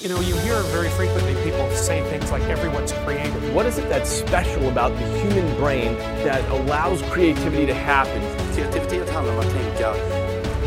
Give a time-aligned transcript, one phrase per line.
[0.00, 3.54] You know, you hear very frequently people say things like everyone's creative.
[3.54, 5.92] What is it that's special about the human brain
[6.24, 8.22] that allows creativity to happen?
[8.56, 9.92] Kreativitet handlar om att tänka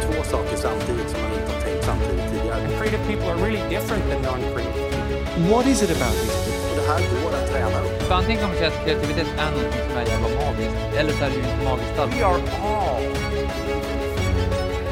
[0.05, 2.61] två saker samtidigt som man inte har tänkt samtidigt tidigare.
[2.77, 5.49] Creative people are really different than non-creative people.
[5.49, 6.69] What is it about these people?
[6.69, 8.01] Och det här går att träna upp.
[8.01, 11.23] För antingen kan man säga att kreativitet är någonting som är jävla magiskt, eller så
[11.25, 12.13] är det ju inte magiskt alls.
[12.15, 12.41] We are
[12.71, 13.03] all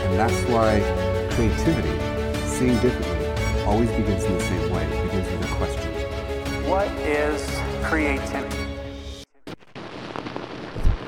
[0.05, 0.71] And that's why
[1.36, 1.96] creativity,
[2.46, 3.11] seeing differently,
[3.72, 4.84] always begins in the same way.
[4.84, 5.91] It begins with a question.
[6.70, 8.66] What is creativity?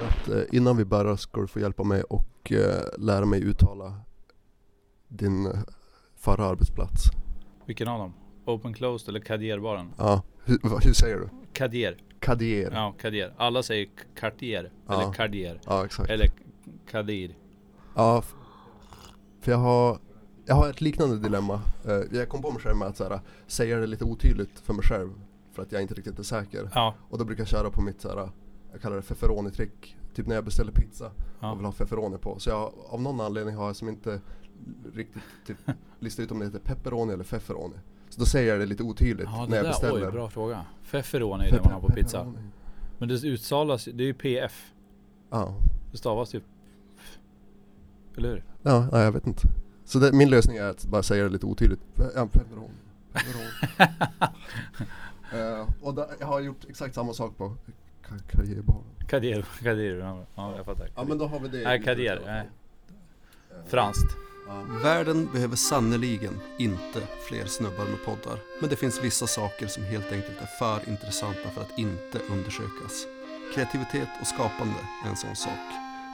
[0.08, 3.94] Att, eh, innan vi börjar ska du få hjälpa mig och eh, lära mig uttala
[5.08, 5.52] din eh,
[6.16, 7.04] förra arbetsplats.
[7.66, 8.14] Vilken av dem?
[8.46, 9.94] Open Closed eller Cadierbaren?
[9.98, 11.30] Ja, hur, hur säger du?
[11.54, 11.98] Cadier.
[12.20, 12.72] Kadier?
[12.72, 13.34] Ja, Cadier.
[13.38, 14.72] Alla säger Cartier.
[14.88, 14.94] Ja.
[14.94, 15.62] Eller Cardier.
[15.66, 16.10] Ja, exakt.
[16.10, 16.32] Eller
[16.92, 17.36] Kadir.
[17.96, 18.24] Ja,
[19.42, 20.00] för jag har,
[20.46, 21.62] jag har ett liknande dilemma.
[21.86, 24.74] Eh, Jag kom på mig själv med att så här, säga det lite otydligt för
[24.74, 25.10] mig själv
[25.52, 26.70] för att jag inte riktigt är säker.
[26.76, 26.94] Ja.
[27.10, 28.30] Och då brukar jag köra på mitt så här,
[28.72, 29.98] jag kallar det feferoni-trick.
[30.16, 31.52] Typ när jag beställer pizza Ja.
[31.52, 32.40] och vill ha feferoni på.
[32.40, 34.22] Så jag, av någon anledning har jag som inte
[34.94, 35.58] riktigt typ,
[36.00, 37.76] listat ut om det heter pepperoni eller feferoni.
[38.10, 40.06] Så då säger jag det lite otydligt Ja, när det jag där, beställer.
[40.06, 40.66] oj, bra fråga.
[40.84, 42.18] Feferoni är det man har på pizza.
[42.18, 42.48] Pepperoni.
[42.98, 44.72] Men det uttalas, det är ju PF.
[45.30, 45.56] Ja.
[45.92, 46.42] Det stavas ju
[48.18, 48.44] Eller hur?
[48.62, 49.48] Ja, nej, jag vet inte.
[49.94, 51.80] Så det, min lösning är att bara säga det lite otydligt.
[51.96, 52.68] Fe- Ja, pepperoni.
[53.14, 53.50] Pepperoni.
[55.34, 57.56] Eh, och där, jag har gjort exakt samma sak på
[58.08, 58.84] ka- karriärbaren.
[59.08, 60.90] Kadir, Kadir, ja, ja jag fattar.
[60.96, 61.64] Ja men då har vi det.
[61.64, 62.44] Nej, Kadir, nej.
[63.50, 63.60] fall.
[63.68, 64.18] Franskt.
[64.84, 68.40] Världen behöver sannoliken inte fler snubbar med poddar.
[68.62, 73.06] Men det finns vissa saker som helt enkelt är för intressanta för att inte undersökas.
[73.56, 74.76] Kreativitet och skapande
[75.06, 75.60] är en sån sak.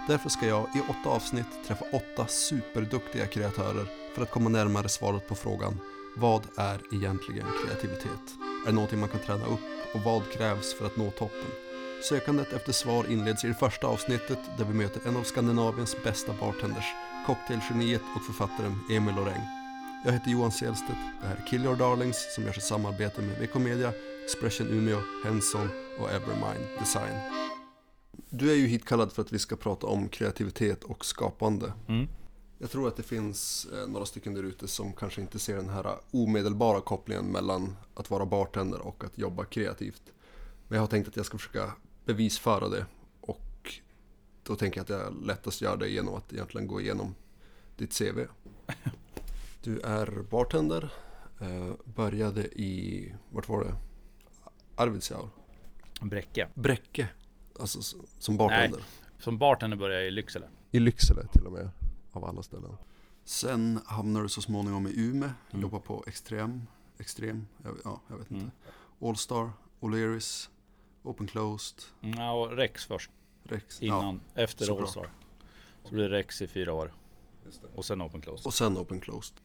[0.10, 5.28] Därför ska jag i åtta avsnitt träffa åtta superduktiga kreatörer för att komma närmare svaret
[5.28, 5.80] på frågan
[6.16, 8.26] Vad är egentligen kreativitet?
[8.66, 9.60] Är det någonting man kan träna upp?
[9.94, 11.52] Och vad krävs för att nå toppen?
[12.10, 16.34] Sökandet efter svar inleds i det första avsnittet där vi möter en av Skandinaviens bästa
[16.40, 16.94] bartenders,
[17.25, 19.46] cocktailgeniet och författaren Emil Loreng.
[20.06, 23.40] Jag heter Johan Selstedt, det här är Kill Your Darlings som görs i samarbete med
[23.42, 23.94] VK Media,
[24.25, 25.69] Expression Umeå, Henson
[26.00, 27.59] och Evermind Design.
[28.30, 31.74] Du är ju hitkallad för att vi ska prata om kreativitet och skapande.
[31.88, 32.07] Mm.
[32.57, 35.69] Jag tror att det finns eh, några stycken där ute som kanske inte ser den
[35.69, 40.03] här omedelbara kopplingen mellan att vara bartender och att jobba kreativt.
[40.68, 41.72] Men jag har tänkt att jag ska försöka
[42.06, 42.85] bevisföra det
[43.22, 43.74] och
[44.44, 47.16] då tänker jag att jag lättast gör det genom att egentligen gå igenom
[47.78, 48.19] ditt CV.
[49.63, 50.94] Du är bartender,
[51.41, 53.75] eh, började i, vart var det?
[54.75, 55.30] Arvidsjaur?
[56.01, 56.47] Bräcke.
[56.53, 57.07] Bräcke,
[57.59, 58.84] alltså som bartender.
[59.20, 60.47] Som bartender började jag i Lycksele.
[60.72, 61.70] I Lycksele till och med,
[62.12, 62.78] av alla ställen.
[63.24, 65.62] Sen hamnar du så småningom i Umeå, Mm.
[65.62, 66.62] jobbar på Extrem,
[67.00, 68.44] Extrem, jag, ja, jag vet inte.
[68.44, 69.09] Mm.
[69.09, 70.50] Allstar, O'Learys,
[71.03, 73.12] Open Closed, Mm, Ja, och Rex först.
[73.44, 73.81] Rex.
[73.81, 74.88] Innan, efter såklart.
[74.88, 75.09] Allstar.
[75.84, 76.94] Så blir det Rex i fyra år.
[77.75, 78.46] Och sen Open Closed.
[78.46, 79.36] Och sen Open Closed.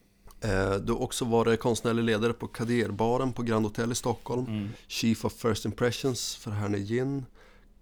[0.41, 4.47] Eh, du har också varit konstnärlig ledare på Kaderbaren på Grand Hotel i Stockholm.
[4.47, 4.69] Mm.
[4.87, 7.27] Chief of First Impressions för Herne Gin.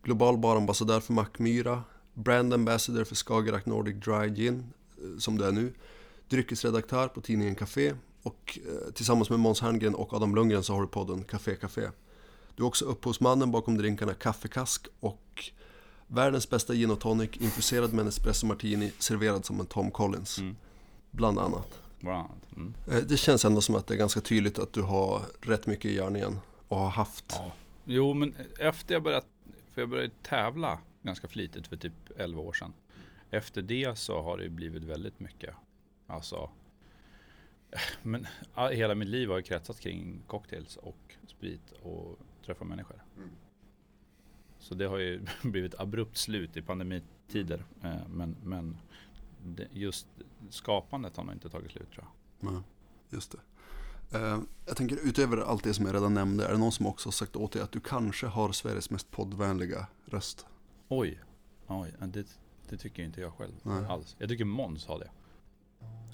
[0.03, 1.83] Global barambassadör för Mackmyra.
[2.15, 5.73] Brand Ambassador för Skagerrak Nordic Dry Gin, eh, som du är nu.
[6.29, 7.95] Dryckesredaktör på tidningen Café.
[8.23, 11.91] Och eh, tillsammans med Måns Herngren och Adam Lundgren så har du podden Café Café.
[12.57, 15.51] Du är också upphovsmannen bakom drinkarna Kaffekask och
[16.07, 20.39] världens bästa gin och tonic infuserad med en espresso martini serverad som en Tom Collins.
[20.39, 20.57] Mm.
[21.11, 21.69] Bland annat.
[22.01, 22.29] Bland.
[22.57, 22.75] Mm.
[22.91, 25.85] Eh, Det känns ändå som att det är ganska tydligt att du har rätt mycket
[25.85, 27.25] i görningen och har haft.
[27.29, 27.53] Ja.
[27.85, 29.27] Jo, men efter jag började,
[29.73, 32.73] för jag började tävla ganska flitigt för typ 11 år sedan.
[33.31, 35.55] Efter det så har det blivit väldigt mycket.
[36.07, 36.51] Alltså,
[38.03, 43.03] men ja, hela mitt liv har ju kretsat kring cocktails och sprit och träffa människor.
[44.59, 47.65] Så det har ju blivit abrupt slut i pandemitider.
[47.83, 48.77] Eh, Men, men
[49.73, 50.07] just
[50.51, 52.05] skapandet har nog inte tagit slut tror
[52.41, 52.53] jag.
[52.53, 52.63] Ja,
[53.11, 53.39] just det.
[54.15, 57.07] Eh, Jag tänker utöver allt det som jag redan nämnde, är det någon som också
[57.07, 60.47] har sagt åt dig att du kanske har Sveriges mest poddvänliga röst?
[60.89, 61.21] Oj,
[61.67, 62.27] oj det,
[62.69, 63.85] det tycker inte jag själv Nej.
[63.89, 64.17] alls.
[64.19, 65.11] Jag tycker Måns har det.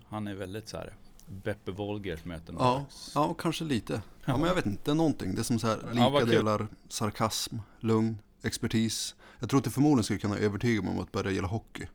[0.09, 0.95] Han är väldigt så här
[1.27, 2.57] Beppe Wolgers möten.
[2.59, 2.85] Ja,
[3.15, 4.03] ja, kanske lite.
[4.25, 5.35] Ja, men jag vet inte, någonting.
[5.35, 6.29] Det är som så här, lika kul.
[6.29, 9.15] delar sarkasm, lugn, expertis.
[9.39, 11.87] Jag tror att det förmodligen skulle kunna övertyga mig om att börja gilla hockey.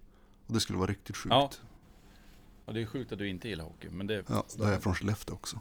[0.47, 1.31] Och det skulle vara riktigt sjukt.
[1.33, 1.51] Ja.
[2.65, 3.89] Och det är sjukt att du inte gillar hockey.
[3.89, 5.59] Men det, Ja, då är jag från Skellefteå också.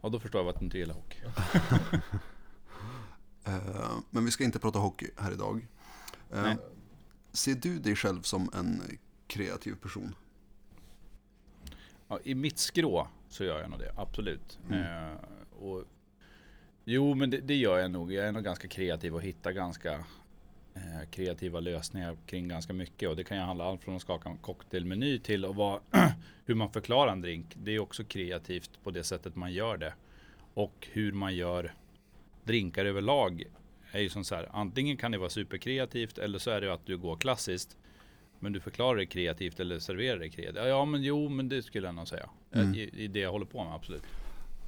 [0.00, 1.18] Ja, då förstår jag att du inte gillar hockey.
[3.44, 5.66] Eh, Men vi ska inte prata hockey här idag.
[6.32, 6.56] Eh, Nej.
[7.32, 8.82] Ser du dig själv som en
[9.26, 10.14] kreativ person?
[12.08, 14.58] Ja, I mitt skrå så gör jag nog det, absolut.
[14.68, 14.82] Mm.
[14.82, 15.18] Eh,
[15.58, 15.84] och,
[16.84, 18.12] jo, men det, det, gör jag nog.
[18.12, 20.04] Jag är nog ganska kreativ och hittar ganska
[20.78, 23.08] eh, kreativa lösningar kring ganska mycket.
[23.08, 25.80] Och det kan ju handla allt från att skaka en cocktailmeny till att vara
[26.44, 27.46] hur man förklarar en drink.
[27.54, 29.94] Det är också kreativt på det sättet man gör det.
[30.54, 31.74] Och hur man gör
[32.44, 33.44] drinkar överlag
[33.92, 34.48] är ju som så här.
[34.52, 37.76] Antingen kan det vara superkreativt eller så är det att du går klassiskt.
[38.40, 40.66] Men du förklarar det kreativt eller serverar det kreativt.
[40.66, 42.28] Ja men jo men det skulle jag nog säga.
[42.52, 42.74] Mm.
[42.74, 44.02] I, I, det jag håller på med absolut.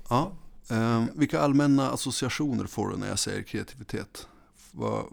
[0.08, 0.32] Ja.
[0.70, 4.28] Eh, vilka allmänna associationer får du när jag säger kreativitet?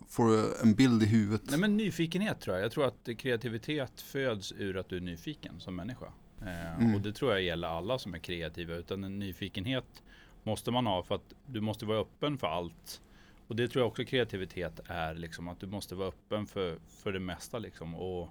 [0.10, 1.50] Får du en bild i huvudet?
[1.50, 2.66] Nej men nyfikenhet tror jag.
[2.66, 6.06] Jag tror att kreativitet föds ur att du är nyfiken som människa.
[6.42, 6.96] Eh, mm.
[6.96, 8.74] Och det tror jag gäller alla som är kreativa.
[8.74, 10.04] Utan en nyfikenhet
[10.44, 13.02] måste man ha för att du måste vara öppen för allt.
[13.48, 17.12] Och det tror jag också kreativitet är, liksom, att du måste vara öppen för, för
[17.12, 17.60] det mesta.
[17.60, 17.96] Liksom.
[17.96, 18.30] Och,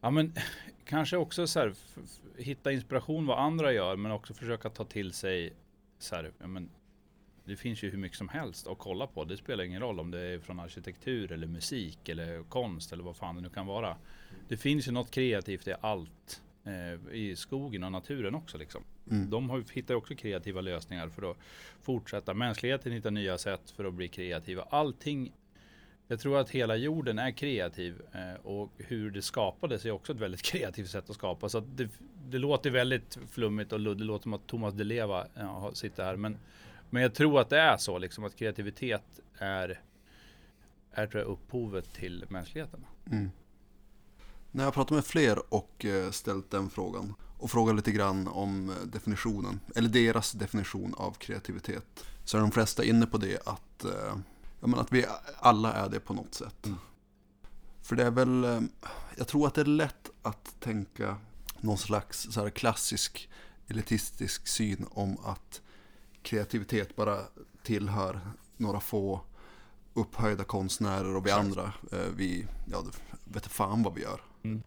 [0.00, 0.32] ja, men,
[0.84, 1.74] kanske också så här,
[2.36, 5.52] hitta inspiration vad andra gör, men också försöka ta till sig
[5.98, 6.70] så här, ja, men,
[7.48, 9.24] det finns ju hur mycket som helst att kolla på.
[9.24, 13.16] Det spelar ingen roll om det är från arkitektur eller musik eller konst eller vad
[13.16, 13.96] fan det nu kan vara.
[14.48, 16.42] Det finns ju något kreativt i allt.
[16.64, 18.82] Eh, I skogen och naturen också liksom.
[19.10, 19.30] Mm.
[19.30, 21.36] De har, hittar också kreativa lösningar för att
[21.82, 22.34] fortsätta.
[22.34, 24.62] Mänskligheten hittar nya sätt för att bli kreativa.
[24.62, 25.32] Allting
[26.10, 30.18] jag tror att hela jorden är kreativ eh, och hur det skapades är också ett
[30.18, 31.48] väldigt kreativt sätt att skapa.
[31.48, 31.88] Så att det,
[32.28, 36.16] det låter väldigt flummigt och det låter som att Thomas Di Leva ja, sitter här.
[36.16, 36.38] Men,
[36.90, 39.80] men jag tror att det är så, liksom, att kreativitet är,
[40.92, 42.86] är tror jag, upphovet till mänskligheten.
[43.10, 43.30] Mm.
[44.50, 48.74] När jag pratat med fler och eh, ställt den frågan och frågat lite grann om
[48.84, 54.16] definitionen, eller deras definition av kreativitet, så är de flesta inne på det att, eh,
[54.60, 55.06] jag menar, att vi
[55.38, 56.66] alla är det på något sätt.
[56.66, 56.78] Mm.
[57.82, 58.60] För det är väl, eh,
[59.16, 61.16] jag tror att det är lätt att tänka
[61.60, 63.28] någon slags så klassisk
[63.68, 65.62] elitistisk syn om att
[66.28, 67.18] kreativitet bara
[67.62, 68.20] tillhör
[68.56, 69.20] några få
[69.94, 71.72] upphöjda konstnärer och vi andra,
[72.16, 72.84] vi, ja,
[73.24, 74.20] vet fan vad vi gör.
[74.42, 74.62] Mm.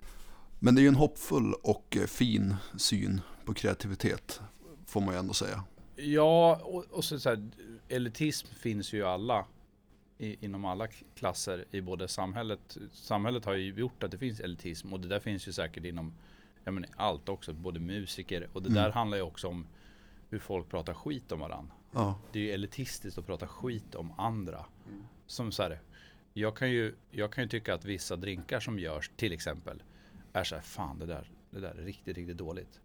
[0.59, 4.41] Men det är ju en hoppfull och eh, fin syn på kreativitet,
[4.85, 5.63] får man ju ändå säga.
[5.95, 7.49] Ja, och, och så, så här,
[7.87, 9.45] elitism finns ju alla
[10.17, 12.77] i, inom alla klasser i både samhället.
[12.93, 16.13] Samhället har ju gjort att det finns elitism och det där finns ju säkert inom
[16.63, 18.83] jag menar, allt också, både musiker och det mm.
[18.83, 19.65] där handlar ju också om
[20.31, 21.73] hur folk pratar skit om varandra.
[21.91, 22.19] Ja.
[22.31, 24.65] Det är ju elitistiskt att prata skit om andra.
[24.87, 25.03] Mm.
[25.25, 25.81] Som så här,
[26.33, 29.83] jag kan, ju, jag kan ju tycka att vissa drinkar som görs, till exempel,
[30.33, 32.79] är så här, fan det där, det där är riktigt, riktigt dåligt.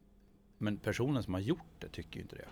[0.59, 2.49] Men personen som har gjort det tycker ju inte det.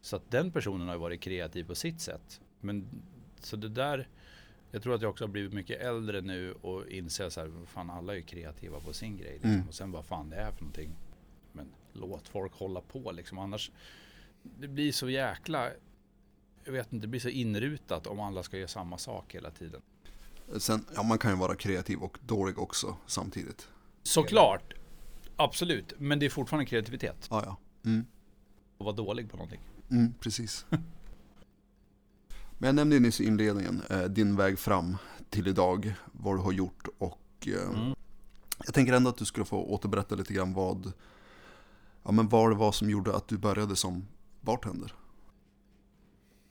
[0.00, 2.40] Så att den personen har varit kreativ på sitt sätt.
[2.60, 2.86] Men
[3.38, 4.08] så det där,
[4.70, 7.90] jag tror att jag också har blivit mycket äldre nu och inser så här, fan
[7.90, 9.32] alla är kreativa på sin grej.
[9.32, 9.50] Liksom.
[9.50, 9.68] Mm.
[9.68, 10.90] Och sen vad fan det är för någonting.
[11.52, 13.38] Men låt folk hålla på liksom.
[13.38, 13.70] Annars,
[14.58, 15.70] det blir så jäkla,
[16.64, 19.82] jag vet inte, det blir så inrutat om alla ska göra samma sak hela tiden.
[20.58, 23.68] Sen, ja, man kan ju vara kreativ och dålig också samtidigt.
[24.02, 24.74] Såklart.
[25.36, 25.92] Absolut.
[25.98, 27.26] Men det är fortfarande kreativitet.
[27.30, 27.56] Ja, ja.
[27.84, 28.06] Mm.
[28.78, 29.60] Och vara dålig på någonting.
[29.90, 30.66] Mm, precis.
[32.58, 34.96] Men jag nämnde ju nyss i inledningen eh, din väg fram
[35.30, 35.94] till idag.
[36.12, 37.94] Vad du har gjort och eh, mm.
[38.64, 40.92] jag tänker ändå att du skulle få återberätta lite grann vad,
[42.02, 44.06] ja, men vad det var som gjorde att du började som
[44.44, 44.92] bartender.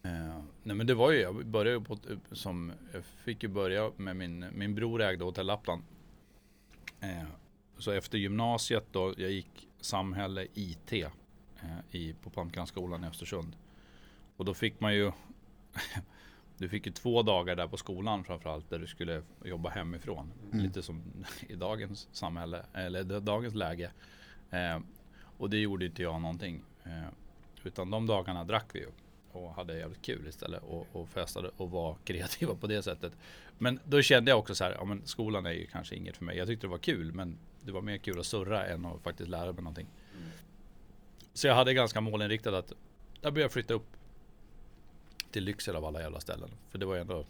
[0.06, 1.98] Uh, nej men det var ju, jag började på,
[2.32, 5.82] som, jag fick ju börja med min, min bror ägde Hotell Lappland.
[7.04, 7.30] Uh,
[7.78, 11.08] så efter gymnasiet då, jag gick samhälle IT uh,
[11.92, 13.56] i, på Palmkrantskolan i Östersund.
[14.38, 15.12] Och då fick man ju,
[16.58, 20.32] du fick ju två dagar där på skolan framförallt där du skulle jobba hemifrån.
[20.52, 20.66] Mm.
[20.66, 21.04] Lite som
[21.48, 23.92] i dagens samhälle, eller dagens läge.
[25.38, 26.62] och det gjorde inte jag någonting.
[27.64, 28.86] Utan de dagarna drack vi
[29.32, 33.14] och hade jävligt kul istället och, och festade och var kreativa på det sättet.
[33.58, 36.26] Men då kände jag också så här, ja men skolan är ju kanske inget för
[36.26, 36.38] mig.
[36.38, 39.30] Jag tyckte det var kul men det var mer kul att surra än att faktiskt
[39.30, 39.88] lära mig någonting.
[40.18, 40.30] Mm.
[41.34, 42.74] Så jag hade ganska målinriktat att
[43.22, 43.88] jag började flytta upp
[45.32, 46.50] till Lycksele av alla jävla ställen.
[46.70, 47.26] För det var ju ändå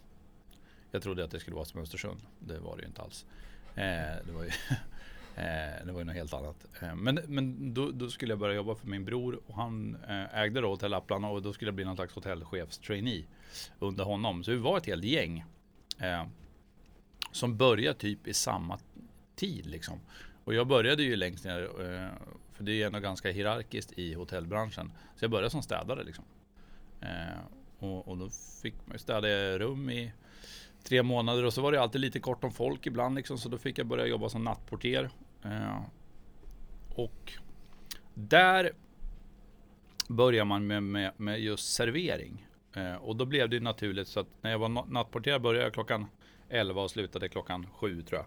[0.90, 2.20] Jag trodde att det skulle vara som Östersund.
[2.38, 3.26] Det var det ju inte alls.
[3.74, 4.50] Eh, det var ju
[5.36, 6.66] Eh, det var ju något helt annat.
[6.82, 10.38] Eh, men men då, då, skulle jag börja jobba för min bror och han eh,
[10.38, 13.24] ägde då Hotell Lappland och då skulle jag bli någon slags hotellchefstrainee
[13.78, 14.44] under honom.
[14.44, 15.44] Så vi var ett helt gäng
[15.98, 16.26] eh,
[17.32, 18.78] som började typ i samma
[19.36, 20.00] tid liksom.
[20.44, 22.10] Och jag började ju längst ner, eh,
[22.52, 24.92] för det är ändå ganska hierarkiskt i hotellbranschen.
[25.16, 26.24] Så jag började som städare liksom.
[27.00, 27.38] Eh,
[27.78, 28.28] och, och, då
[28.62, 30.12] fick man städa rum i
[30.82, 33.58] tre månader och så var det alltid lite kort om folk ibland liksom, så då
[33.58, 35.10] fick jag börja jobba som nattportier.
[36.94, 37.32] Och
[38.14, 38.72] där
[40.08, 42.46] börjar man med, med, med just servering.
[42.76, 45.74] Eh, och då blev det ju naturligt så att när jag var nattporterare började jag
[45.74, 46.06] klockan
[46.48, 48.26] 11 och slutade klockan 7 tror jag.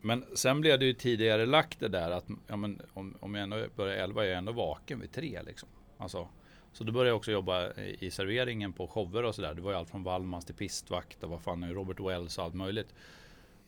[0.00, 3.42] Men sen blev det ju tidigare lagt det där att ja, men om, om jag
[3.42, 5.68] ändå börjar 11 är jag ändå vaken vid 3 liksom.
[5.98, 6.28] Alltså,
[6.72, 9.54] så då började jag också jobba i, i serveringen på shower och sådär.
[9.54, 12.44] Det var ju allt från Wallmans till pistvakt och vad fan är Robert Wells och
[12.44, 12.94] allt möjligt.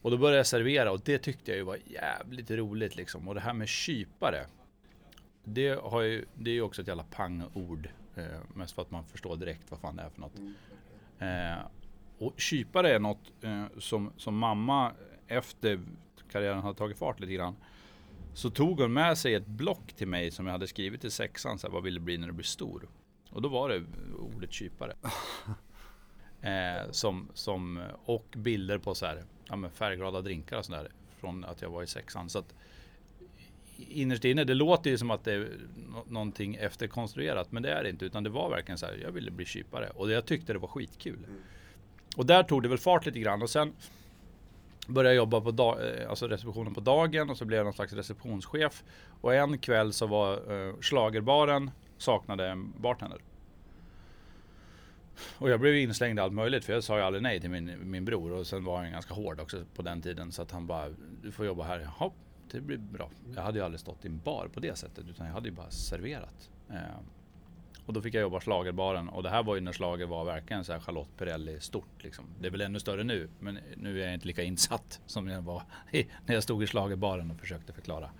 [0.03, 3.29] Och då började jag servera och det tyckte jag ju var jävligt roligt liksom.
[3.29, 4.47] Och det här med kypare.
[5.45, 7.89] Det, har ju, det är ju också ett jävla pangord.
[8.15, 10.39] Eh, mest för att man förstår direkt vad fan det är för något.
[11.19, 11.67] Eh,
[12.19, 14.93] och kypare är något eh, som, som mamma
[15.29, 15.81] efter
[16.33, 17.57] karriären hade tagit fart lite grann.
[18.35, 21.59] Så tog hon med sig ett block till mig som jag hade skrivit i sexan.
[21.59, 22.89] Så här, vad vill du bli när du blir stor?
[23.31, 23.83] Och då var det
[24.19, 24.95] ordet kypare.
[26.43, 30.89] Eh, som, som, och bilder på så här, ja, färgglada drinkar och sådär.
[31.21, 32.29] Från att jag var i sexan.
[32.29, 32.55] Så att,
[33.77, 35.49] innerst inne, det låter ju som att det är
[35.93, 37.53] nå- någonting efterkonstruerat.
[37.53, 38.05] Men det är det inte.
[38.05, 39.89] Utan det var verkligen så här, jag ville bli kypare.
[39.95, 41.19] Och jag tyckte det var skitkul.
[42.17, 43.43] Och där tog det väl fart lite grann.
[43.43, 43.73] Och sen
[44.87, 47.31] började jag jobba på dag, eh, alltså receptionen på dagen.
[47.31, 48.85] Och så blev jag någon slags receptionschef.
[49.21, 50.33] Och en kväll så var
[50.69, 53.19] eh, schlagerbaren saknade en bartender.
[55.39, 57.91] Och jag blev inslängd i allt möjligt för jag sa ju aldrig nej till min,
[57.91, 60.67] min bror och sen var han ganska hård också på den tiden så att han
[60.67, 60.89] bara
[61.23, 61.81] Du får jobba här.
[61.81, 62.11] Jaha,
[62.51, 63.11] det blir bra.
[63.35, 65.55] Jag hade ju aldrig stått i en bar på det sättet utan jag hade ju
[65.55, 66.51] bara serverat.
[66.71, 66.77] Eh,
[67.87, 70.65] och då fick jag jobba schlagerbaren och det här var ju när schlager var verkligen
[70.65, 72.25] så här Charlotte Perrelli stort liksom.
[72.41, 75.43] Det är väl ännu större nu men nu är jag inte lika insatt som jag
[75.43, 78.11] var i, när jag stod i schlagerbaren och försökte förklara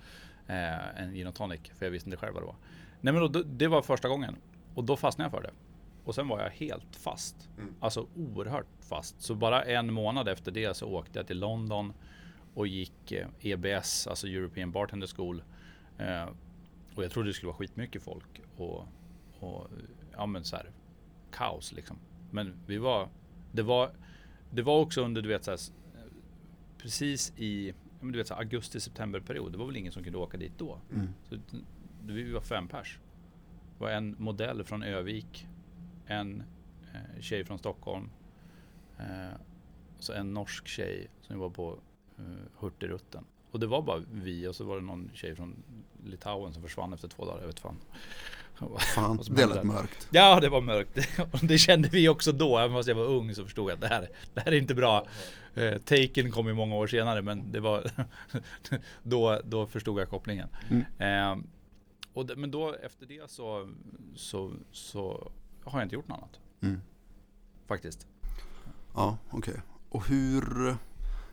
[0.47, 2.57] eh, en gin och tonic för jag visste inte själv vad det var.
[3.01, 4.37] Nej men då, det var första gången
[4.75, 5.55] och då fastnade jag för det.
[6.05, 7.51] Och sen var jag helt fast.
[7.81, 9.21] Alltså oerhört fast.
[9.23, 11.93] Så bara en månad efter det så åkte jag till London
[12.55, 15.43] och gick eh, EBS, alltså European Bartender School.
[15.99, 16.29] Eh,
[16.95, 18.41] och jag trodde det skulle vara skitmycket folk.
[18.57, 18.89] Och,
[19.41, 19.71] och
[20.13, 20.71] ja men så här,
[21.33, 21.99] kaos liksom.
[22.31, 23.09] Men vi var,
[23.53, 23.91] det var,
[24.51, 25.61] det var också under du vet så här,
[26.79, 29.53] precis i du vet, så här, augusti-september period.
[29.53, 30.79] Det var väl ingen som kunde åka dit då.
[31.29, 31.39] Så,
[32.07, 32.99] vi var fem pers.
[33.79, 35.47] Det var en modell från Övik,
[36.07, 36.43] en
[36.95, 38.11] eh, tjej från Stockholm,
[38.99, 39.35] eh,
[39.99, 41.79] och så en norsk tjej som var på
[42.19, 42.25] eh,
[42.61, 43.25] Hurtigruten.
[43.51, 45.63] Och det var bara vi och så var det någon tjej från
[46.05, 47.41] Litauen som försvann efter två dagar.
[47.41, 47.77] Jag vet fan.
[48.95, 50.09] Fan, det lät mörkt.
[50.11, 51.09] Ja, det var mörkt.
[51.43, 52.59] Det kände vi också då.
[52.59, 54.75] Även fast jag var ung så förstod jag att det här, det här är inte
[54.75, 55.07] bra.
[55.55, 57.91] Eh, Taken kom ju många år senare men det var
[59.03, 60.49] då, då förstod jag kopplingen.
[60.99, 61.37] Eh,
[62.13, 63.71] och det, men då efter det så,
[64.15, 65.33] så, så
[65.65, 66.41] har jag inte gjort något annat.
[66.61, 66.81] Mm.
[67.67, 68.07] Faktiskt.
[68.95, 69.55] Ja, okej.
[69.89, 70.77] Och hur, eller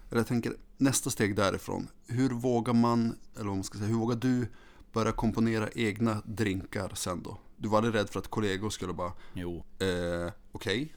[0.09, 1.87] jag tänker nästa steg därifrån.
[2.07, 4.47] Hur vågar man, eller vad man ska säga, hur vågar du
[4.93, 7.37] börja komponera egna drinkar sen då?
[7.57, 9.63] Du var aldrig rädd för att kollegor skulle bara, Jo.
[9.79, 10.95] eh, okej,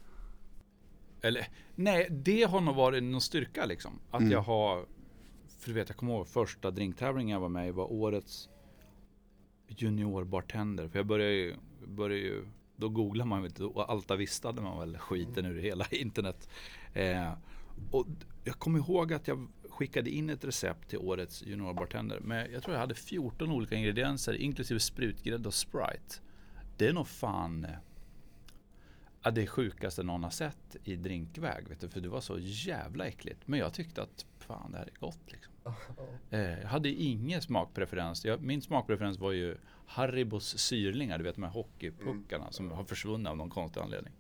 [1.25, 3.99] Eller nej, det har nog varit någon styrka liksom.
[4.11, 4.33] Att Mm.
[4.33, 4.87] jag har,
[5.59, 8.49] för du vet jag kommer ihåg första drinktävlingen jag var med i var årets
[9.69, 10.89] juniorbartender.
[10.89, 11.55] För jag började ju,
[11.87, 12.45] började ju
[12.77, 14.17] då googlar man vet och Alta
[14.63, 16.49] man väl skiten ur hela internet.
[16.93, 17.33] Eh,
[17.91, 18.07] och
[18.45, 22.21] jag kommer ihåg att jag skickade in ett recept till årets juniorbartender.
[22.21, 26.17] Men jag tror jag hade 14 olika ingredienser inklusive sprutgrädde och Sprite.
[26.77, 27.71] Det är nog fan eh,
[29.25, 31.69] Ja, det sjukaste någon har sett i drinkväg.
[31.69, 33.41] Vet du, för det var så jävla äckligt.
[33.49, 35.33] Men jag tyckte att fan det här är gott.
[35.33, 35.52] Liksom.
[36.31, 38.25] Eh, jag hade ingen smakpreferens.
[38.25, 41.19] Jag, min smakpreferens var ju Haribos syrlingar.
[41.19, 44.13] Du vet de här hockeypuckarna som har försvunnit av någon konstig anledning.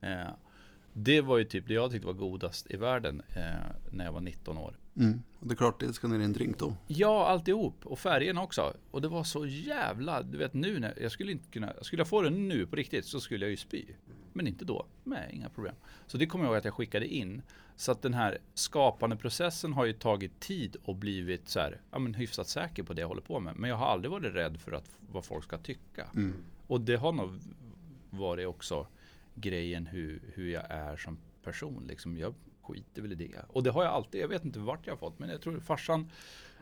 [0.00, 0.28] Eh,
[0.92, 3.42] det var ju typ det jag tyckte var godast i världen eh,
[3.90, 4.78] när jag var 19 år.
[4.96, 5.22] mm.
[5.40, 6.76] och det är klart det ska ner i en drink då.
[6.86, 7.86] Ja, alltihop.
[7.86, 8.74] Och färgerna också.
[8.90, 12.08] Och det var så jävla, du vet nu när, jag skulle inte kunna, skulle jag
[12.08, 13.84] få den nu på riktigt så skulle jag ju spy.
[14.32, 14.86] Men inte då.
[15.04, 15.74] Nej, inga problem.
[16.06, 17.42] Så det kommer jag ihåg att jag skickade in.
[17.76, 21.98] Så att den här skapande processen har ju tagit tid och blivit så här, ja
[21.98, 23.56] men hyfsat säker på det jag håller på med.
[23.56, 26.08] Men jag har aldrig varit rädd för att, vad folk ska tycka.
[26.66, 27.40] Och det har nog
[28.10, 28.86] varit också
[29.34, 31.84] grejen hur, hur jag är som person.
[31.88, 33.44] Liksom, jag skiter väl i det.
[33.48, 34.20] Och det har jag alltid.
[34.20, 35.18] Jag vet inte vart jag har fått.
[35.18, 36.10] Men jag tror farsan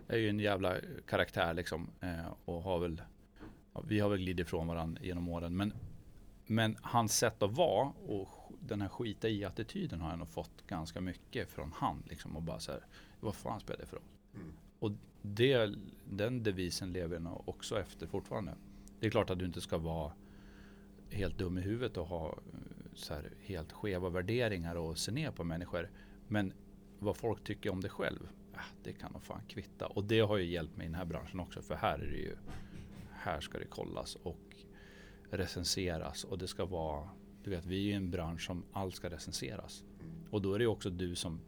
[0.08, 1.90] är ju en jävla karaktär liksom.
[2.00, 3.02] Eh, och har väl,
[3.74, 5.56] ja, vi har väl glidit ifrån varandra genom åren.
[5.56, 5.72] Men,
[6.46, 8.28] men hans sätt att vara och
[8.60, 12.02] den här skita i attityden har jag nog fått ganska mycket från han.
[12.08, 12.86] Liksom, och bara så här,
[13.20, 14.04] vad fan spelar det för roll?
[14.78, 15.74] Och det,
[16.04, 18.54] den devisen lever jag nog också efter fortfarande.
[19.00, 20.12] Det är klart att du inte ska vara
[21.10, 22.58] helt dum i huvudet och ha eh,
[22.94, 25.90] så här, helt skeva värderingar och se ner på människor.
[26.28, 26.52] Men
[26.98, 29.86] vad folk tycker om dig själv, ah, det kan nog fan kvitta.
[29.86, 31.62] Och det har ju hjälpt mig i den här branschen också.
[31.62, 32.36] För här är det ju,
[33.12, 34.14] här ska det kollas.
[34.14, 34.45] Och
[35.30, 37.08] recenseras och det ska vara,
[37.42, 39.84] du vet vi är ju en bransch som allt ska recenseras.
[40.30, 41.40] Och då är det ju också du som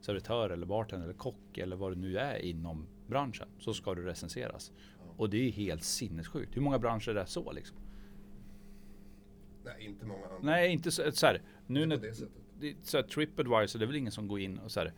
[0.00, 4.02] servitör eller bartender eller kock eller vad det nu är inom branschen så ska du
[4.02, 4.72] recenseras.
[5.16, 6.56] Och det är helt sinnessjukt.
[6.56, 7.76] Hur många branscher är det så liksom?
[9.64, 10.38] Nej, inte många andra.
[10.42, 11.42] Nej, inte så, så här.
[11.66, 12.14] Nu när det är
[12.82, 14.92] så här, Tripadvisor, det är väl ingen som går in och så här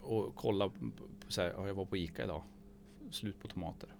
[0.00, 0.76] och kollar på,
[1.28, 2.42] så här, ja, jag var på Ica idag.
[3.10, 3.94] Slut på tomater.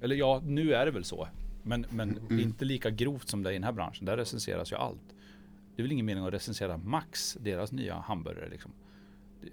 [0.00, 1.28] Eller ja, nu är det väl så.
[1.62, 4.06] Men, men inte lika grovt som det är i den här branschen.
[4.06, 5.14] Där recenseras ju allt.
[5.76, 8.72] Det är väl ingen mening att recensera Max, deras nya hamburgare liksom.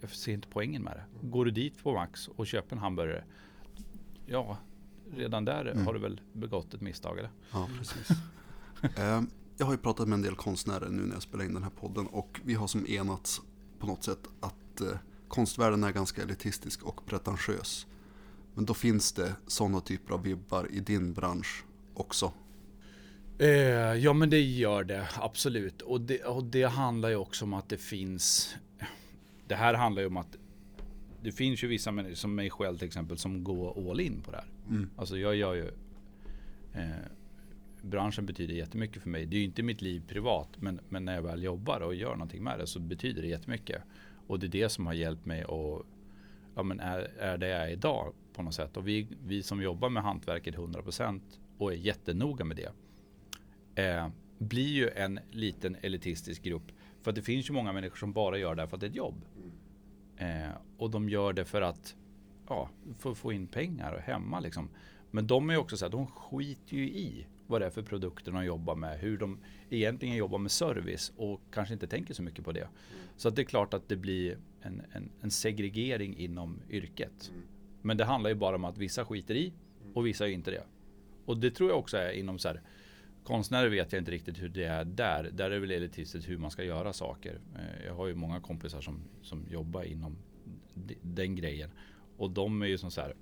[0.02, 1.28] Jag ser inte poängen med det.
[1.28, 3.24] Går du dit på Max och köper en hamburgare.
[4.26, 4.58] Ja,
[5.16, 7.32] redan där har du väl begått ett misstag eller?
[7.52, 8.10] Ja, precis.
[8.98, 9.22] Eh,
[9.58, 11.70] jag har ju pratat med en del konstnärer nu när jag spelar in den här
[11.70, 13.42] podden och vi har som enats
[13.80, 14.98] på något sätt att eh,
[15.28, 17.88] konstvärlden är ganska elitistisk och pretentiös.
[18.54, 21.64] Men då finns det sådana typer av vibbar i din bransch
[21.96, 22.34] också.
[23.38, 23.50] Eh,
[23.94, 25.82] ja men det gör det absolut.
[25.82, 28.56] Och det, och det handlar ju också om att det finns.
[29.48, 30.38] Det här handlar ju om att
[31.22, 34.32] det finns ju vissa människor som mig själv till exempel som går all in på
[34.32, 34.48] det här.
[34.96, 35.72] Alltså jag gör ju
[36.74, 36.90] eh,
[37.82, 39.26] Branschen betyder jättemycket för mig.
[39.26, 42.12] Det är ju inte mitt liv privat men, men när jag väl jobbar och gör
[42.12, 43.82] någonting med det så betyder det jättemycket.
[44.28, 45.86] Och det är det som har hjälpt mig att
[46.56, 48.78] ja, men är, är det jag är idag på något sätt.
[48.78, 51.22] Och vi, vi som jobbar med hantverket 100%
[51.58, 52.72] och är jättenoga med det
[53.76, 54.08] eh,
[54.38, 56.72] blir ju en liten elitistisk grupp.
[57.02, 58.88] För att det finns ju många människor som bara gör det här för att det
[58.88, 59.26] är ett jobb.
[60.18, 61.96] Eh, och de gör det för att
[62.48, 62.70] ja,
[63.00, 64.70] få, få in pengar och hemma liksom.
[65.12, 68.32] Men de är också så här, de skiter ju i vad det är för produkter
[68.32, 69.00] de jobbar med.
[69.00, 72.68] Hur de egentligen jobbar med service och kanske inte tänker så mycket på det.
[73.18, 77.32] Så att det är klart att det blir en, en, en segregering inom yrket.
[77.82, 79.54] Men det handlar ju bara om att vissa skiter i
[79.94, 80.64] och vissa gör inte det.
[81.26, 82.62] Och det tror jag också är inom så här
[83.24, 85.30] Konstnärer vet jag inte riktigt hur det är där.
[85.34, 87.40] Där är det väl elitistiskt hur man ska göra saker.
[87.56, 90.18] Eh, Jag har ju många kompisar som, som jobbar inom
[91.02, 91.70] den grejen.
[92.18, 93.16] Och de är ju som så här.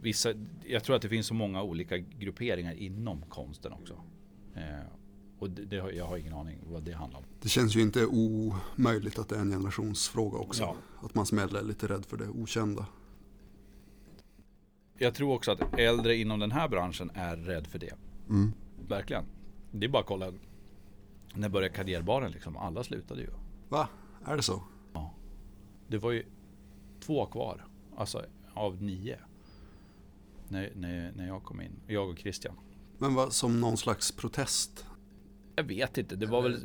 [0.00, 0.32] Vissa,
[0.64, 4.00] jag tror att det finns så många olika grupperingar inom konsten också.
[4.54, 4.86] Eh,
[5.38, 7.24] och det, det, jag har ingen aning vad det handlar om.
[7.40, 10.62] Det känns ju inte omöjligt att det är en generationsfråga också.
[10.62, 10.76] Ja.
[11.02, 12.86] Att man som äldre är lite rädd för det okända.
[14.98, 17.94] Jag tror också att äldre inom den här branschen är rädd för det.
[18.88, 19.24] Verkligen.
[19.70, 20.32] Det är bara att kolla.
[21.34, 22.56] När började karriärbaren liksom?
[22.56, 23.30] Alla slutade ju.
[23.68, 23.88] Va?
[24.24, 24.62] Är det så?
[25.88, 26.26] Det var ju
[27.00, 27.64] två kvar.
[27.96, 29.18] Alltså av nio.
[30.48, 31.72] När, när, när jag kom in.
[31.86, 32.54] Jag och Christian.
[32.98, 34.86] Men vad, som någon slags protest?
[35.56, 36.16] Jag vet inte.
[36.16, 36.60] Det var väl...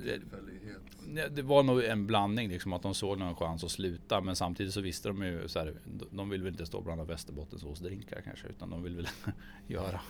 [1.31, 4.21] Det var nog en blandning liksom att de såg någon chans att sluta.
[4.21, 5.73] Men samtidigt så visste de ju så här.
[6.11, 8.47] De vill väl inte stå och blanda Västerbottensåsdrinkar kanske.
[8.47, 9.07] Utan de vill väl
[9.67, 10.01] göra,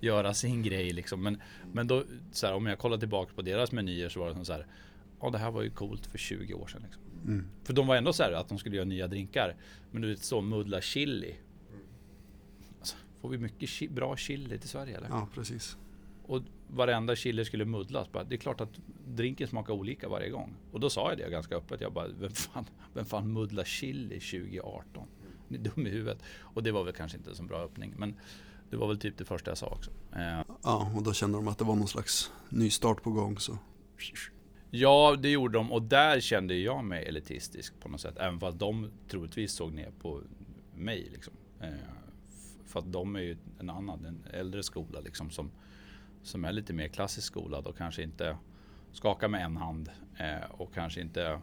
[0.00, 1.22] göra sin grej liksom.
[1.22, 4.34] Men, men då, så här, om jag kollar tillbaka på deras menyer så var det
[4.34, 4.66] som så här.
[5.20, 6.82] Ja det här var ju coolt för 20 år sedan.
[6.84, 7.02] Liksom.
[7.64, 9.56] För de var ändå så här att de skulle göra nya drinkar.
[9.90, 11.34] Men du vet så mudla chili.
[12.78, 15.08] Alltså, får vi mycket chi- bra chili till Sverige eller?
[15.08, 15.76] Ja, precis.
[16.26, 18.12] Och varenda chili skulle muddlas.
[18.12, 20.54] Bara, det är klart att drinken smakar olika varje gång.
[20.72, 21.80] Och då sa jag det ganska öppet.
[21.80, 25.06] Jag bara, vem fan, vem fan muddlar chili 2018?
[25.48, 26.18] Ni är dum i huvudet.
[26.40, 27.94] Och det var väl kanske inte en så bra öppning.
[27.96, 28.14] Men
[28.70, 29.90] det var väl typ det första jag sa också.
[30.16, 33.38] Eh, Ja, och då kände de att det var någon slags nystart på gång.
[33.38, 33.58] Så.
[34.70, 38.16] Ja, det gjorde de och där kände jag mig elitistisk på något sätt.
[38.18, 40.22] Även fast de troligtvis såg ner på
[40.74, 41.08] mig.
[41.12, 41.32] Liksom.
[41.60, 41.68] Eh,
[42.66, 45.50] för att de är ju en annan, en äldre skola liksom som,
[46.26, 48.36] som är lite mer klassisk skolad och kanske inte
[48.92, 51.40] skakar med en hand eh, och kanske inte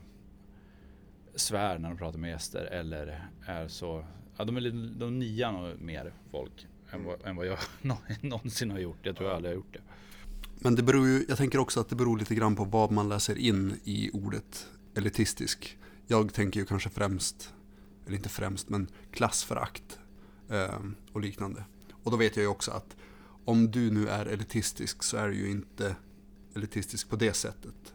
[1.35, 4.05] svär när de pratar med gäster eller är så,
[4.37, 4.61] ja de är
[4.99, 8.97] de niar nog mer folk än vad, än vad jag nå- någonsin har gjort.
[9.01, 9.81] Jag tror jag aldrig har gjort det.
[10.55, 13.09] Men det beror ju, jag tänker också att det beror lite grann på vad man
[13.09, 15.77] läser in i ordet elitistisk.
[16.07, 17.53] Jag tänker ju kanske främst,
[18.05, 19.99] eller inte främst, men klassförakt
[20.49, 20.79] eh,
[21.13, 21.63] och liknande.
[22.03, 22.95] Och då vet jag ju också att
[23.45, 25.95] om du nu är elitistisk så är du ju inte
[26.55, 27.93] elitistisk på det sättet.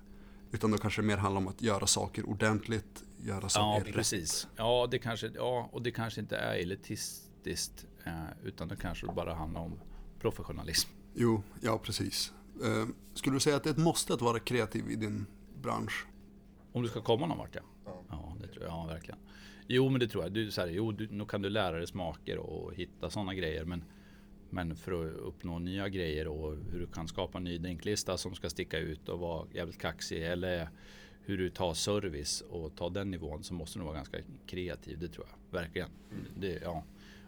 [0.53, 3.95] Utan då kanske det mer handlar om att göra saker ordentligt, göra Ja, saker rätt.
[3.95, 4.49] precis.
[4.57, 7.87] Ja, det kanske, ja, och det kanske inte är elitistiskt.
[8.05, 8.13] Eh,
[8.45, 9.81] utan det kanske bara handlar om
[10.21, 10.91] professionalism.
[11.15, 12.33] Jo, ja precis.
[12.65, 15.27] Eh, skulle du säga att det är ett måste att vara kreativ i din
[15.63, 16.07] bransch?
[16.73, 17.61] Om du ska komma någon vart ja.
[18.11, 18.73] Ja, det tror jag.
[18.73, 19.19] Ja, verkligen.
[19.67, 20.33] Jo, men det tror jag.
[20.33, 23.65] Du, så här, jo, du, nu kan du lära dig smaker och hitta sådana grejer.
[23.65, 23.85] Men,
[24.51, 28.35] men för att uppnå nya grejer och hur du kan skapa en ny drinklista som
[28.35, 30.23] ska sticka ut och vara jävligt kaxig.
[30.23, 30.69] Eller
[31.21, 34.99] hur du tar service och tar den nivån så måste du vara ganska kreativ.
[34.99, 35.61] Det tror jag.
[35.61, 35.89] Verkligen.
[36.41, 36.85] Det, ja.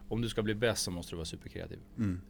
[0.08, 1.78] Om du ska bli bäst så måste du vara superkreativ.
[1.98, 2.20] Mm.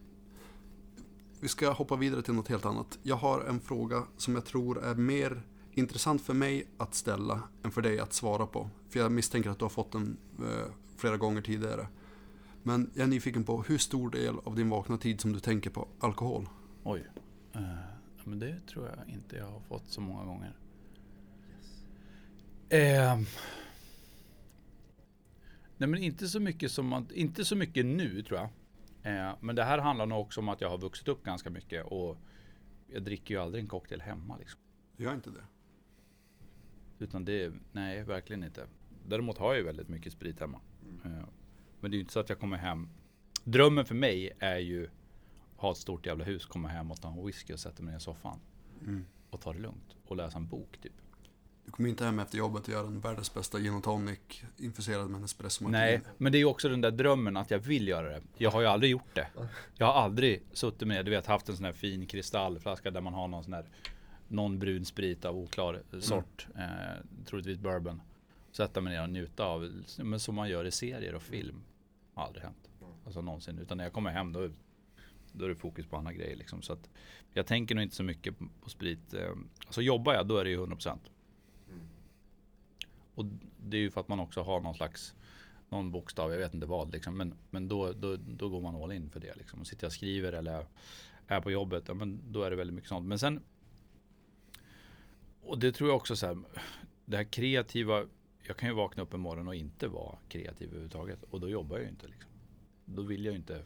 [1.39, 2.99] vi ska hoppa vidare till något helt annat.
[3.03, 7.71] Jag har en fråga som jag tror är mer intressant för mig att ställa än
[7.71, 8.69] för dig att svara på.
[8.89, 11.87] För jag misstänker att du har fått den eh, flera gånger tidigare.
[12.63, 15.69] Men jag är nyfiken på hur stor del av din vakna tid som du tänker
[15.69, 16.49] på alkohol?
[16.83, 17.07] Oj.
[17.53, 17.61] Eh,
[18.23, 20.53] men det tror jag inte jag har fått så många gånger.
[22.69, 23.19] Eh,
[25.77, 28.49] nej men inte så mycket som man, inte så mycket nu tror jag.
[29.03, 31.85] Eh, men det här handlar nog också om att jag har vuxit upp ganska mycket
[31.85, 32.17] och
[32.87, 34.59] jag dricker ju aldrig en cocktail hemma liksom.
[34.97, 35.43] Gör inte det?
[36.99, 38.67] Utan det, nej verkligen inte.
[39.07, 40.59] Däremot har jag ju väldigt mycket sprit hemma.
[41.05, 41.23] Eh,
[41.81, 42.89] men det är ju inte så att jag kommer hem.
[43.43, 44.89] Drömmen för mig är ju
[45.55, 47.99] ha ett stort jävla hus, komma hem och ta en whisky och sätta mig i
[47.99, 48.39] soffan.
[48.81, 49.05] Mm.
[49.29, 49.95] Och ta det lugnt.
[50.05, 50.93] Och läsa en bok typ.
[51.65, 54.19] Du kommer inte hem efter jobbet och göra en världens bästa gin och tonic
[54.57, 55.79] infuserad med en espresso martini.
[55.79, 58.21] Nej, men det är ju också den där drömmen att jag vill göra det.
[58.37, 59.27] Jag har ju aldrig gjort det.
[59.77, 63.13] Jag har aldrig suttit med, du vet, haft en sån här fin kristallflaska där man
[63.13, 63.65] har någon sån här
[64.27, 66.65] någon brun sprit av oklar sort, eh,
[67.25, 68.01] troligtvis bourbon.
[68.51, 71.63] Sätta mig ner och njuta av, men som man gör i serier och film.
[72.13, 72.69] Har aldrig hänt.
[73.05, 73.59] Alltså någonsin.
[73.59, 74.49] Utan när jag kommer hem då,
[75.31, 76.61] då är det fokus på andra grejer liksom.
[76.61, 76.89] Så att
[77.33, 79.13] jag tänker nog inte så mycket på sprit.
[79.13, 79.31] Eh,
[79.65, 80.97] alltså jobbar jag då är det ju 100%.
[83.15, 83.25] Och
[83.57, 85.15] det är ju för att man också har någon slags
[85.69, 87.17] någon bokstav, jag vet inte vad liksom.
[87.17, 89.59] Men, men då, då, då går man all in för det liksom.
[89.59, 90.65] Och sitter jag och skriver eller
[91.27, 93.07] är på jobbet, ja, men då är det väldigt mycket sånt.
[93.07, 93.39] Men sen
[95.41, 96.37] och det tror jag också så här,
[97.05, 98.05] det här kreativa,
[98.43, 101.23] jag kan ju vakna upp en morgon och inte vara kreativ överhuvudtaget.
[101.23, 102.31] Och då jobbar jag ju inte liksom.
[102.85, 103.63] Då vill jag ju inte,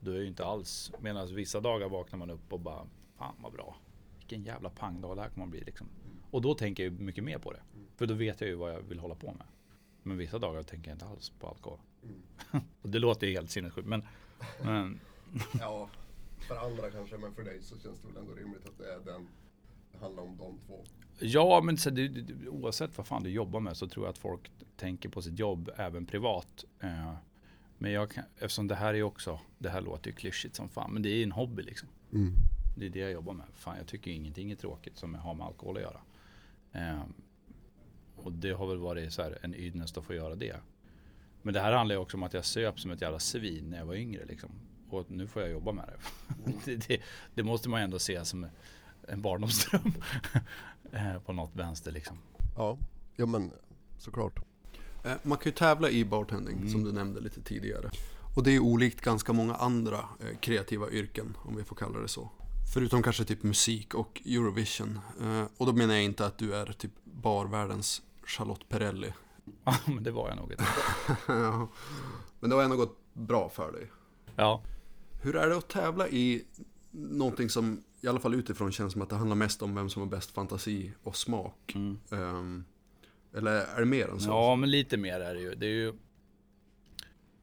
[0.00, 2.86] då är jag ju inte alls, medan vissa dagar vaknar man upp och bara,
[3.18, 3.76] fan vad bra.
[4.18, 5.88] Vilken jävla pangdag det här kommer att bli liksom.
[6.30, 7.62] Och då tänker jag mycket mer på det.
[7.96, 9.46] För då vet jag ju vad jag vill hålla på med.
[10.02, 11.78] Men vissa dagar tänker jag inte alls på alkohol.
[12.82, 14.04] och det låter ju helt sinnessjukt men,
[14.62, 15.00] men
[15.60, 15.88] Ja,
[16.48, 19.00] för andra kanske, men för dig så känns det väl ändå rimligt att det är
[19.00, 19.28] den,
[19.98, 20.84] det handlar om de två.
[21.18, 24.18] Ja, men så det, det, oavsett vad fan du jobbar med så tror jag att
[24.18, 26.64] folk tänker på sitt jobb även privat.
[26.80, 27.14] Eh,
[27.78, 30.92] men jag kan, eftersom det här är också, det här låter ju klyschigt som fan,
[30.92, 31.88] men det är en hobby liksom.
[32.12, 32.32] Mm.
[32.76, 33.46] Det är det jag jobbar med.
[33.54, 36.00] Fan, jag tycker ingenting är tråkigt som har med alkohol att göra.
[36.72, 37.02] Eh,
[38.16, 40.56] och det har väl varit så här en ynnest att få göra det.
[41.42, 43.78] Men det här handlar ju också om att jag söp som ett jävla svin när
[43.78, 44.50] jag var yngre liksom.
[44.90, 46.52] Och nu får jag jobba med det.
[46.64, 47.00] det, det,
[47.34, 48.46] det måste man ju ändå se som
[49.06, 49.92] en barndomsdröm.
[50.92, 52.18] Eh, på något vänster liksom.
[52.56, 52.78] Ja,
[53.16, 53.50] ja men
[53.98, 54.38] såklart.
[55.04, 57.90] Eh, Man kan ju tävla i bartending som du nämnde lite tidigare.
[58.36, 62.08] Och det är olikt ganska många andra eh, kreativa yrken, om vi får kalla det
[62.08, 62.30] så.
[62.74, 65.00] Förutom kanske typ musik och Eurovision.
[65.56, 69.12] Och då menar jag inte att du är typ barvärldens Charlotte Perrelli.
[69.64, 70.52] Ja, men det var jag nog.
[70.52, 70.60] Ett.
[71.28, 71.68] Ja.
[72.40, 73.90] Men det har ändå gått bra för dig.
[74.36, 74.62] Ja.
[75.22, 76.44] Hur är det att tävla i
[76.90, 80.02] någonting som i alla fall utifrån känns som att det handlar mest om vem som
[80.02, 81.72] har bäst fantasi och smak?
[81.74, 81.98] Mm.
[82.12, 82.64] Ehm,
[83.34, 84.30] eller är det mer än så?
[84.30, 85.54] Ja, men lite mer är det ju.
[85.54, 85.92] Det är ju...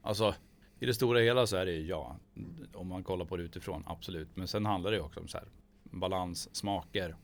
[0.02, 0.34] Alltså,
[0.78, 2.16] i det stora hela så är det ju ja.
[2.72, 4.28] Om man kollar på det utifrån, absolut.
[4.36, 5.48] Men sen handlar det ju också om så här,
[5.82, 7.16] balans, smaker.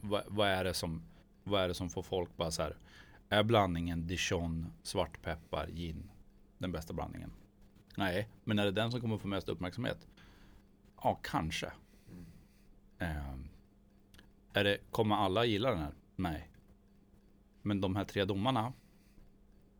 [0.00, 1.02] Vad, vad, är det som,
[1.44, 2.76] vad är det som får folk bara så här.
[3.28, 6.10] Är blandningen dijon, svartpeppar, gin
[6.58, 7.32] den bästa blandningen?
[7.96, 10.06] Nej, men är det den som kommer få mest uppmärksamhet?
[11.02, 11.72] Ja, kanske.
[12.98, 13.48] Ehm,
[14.52, 15.92] är det, kommer alla gilla den här?
[16.16, 16.50] Nej.
[17.62, 18.72] Men de här tre domarna,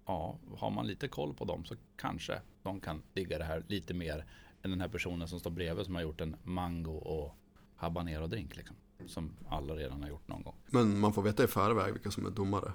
[0.07, 3.95] ja, har man lite koll på dem så kanske de kan digga det här lite
[3.95, 4.25] mer
[4.63, 7.35] än den här personen som står bredvid som har gjort en mango och
[7.77, 8.77] habanero drink liksom.
[9.07, 10.55] Som alla redan har gjort någon gång.
[10.67, 12.73] Men man får veta i förväg vilka som är domare.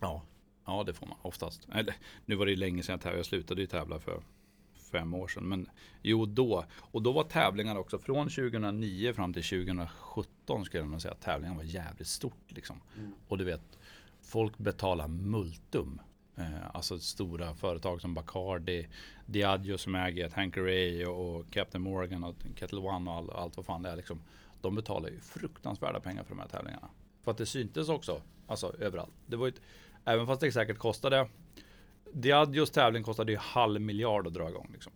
[0.00, 0.22] Ja,
[0.64, 1.68] ja det får man oftast.
[1.72, 3.18] Eller, nu var det ju länge sedan jag tävlade.
[3.18, 4.22] Jag slutade ju tävla för
[4.92, 5.48] fem år sedan.
[5.48, 5.68] Men
[6.02, 6.64] jo, då.
[6.78, 11.20] Och då var tävlingar också från 2009 fram till 2017 skulle jag nog säga att
[11.20, 12.80] tävlingen var jävligt stort liksom.
[13.28, 13.78] Och du vet,
[14.20, 16.00] folk betalar multum.
[16.36, 18.88] Eh, alltså stora företag som Bacardi,
[19.26, 23.66] Diageo som äger Tanqueray och, och Captain Morgan och Kettle One och all, allt vad
[23.66, 24.20] fan det är liksom.
[24.60, 26.88] De betalar ju fruktansvärda pengar för de här tävlingarna.
[27.22, 29.12] För att det syntes också, alltså överallt.
[29.26, 29.60] Det var ett,
[30.04, 31.28] även fast det säkert kostade
[32.12, 34.70] Diageos tävling kostade ju halv miljard att dra igång.
[34.72, 34.92] Liksom.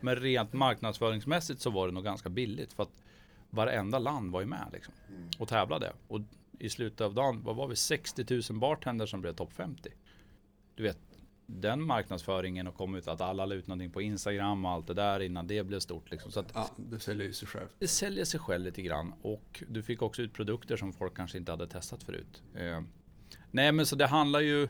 [0.00, 2.72] Men rent marknadsföringsmässigt så var det nog ganska billigt.
[2.72, 3.02] För att
[3.50, 4.94] varenda land var ju med liksom,
[5.38, 5.92] och tävlade.
[6.08, 6.20] Och
[6.58, 7.76] i slutet av dagen, vad var vi?
[7.76, 9.90] 60 000 bartenders som blev topp 50.
[10.74, 10.98] Du vet,
[11.46, 14.94] den marknadsföringen och kom ut att alla la ut någonting på Instagram och allt det
[14.94, 16.10] där innan det blev stort.
[16.10, 16.32] Liksom.
[16.32, 17.68] Så att Ja, det säljer ju sig själv.
[17.78, 21.38] det säljer sig själv lite grann och du fick också ut produkter som folk kanske
[21.38, 22.42] inte hade testat förut.
[22.54, 22.80] Eh,
[23.50, 24.68] nej men så det handlar ju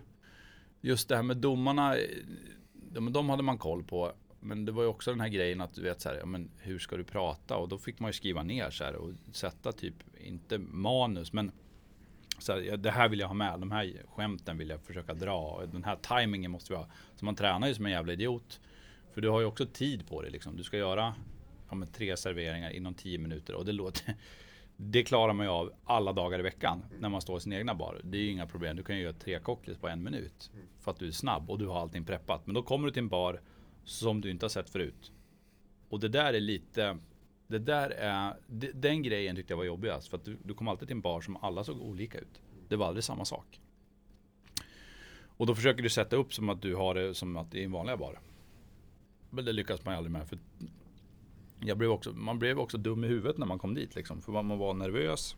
[0.80, 1.96] just det här med domarna.
[2.92, 5.74] De, de hade man koll på men det var ju också den här grejen att
[5.74, 7.56] du vet så här, ja, men hur ska du prata?
[7.56, 11.52] Och då fick man ju skriva ner så här och sätta typ, inte manus, men
[12.38, 15.14] så här, ja, det här vill jag ha med, de här skämten vill jag försöka
[15.14, 16.86] dra, den här tajmingen måste vi ha.
[17.16, 18.60] Så man tränar ju som en jävla idiot.
[19.14, 20.56] För du har ju också tid på dig liksom.
[20.56, 21.14] Du ska göra
[21.68, 24.14] ja, men tre serveringar inom tio minuter och det låter
[24.82, 27.74] det klarar man ju av alla dagar i veckan när man står i sin egna
[27.74, 28.00] bar.
[28.04, 28.76] Det är ju inga problem.
[28.76, 30.50] Du kan ju göra tre cocktails på en minut.
[30.78, 32.46] För att du är snabb och du har allting preppat.
[32.46, 33.40] Men då kommer du till en bar
[33.84, 35.12] som du inte har sett förut.
[35.88, 36.98] Och det där är lite...
[37.46, 38.36] Det där är...
[38.74, 40.08] Den grejen tyckte jag var jobbigast.
[40.08, 42.42] För att du, du kom alltid till en bar som alla såg olika ut.
[42.68, 43.60] Det var aldrig samma sak.
[45.24, 47.64] Och då försöker du sätta upp som att du har det som att det är
[47.64, 48.20] en vanlig bar.
[49.30, 50.28] Men det lyckas man ju aldrig med.
[50.28, 50.38] För
[51.60, 54.22] jag blev också, man blev också dum i huvudet när man kom dit liksom.
[54.22, 55.36] För man var nervös.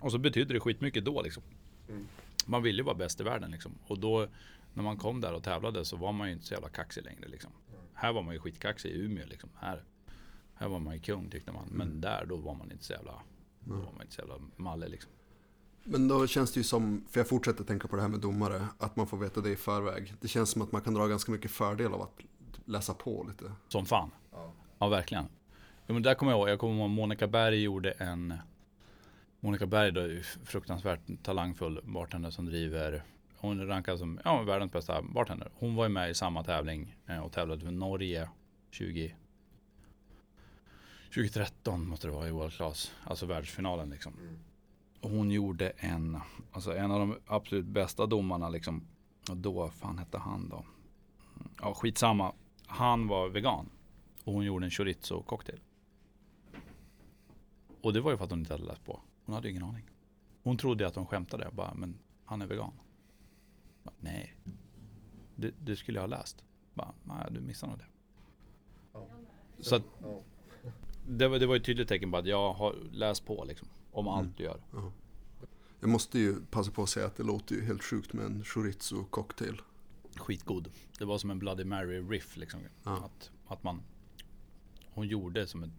[0.00, 1.42] Och så betydde det skitmycket då liksom.
[1.88, 2.06] Mm.
[2.46, 3.72] Man ville ju vara bäst i världen liksom.
[3.86, 4.26] Och då
[4.74, 7.28] när man kom där och tävlade så var man ju inte så jävla kaxig längre
[7.28, 7.50] liksom.
[7.68, 7.80] Mm.
[7.94, 9.50] Här var man ju skitkaxig i Umeå liksom.
[9.54, 9.84] Här,
[10.54, 11.68] här var man ju kung tyckte man.
[11.70, 12.00] Men mm.
[12.00, 13.22] där då var man inte så jävla,
[13.60, 15.10] då var man inte så jävla malle liksom.
[15.84, 18.66] Men då känns det ju som, för jag fortsätter tänka på det här med domare,
[18.78, 20.14] att man får veta det i förväg.
[20.20, 22.20] Det känns som att man kan dra ganska mycket fördel av att
[22.64, 23.52] läsa på lite.
[23.68, 24.10] Som fan.
[24.82, 25.28] Ja, verkligen.
[25.86, 28.34] Ja, men där kommer jag ihåg, jag kommer ihåg Monica Berg gjorde en
[29.40, 33.02] Monica Berg då är fruktansvärt talangfull bartender som driver
[33.36, 35.50] Hon rankas som ja, världens bästa bartender.
[35.54, 38.28] Hon var ju med i samma tävling eh, och tävlade för Norge
[38.70, 39.14] 20
[41.04, 44.12] 2013 måste det vara i World Class, alltså världsfinalen liksom.
[44.20, 44.38] Mm.
[45.00, 46.18] Och hon gjorde en,
[46.52, 48.86] alltså en av de absolut bästa domarna liksom.
[49.30, 50.64] Och då, fan hette han då?
[51.60, 52.32] Ja, skitsamma.
[52.66, 53.70] Han var vegan.
[54.24, 55.60] Och hon gjorde en chorizo cocktail.
[57.80, 59.00] Och det var ju för att hon inte hade läst på.
[59.24, 59.90] Hon hade ingen aning.
[60.42, 61.44] Hon trodde att de skämtade.
[61.44, 62.72] Jag bara, men han är vegan.
[63.82, 64.36] Bara, Nej,
[65.36, 66.44] det, det, skulle jag ha läst.
[66.74, 67.86] Bara, Nej, du missar nog det.
[68.92, 69.08] Ja.
[69.58, 70.22] Så att, ja.
[71.08, 73.68] det, var, det var ett tydligt tecken på att jag har läst på liksom.
[73.92, 74.18] Om mm.
[74.18, 74.60] allt du gör.
[74.72, 74.92] Ja.
[75.80, 78.44] Jag måste ju passa på att säga att det låter ju helt sjukt med en
[78.44, 79.60] chorizo cocktail.
[80.16, 80.70] Skitgod.
[80.98, 82.60] Det var som en Bloody Mary riff liksom.
[82.82, 83.82] Att, att man
[84.94, 85.72] hon gjorde som en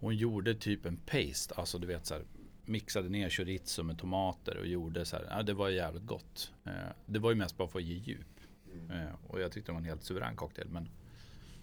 [0.00, 2.24] hon gjorde typ en paste, alltså du vet så här,
[2.64, 6.52] mixade ner chorizo med tomater och gjorde så här, ja, det var jävligt gott.
[6.64, 6.72] Eh,
[7.06, 8.40] det var ju mest bara för att ge djup.
[8.90, 10.88] Eh, och jag tyckte det var en helt suverän cocktail, men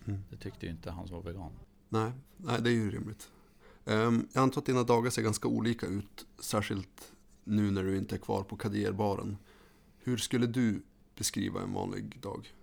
[0.06, 0.24] mm.
[0.30, 1.52] det tyckte ju inte han som var vegan.
[1.90, 3.32] Nej, nej det är ju rimligt.
[3.86, 8.16] Um, jag antar att dina dagar ser ganska olika ut, särskilt nu när du inte
[8.16, 9.38] är kvar på Kadierbaren.
[9.98, 10.84] Hur skulle du
[11.16, 12.54] beskriva en vanlig dag?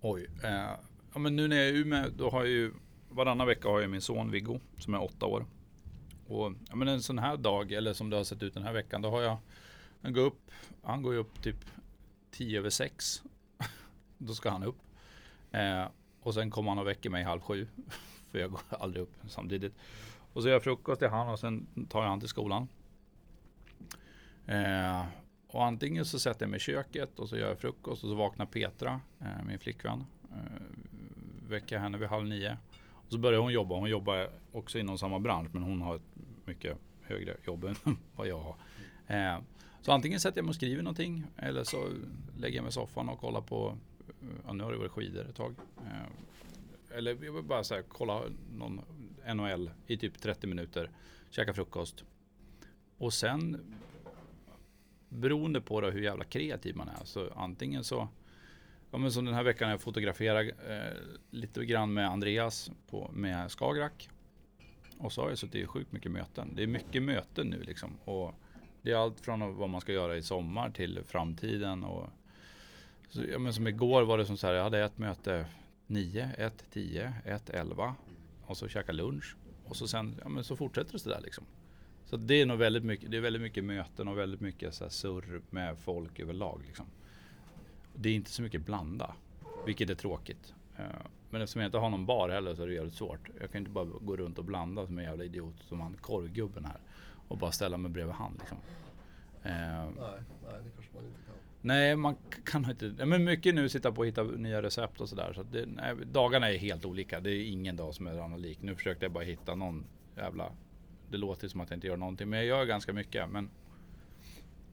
[0.00, 0.72] Oj, eh,
[1.14, 2.72] ja, men nu när jag är i Umeå, då har jag ju
[3.08, 5.46] varannan vecka har jag min son Viggo som är åtta år.
[6.26, 8.72] Och ja, men en sån här dag, eller som det har sett ut den här
[8.72, 9.36] veckan, då har jag,
[10.02, 10.50] han går upp,
[10.82, 11.64] han går ju upp typ
[12.30, 13.22] tio över sex.
[14.18, 14.78] då ska han upp.
[15.50, 15.84] Eh,
[16.20, 17.66] och sen kommer han och väcker mig halv sju.
[18.30, 19.74] För jag går aldrig upp samtidigt.
[20.32, 22.68] Och så gör jag frukost till han och sen tar jag han till skolan.
[24.46, 25.04] Eh,
[25.46, 28.14] och antingen så sätter jag mig i köket och så gör jag frukost och så
[28.14, 30.04] vaknar Petra, eh, min flickvän.
[30.32, 30.62] Eh,
[31.48, 32.58] väcker henne vid halv nio.
[32.92, 33.74] Och så börjar hon jobba.
[33.74, 37.76] Hon jobbar också inom samma bransch men hon har ett mycket högre jobb än
[38.16, 38.56] vad jag har.
[39.06, 39.38] Eh,
[39.82, 41.88] så antingen sätter jag mig och skriver någonting eller så
[42.36, 43.78] lägger jag mig i soffan och kollar på,
[44.08, 45.54] eh, ja, nu har det varit skidor ett tag.
[45.76, 48.22] Eh, eller jag vill bara så här, kolla
[48.58, 48.80] någon
[49.34, 50.90] NHL i typ 30 minuter,
[51.30, 52.04] käka frukost.
[52.98, 53.74] Och sen
[55.08, 58.08] beroende på då hur jävla kreativ man är så antingen så
[58.94, 60.92] Ja, men som den här veckan jag fotograferar eh,
[61.30, 64.08] lite grann med Andreas på, med Skagerrak.
[64.98, 66.52] Och så har jag suttit i sjukt mycket möten.
[66.56, 67.90] Det är mycket möten nu liksom.
[68.04, 68.34] Och
[68.82, 71.84] det är allt från vad man ska göra i sommar till framtiden.
[71.84, 72.10] Och,
[73.08, 75.46] så, ja, men som igår var det som så här, jag hade ett möte
[75.86, 77.94] 9, 1, 10, 1, 11
[78.46, 79.36] och så käka lunch.
[79.64, 81.44] Och så sen, ja men så fortsätter det sådär liksom.
[82.04, 84.84] Så det är nog väldigt mycket, det är väldigt mycket möten och väldigt mycket så
[84.84, 86.86] här surr med folk överlag liksom.
[87.94, 89.14] Det är inte så mycket blanda,
[89.66, 90.54] vilket är tråkigt.
[90.76, 90.84] Eh,
[91.30, 93.30] men eftersom jag inte har någon bar heller så är det jävligt svårt.
[93.40, 96.64] Jag kan inte bara gå runt och blanda som en jävla idiot som han korvgubben
[96.64, 96.78] här.
[97.28, 98.58] Och bara ställa mig bredvid han liksom.
[99.42, 101.34] Eh, nej, nej, det kanske man inte kan.
[101.60, 103.06] Nej, man kan inte.
[103.06, 105.32] Men mycket nu sitta på och hitta nya recept och sådär.
[105.32, 107.20] Så, det, nej, dagarna är helt olika.
[107.20, 108.62] Det är ingen dag som är annan lik.
[108.62, 109.84] Nu försökte jag bara hitta någon
[110.16, 110.52] jävla...
[111.10, 113.30] Det låter som att jag inte gör någonting, men jag gör ganska mycket.
[113.30, 113.50] Men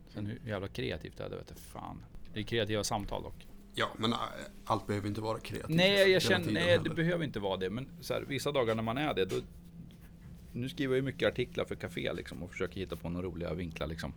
[0.08, 2.04] sen hur jävla kreativt det är, det vet jag fan.
[2.34, 3.48] Det är kreativa samtal dock.
[3.74, 4.20] Ja, men äh,
[4.66, 5.78] allt behöver inte vara kreativt.
[5.78, 7.70] Nej, jag känner, nej det behöver inte vara det.
[7.70, 9.36] Men så här, vissa dagar när man är det, då,
[10.52, 13.88] nu skriver jag mycket artiklar för Café liksom, och försöker hitta på några roliga vinklar.
[13.88, 14.14] Liksom.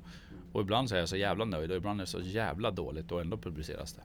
[0.53, 3.13] Och ibland så är jag så jävla nöjd och ibland är det så jävla dåligt
[3.13, 4.03] och ändå publiceras det.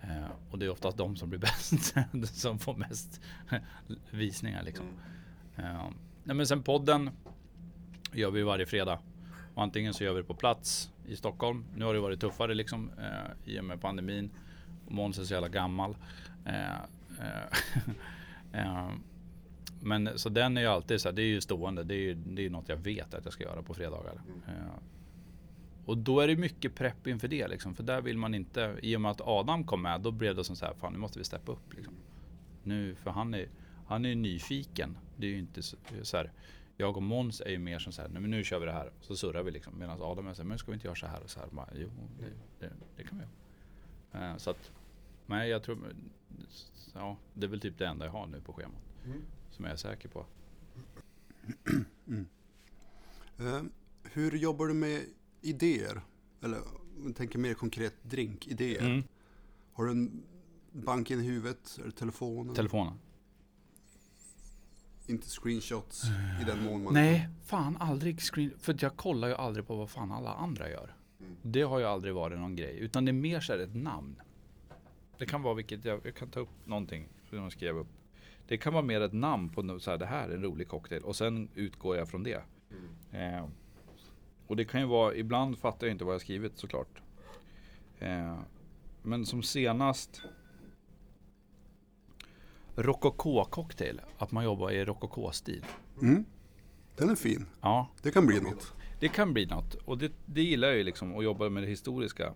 [0.00, 1.94] Eh, och det är oftast de som blir bäst,
[2.40, 3.20] som får mest
[4.10, 4.86] visningar liksom.
[5.56, 5.90] Eh,
[6.24, 7.10] nej, men sen podden
[8.12, 8.98] gör vi varje fredag.
[9.54, 11.64] Och antingen så gör vi det på plats i Stockholm.
[11.76, 14.30] Nu har det varit tuffare liksom eh, i och med pandemin.
[14.86, 15.96] Och Måns är så jävla gammal.
[16.44, 16.80] Eh,
[17.20, 17.48] eh,
[18.52, 18.90] eh,
[19.80, 21.84] men så den är ju alltid så här, det är ju stående.
[21.84, 24.20] Det är ju det är något jag vet att jag ska göra på fredagar.
[24.46, 24.82] Eh,
[25.84, 27.74] och då är det mycket prepp inför det liksom.
[27.74, 30.44] För där vill man inte, i och med att Adam kom med, då blev det
[30.44, 31.94] som så här, fan nu måste vi steppa upp liksom.
[32.62, 33.48] Nu, för han är,
[33.86, 34.98] han är nyfiken.
[35.16, 36.32] Det är ju inte så, så här,
[36.80, 38.92] jag och Måns är ju mer som så här, men nu kör vi det här.
[39.00, 39.78] Så surrar vi liksom.
[39.78, 41.48] Medan Adam är så här, men ska vi inte göra så här och så här?
[41.50, 42.26] Bara, jo, det,
[42.66, 44.30] det, det kan vi göra.
[44.30, 44.72] Eh, så att,
[45.26, 45.78] nej jag tror,
[46.94, 48.82] ja, det är väl typ det enda jag har nu på schemat.
[49.50, 50.26] Som jag är säker på.
[53.40, 53.62] Eh,
[54.02, 55.02] hur jobbar du med
[55.40, 56.00] idéer?
[56.42, 56.58] Eller
[56.96, 58.80] om jag tänker mer konkret drinkidéer.
[58.80, 59.04] Mm.
[59.72, 60.22] Har du en
[60.72, 61.78] banken i huvudet?
[61.80, 62.54] Eller telefonen?
[62.54, 62.98] Telefonen.
[65.08, 66.04] Inte screenshots
[66.40, 66.94] i den mån man...
[66.94, 68.52] Nej, fan aldrig screen.
[68.58, 70.94] För jag kollar ju aldrig på vad fan alla andra gör.
[71.42, 72.78] Det har ju aldrig varit någon grej.
[72.78, 74.20] Utan det är mer så här ett namn.
[75.18, 77.88] Det kan vara vilket, jag, jag kan ta upp någonting som jag skrev upp.
[78.48, 81.02] Det kan vara mer ett namn på så här, det här är en rolig cocktail.
[81.02, 82.42] Och sen utgår jag från det.
[83.12, 83.46] Eh,
[84.46, 87.02] och det kan ju vara, ibland fattar jag inte vad jag skrivit såklart.
[87.98, 88.38] Eh,
[89.02, 90.22] men som senast
[92.78, 94.00] Rokoko-cocktail.
[94.18, 95.64] Att man jobbar i rokoko-stil.
[96.02, 96.24] Mm.
[96.96, 97.46] Den är fin.
[97.60, 98.72] Ja, Det kan bli något.
[99.00, 99.74] det kan bli något.
[99.74, 102.34] Och det, det gillar jag ju liksom, att jobba med det historiska.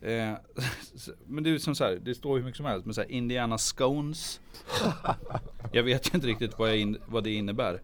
[0.00, 0.32] Eh,
[1.26, 2.86] men det är som så här, det står hur mycket som helst.
[2.86, 4.40] Men så här, Indiana Scones.
[5.72, 7.82] jag vet ju inte riktigt vad, in, vad det innebär.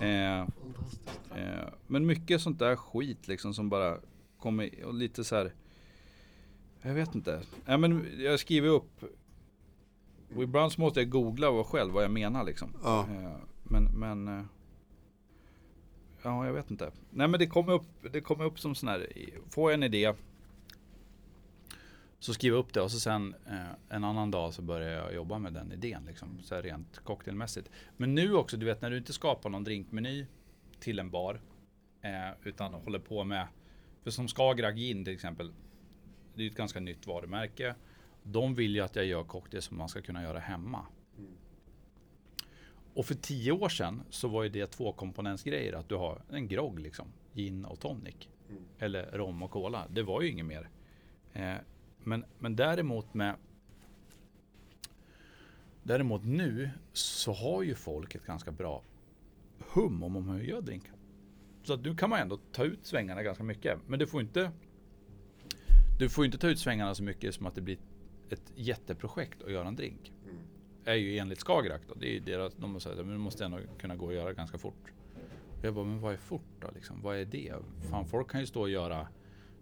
[0.00, 3.98] Eh, eh, men mycket sånt där skit liksom som bara
[4.38, 5.54] kommer, och lite så här.
[6.82, 7.40] Jag vet inte.
[7.66, 9.04] Ja, men jag skriver upp.
[10.36, 12.74] Och ibland så måste jag googla vad själv vad jag menar liksom.
[12.82, 13.00] Ja.
[13.00, 14.44] Eh, Men, men eh,
[16.22, 16.90] Ja, jag vet inte.
[17.10, 19.06] Nej men det kommer upp, det kommer upp som sån här,
[19.50, 20.12] får jag en idé
[22.18, 25.14] så skriver jag upp det och så sen eh, en annan dag så börjar jag
[25.14, 27.70] jobba med den idén liksom, så här rent cocktailmässigt.
[27.96, 30.26] Men nu också, du vet när du inte skapar någon drinkmeny
[30.80, 31.40] till en bar
[32.02, 33.46] eh, utan håller på med,
[34.02, 35.52] för som Skagerrak Gin till exempel,
[36.34, 37.74] det är ju ett ganska nytt varumärke.
[38.22, 40.86] De vill ju att jag gör cocktails som man ska kunna göra hemma.
[42.94, 45.72] Och för tio år sedan så var ju det tvåkomponentsgrejer.
[45.72, 47.06] Att du har en grogg liksom.
[47.32, 48.14] Gin och tonic.
[48.78, 49.86] Eller rom och cola.
[49.90, 50.68] Det var ju inget mer.
[51.32, 51.54] Eh,
[51.98, 53.34] men, men däremot med
[55.82, 58.82] Däremot nu så har ju folk ett ganska bra
[59.58, 60.94] hum om hur man gör drinkar.
[61.62, 63.78] Så att nu kan man ändå ta ut svängarna ganska mycket.
[63.86, 64.50] Men du får inte
[65.98, 67.78] Du får inte ta ut svängarna så mycket som att det blir
[68.32, 70.12] ett jätteprojekt att göra en drink
[70.84, 71.94] är ju enligt Skagerrak då.
[71.94, 74.92] Det är ju deras, de att det måste ändå kunna gå att göra ganska fort.
[75.62, 77.02] Jag bara, men vad är fort då liksom?
[77.02, 77.54] Vad är det?
[77.90, 79.08] Fan, folk kan ju stå och göra,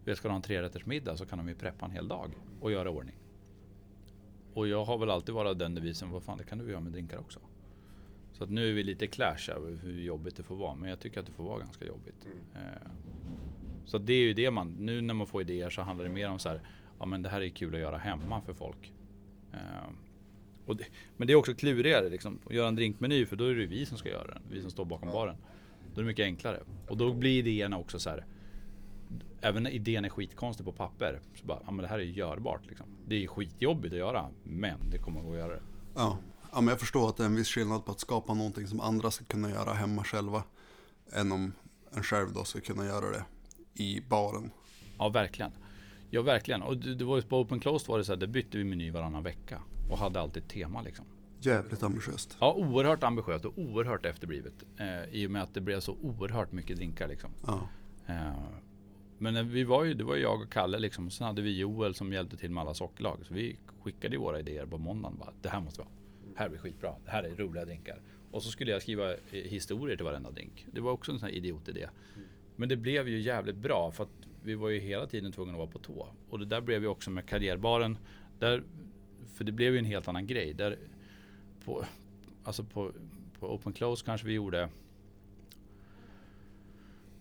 [0.05, 2.31] vet, ska de ha en trerätters middag så kan de ju preppa en hel dag
[2.61, 3.15] och göra ordning.
[4.55, 6.93] Och jag har väl alltid varit den devisen, vad fan det kan du göra med
[6.93, 7.41] drinkar också.
[8.33, 11.01] Så att nu är vi lite clash över hur jobbigt det får vara, men jag
[11.01, 12.27] tycker att det får vara ganska jobbigt.
[12.55, 12.91] Eh,
[13.85, 16.31] så det är ju det man, nu när man får idéer så handlar det mer
[16.31, 16.61] om så här,
[17.01, 18.93] ja men det här är kul att göra hemma för folk.
[19.53, 19.59] Eh,
[20.75, 20.85] det,
[21.17, 23.87] men det är också klurigare liksom, att göra en drinkmeny för då är det vi
[23.87, 24.43] som ska göra den.
[24.51, 25.37] Vi som står bakom baren.
[25.95, 26.63] Då är det mycket enklare.
[26.89, 28.27] Och då blir idéerna också så här.
[29.41, 31.21] Även när idén är skitkonstig på papper.
[31.35, 32.87] Så bara, ja men det här är görbart liksom.
[33.07, 34.29] Det är skitjobbigt att göra.
[34.45, 35.63] Men det kommer att gå att göra det.
[35.95, 36.19] Ja.
[36.53, 38.81] ja, men jag förstår att det är en viss skillnad på att skapa någonting som
[38.81, 40.43] andra ska kunna göra hemma själva.
[41.13, 41.53] Än om
[41.93, 43.25] en själv då ska kunna göra det
[43.75, 44.51] i baren.
[44.99, 45.53] Ja verkligen.
[46.11, 46.62] Ja verkligen.
[46.62, 48.64] Och det, det var ju på Open Closed var det så här, där bytte vi
[48.64, 49.62] meny varannan vecka.
[49.90, 51.05] Och hade alltid ett tema liksom.
[51.40, 52.37] Jävligt ambitiöst.
[52.40, 54.55] Ja, oerhört ambitiöst och oerhört efterblivet.
[54.77, 57.31] Eh, I och med att det blev så oerhört mycket drinkar liksom.
[57.46, 57.68] Ja.
[58.07, 58.33] Eh,
[59.18, 61.07] men vi var ju, det var ju jag och Kalle liksom.
[61.07, 63.18] Och sen hade vi Joel som hjälpte till med alla sockerlag.
[63.23, 65.18] Så vi skickade våra idéer på måndagen.
[65.18, 65.91] Bara, det här måste vara.
[66.35, 66.95] Det här blir skitbra.
[67.05, 68.01] Det här är roliga drinkar.
[68.30, 70.66] Och så skulle jag skriva eh, historier till varenda drink.
[70.72, 71.89] Det var också en sån här idiotidé.
[72.57, 74.11] Men det blev ju jävligt bra för att
[74.43, 76.09] vi var ju hela tiden tvungna att vara på tå.
[76.30, 77.99] Och det där blev ju också med karriärbaren.
[78.38, 78.62] Där,
[79.34, 80.55] för det blev ju en helt annan grej.
[80.55, 80.78] Där
[81.64, 81.84] på,
[82.45, 82.93] alltså på,
[83.38, 84.68] på Open Close kanske vi gjorde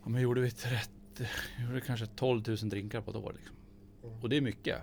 [0.04, 0.92] Ja men gjorde vi 30,
[1.68, 3.56] gjorde kanske 12 000 drinkar på ett år liksom.
[4.22, 4.82] Och det är mycket.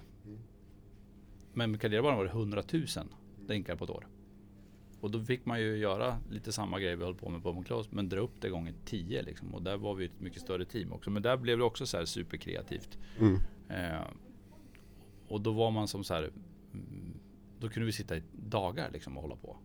[1.53, 2.87] Men med karriärbaren var det 100 000
[3.47, 4.07] drinkar på ett år.
[5.07, 7.65] Och då fick man ju göra lite samma grej vi höll på med på Open
[7.65, 9.55] Close men dra upp det gånger 10 liksom.
[9.55, 11.11] Och där var vi ett mycket större team också.
[11.11, 12.99] Men där blev det också så här superkreativt.
[13.19, 13.41] Mm.
[13.69, 14.07] Eh,
[15.29, 16.31] och då var man som så här,
[16.73, 17.19] mm,
[17.61, 19.57] då kunde vi sitta i dagar liksom och hålla på.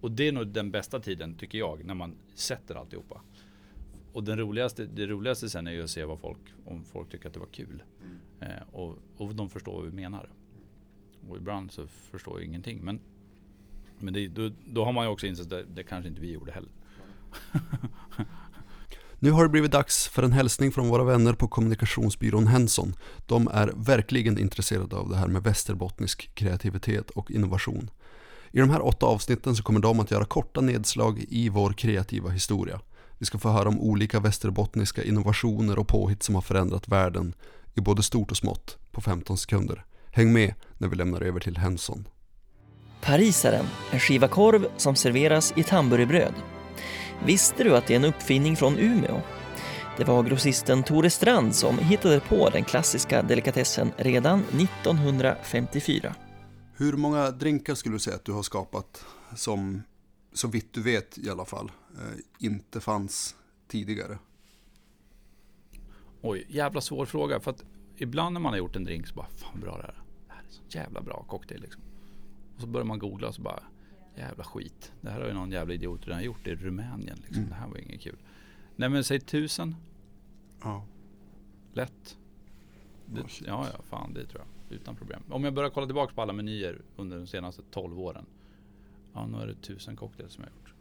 [0.00, 3.22] Och det är nog den bästa tiden tycker jag, när man sätter alltihopa.
[4.12, 7.26] Och den roligaste, det roligaste sen är ju att se vad folk, om folk tycker
[7.28, 7.82] att det var kul.
[8.40, 10.28] Eh, och, och de förstår vad vi menar.
[11.28, 12.80] Och ibland så förstår jag ingenting.
[12.84, 13.00] Men,
[13.98, 16.32] men det, då, då har man ju också insett att det, det kanske inte vi
[16.32, 16.70] gjorde heller.
[19.18, 22.94] Nu har det blivit dags för en hälsning från våra vänner på kommunikationsbyrån Henson.
[23.26, 27.90] De är verkligen intresserade av det här med västerbottnisk kreativitet och innovation.
[28.50, 32.30] I de här åtta avsnitten så kommer de att göra korta nedslag i vår kreativa
[32.30, 32.80] historia.
[33.18, 37.34] Vi ska få höra om olika västerbottniska innovationer och påhitt som har förändrat världen
[37.74, 39.84] i både stort och smått på 15 sekunder.
[40.10, 42.08] Häng med när vi lämnar över till Henson.
[43.06, 46.34] Parisaren, en skiva korv som serveras i tamburbröd.
[47.26, 49.20] Visste du att det är en uppfinning från Umeå?
[49.96, 56.14] Det var grossisten Tore Strand som hittade på den klassiska delikatessen redan 1954.
[56.76, 59.04] Hur många drinkar skulle du säga att du har skapat
[59.36, 59.82] som,
[60.32, 63.36] så vitt du vet i alla fall, eh, inte fanns
[63.68, 64.18] tidigare?
[66.22, 67.40] Oj, jävla svår fråga.
[67.40, 67.64] För att
[67.96, 70.02] ibland när man har gjort en drink så bara, fan bra det här.
[70.26, 71.82] Det här är så jävla bra cocktail liksom.
[72.54, 73.62] Och så börjar man googla och så bara,
[74.16, 74.92] jävla skit.
[75.00, 77.36] Det här har ju någon jävla idiot redan gjort i Rumänien liksom.
[77.36, 77.48] Mm.
[77.48, 78.16] Det här var inget kul.
[78.76, 79.76] Nej men säg tusen.
[80.62, 80.84] Ja.
[81.72, 82.18] Lätt.
[83.06, 84.76] Det, Oh, ja, ja, fan det tror jag.
[84.76, 85.22] Utan problem.
[85.30, 88.26] Om jag börjar kolla tillbaka på alla menyer under de senaste 12 åren.
[89.12, 90.74] Ja, nu är det tusen cocktails som jag har gjort.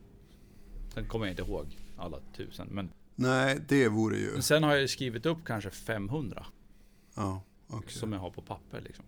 [0.93, 2.67] Sen kommer jag inte ihåg alla tusen.
[2.71, 4.32] Men, Nej, det vore ju...
[4.34, 6.45] men sen har jag skrivit upp kanske 500.
[7.15, 7.91] Ja, okej.
[7.91, 9.05] Som jag har på papper liksom.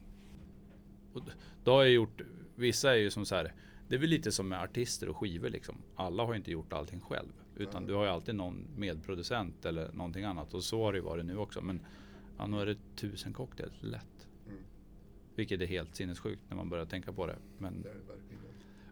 [1.13, 1.21] Och
[1.63, 2.21] då har jag gjort,
[2.55, 3.53] vissa är ju som så här.
[3.87, 5.77] Det är väl lite som med artister och skivor liksom.
[5.95, 7.29] Alla har inte gjort allting själv.
[7.57, 10.53] Utan du har ju alltid någon medproducent eller någonting annat.
[10.53, 11.61] Och så har det ju varit nu också.
[11.61, 11.79] Men
[12.37, 14.27] ja, nu är det tusen cocktails, lätt.
[15.35, 17.35] Vilket är helt sinnessjukt när man börjar tänka på det.
[17.57, 17.85] Men,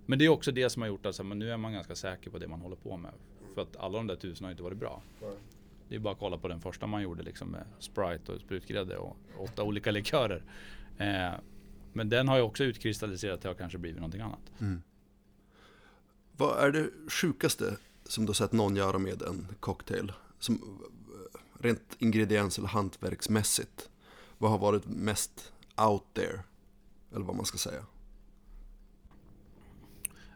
[0.06, 1.74] men det är också det som har gjort att så här, men nu är man
[1.74, 3.12] ganska säker på det man håller på med.
[3.54, 5.02] För att alla de där tusen har inte varit bra.
[5.90, 8.98] Det är bara att kolla på den första man gjorde liksom med Sprite och sprutgrädde
[8.98, 10.44] och åtta olika likörer.
[10.98, 11.34] Eh,
[11.94, 14.52] men den har ju också utkristalliserat till att kanske blivit någonting annat.
[16.38, 20.12] Vad är det sjukaste som du har sett någon göra med en cocktail?
[20.40, 20.82] Som,
[21.60, 23.90] rent ingrediens eller hantverksmässigt.
[24.38, 26.44] Vad har varit mest out there?
[27.12, 27.86] Eller vad man ska säga.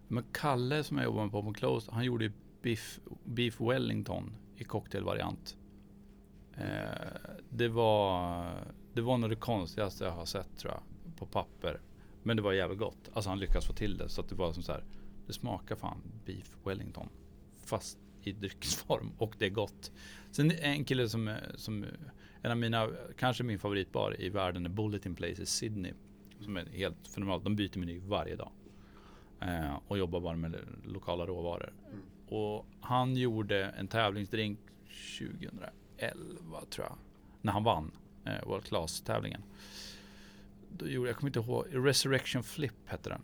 [0.08, 2.32] Men Kalle som jag jobbar med på på Close, han gjorde
[2.62, 5.58] beef, beef Wellington i cocktailvariant.
[6.54, 6.66] Eh,
[7.50, 8.46] det var
[8.94, 10.82] det var nog det konstigaste jag har sett tror jag
[11.18, 11.82] på papper.
[12.24, 13.10] Men det var jävligt gott.
[13.14, 14.84] Alltså han lyckas få till det så att det var som så här.
[15.28, 17.10] Det smakar fan beef Wellington.
[17.66, 19.92] Fast i drycksform och det är gott.
[20.32, 21.86] Sen en kille som, som
[22.42, 25.94] en av mina, kanske min favoritbar i världen är Bulletin Place i Sydney.
[26.40, 27.44] Som är helt fenomenalt.
[27.44, 28.52] De byter meny varje dag.
[29.42, 30.56] Eh, och jobbar bara med
[30.86, 31.74] lokala råvaror.
[32.28, 34.60] Och han gjorde en tävlingsdrink
[35.20, 36.98] 2011 tror jag.
[37.42, 37.92] När han vann
[38.26, 39.44] eh, World Class-tävlingen.
[40.70, 43.22] Då gjorde, jag kommer inte ihåg, Resurrection Flip hette den.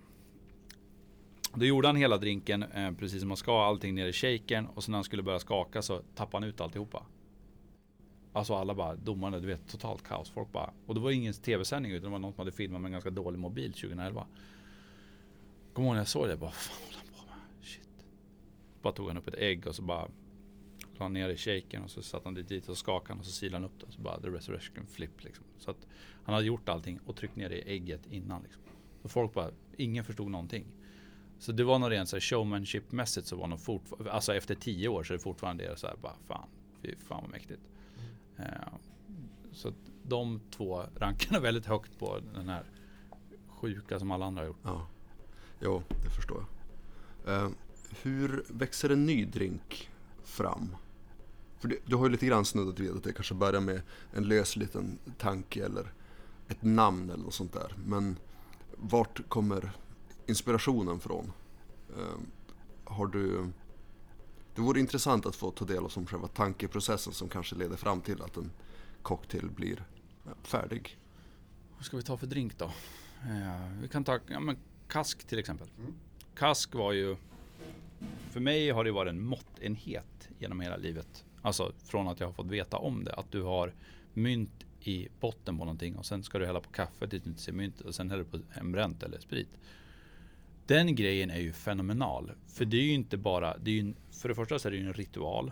[1.54, 4.84] Då gjorde han hela drinken eh, precis som man ska, allting ner i shakern och
[4.84, 7.06] sen när han skulle börja skaka så tappade han ut alltihopa.
[8.34, 10.30] Alltså alla bara, domarna, du vet totalt kaos.
[10.30, 12.88] Folk bara, och det var ingen tv-sändning utan det var någon som hade filmat med
[12.90, 14.26] en ganska dålig mobil 2011.
[15.74, 17.66] Kommer ihåg när jag såg det, bara, vad fan håller han på med?
[17.68, 17.90] Shit.
[18.82, 20.08] Bara tog han upp ett ägg och så bara
[21.00, 23.26] la han ner i shakern och så satte han det dit och skakade han och
[23.26, 25.46] så silade han upp det och så bara the resurrection flip liksom.
[25.58, 25.88] Så att
[26.24, 28.62] han hade gjort allting och tryckt ner det i ägget innan liksom.
[29.02, 30.66] Så folk bara, ingen förstod någonting.
[31.40, 34.88] Så det var nog rent så här showmanship-mässigt så var nog fortfarande, alltså efter tio
[34.88, 36.48] år så är det fortfarande det så här bara fan,
[36.82, 37.62] fy fan vad mäktigt.
[38.38, 38.46] Eh,
[39.52, 42.64] så att de två rankarna väldigt högt på den här
[43.48, 44.62] sjuka som alla andra har gjort.
[44.64, 44.88] Ja,
[45.62, 46.46] jo, det förstår
[47.26, 47.44] jag.
[47.44, 47.52] Uh,
[48.02, 49.90] hur växer en ny drink
[50.24, 50.76] fram?
[51.64, 53.82] För det, du har ju lite grann snuddat vid att det kanske börjar med
[54.14, 55.94] en lös liten tanke eller
[56.48, 57.76] ett namn eller något sånt där.
[57.86, 58.18] Men
[58.78, 59.72] vart kommer
[60.26, 61.32] inspirationen från?
[61.90, 62.20] Eh,
[62.84, 63.52] har du...
[64.56, 68.02] Det vore intressant att få ta del av som själva tankeprocessen som kanske leder fram
[68.02, 68.52] till att en
[69.02, 69.84] cocktail blir
[70.44, 70.98] färdig.
[71.76, 72.66] Vad ska vi ta för drink då?
[72.66, 74.58] Eh, vi kan ta ja, men
[74.88, 75.68] kask till exempel.
[76.36, 77.16] Kask var ju,
[78.32, 81.26] för mig har det varit en måttenhet genom hela livet.
[81.46, 83.14] Alltså från att jag har fått veta om det.
[83.14, 83.74] Att du har
[84.14, 87.42] mynt i botten på någonting och sen ska du hälla på kaffe tills du inte
[87.42, 89.50] ser myntet och sen häller du på hembränt eller sprit.
[90.68, 92.32] Den grejen är ju fenomenal.
[92.48, 94.72] För det är ju inte bara, det är ju, en- för det första så är
[94.72, 95.52] det ju en ritual.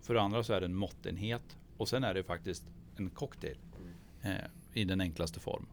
[0.00, 1.56] För det andra så är det en måttenhet.
[1.76, 2.64] Och sen är det faktiskt
[2.96, 3.56] en cocktail.
[4.22, 4.30] Eh,
[4.72, 5.66] I den enklaste form.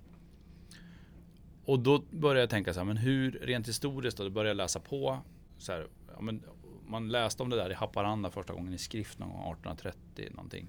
[1.66, 4.24] och då började jag tänka så här, men hur rent historiskt då?
[4.24, 5.20] Då började jag läsa på.
[5.58, 6.44] Så här, ja, men,
[6.92, 10.68] man läste om det där i Haparanda första gången i skrift någon gång 1830 någonting.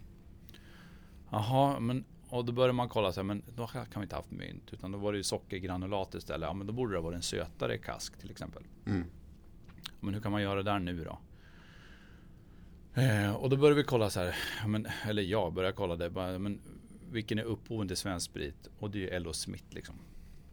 [1.30, 4.30] Jaha, men och då började man kolla så här, men då kan vi inte haft
[4.30, 4.72] mynt.
[4.72, 6.46] Utan då var det ju sockergranulat istället.
[6.46, 8.62] Ja, men då borde det vara en sötare kask till exempel.
[8.86, 9.04] Mm.
[10.00, 11.18] Men hur kan man göra där nu då?
[13.00, 14.34] Eh, och då började vi kolla så här,
[14.66, 16.10] men, eller jag började kolla det.
[16.10, 16.60] Bara, men,
[17.10, 18.68] vilken är upphoven till svensk sprit?
[18.78, 19.32] Och det är ju L.O.
[19.32, 19.94] Smith liksom.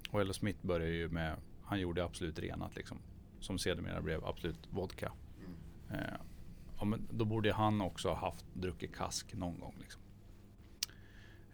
[0.10, 0.34] Och L.O.
[0.34, 2.98] Smith började ju med, han gjorde absolut renat liksom.
[3.40, 5.12] Som sedermera blev absolut vodka.
[5.92, 6.00] Eh,
[6.80, 9.76] ja, men då borde han också ha haft druckit kask någon gång.
[9.80, 10.02] Liksom.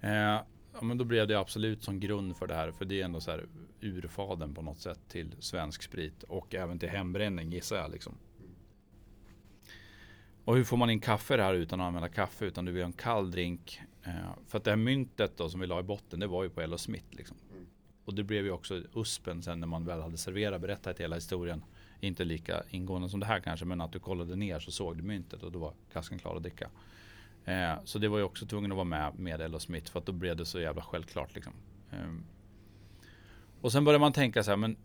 [0.02, 0.42] Eh,
[0.74, 2.72] ja, men då blev det absolut som grund för det här.
[2.72, 3.46] För det är ändå så här
[3.82, 6.24] urfaden på något sätt till svensk sprit.
[6.24, 7.92] Och även till hembränning gissar jag.
[7.92, 8.18] Liksom.
[10.46, 12.46] Och hur får man in kaffe här utan att använda kaffe?
[12.46, 13.82] Utan du vill ha en kall drink.
[14.04, 14.14] Eh,
[14.48, 16.62] för att det här myntet då som vi la i botten, det var ju på
[16.62, 16.78] L.O.
[16.78, 17.06] Smith.
[17.12, 17.38] Liksom.
[18.06, 21.64] Och det blev ju också USPen sen när man väl hade serverat, berättat hela historien.
[22.06, 25.04] Inte lika ingående som det här kanske, men att du kollade ner så såg du
[25.04, 26.70] myntet och då var kasken klar att dricka.
[27.46, 30.06] Eh, så det var ju också tvungen att vara med med Ella Smith för att
[30.06, 31.54] då blev det så jävla självklart liksom.
[31.92, 32.08] Eh,
[33.62, 34.78] och sen började man tänka så här, men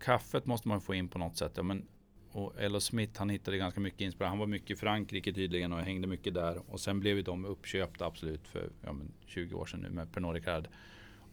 [0.00, 1.52] kaffet måste man få in på något sätt.
[1.54, 1.86] Ja, men,
[2.32, 2.80] och L.O.
[2.80, 4.30] Smith han hittade ganska mycket inspiration.
[4.30, 6.62] Han var mycket i Frankrike tydligen och hängde mycket där.
[6.72, 10.12] Och sen blev ju de uppköpta absolut för ja, men 20 år sedan nu med
[10.12, 10.68] Pernod Ricard.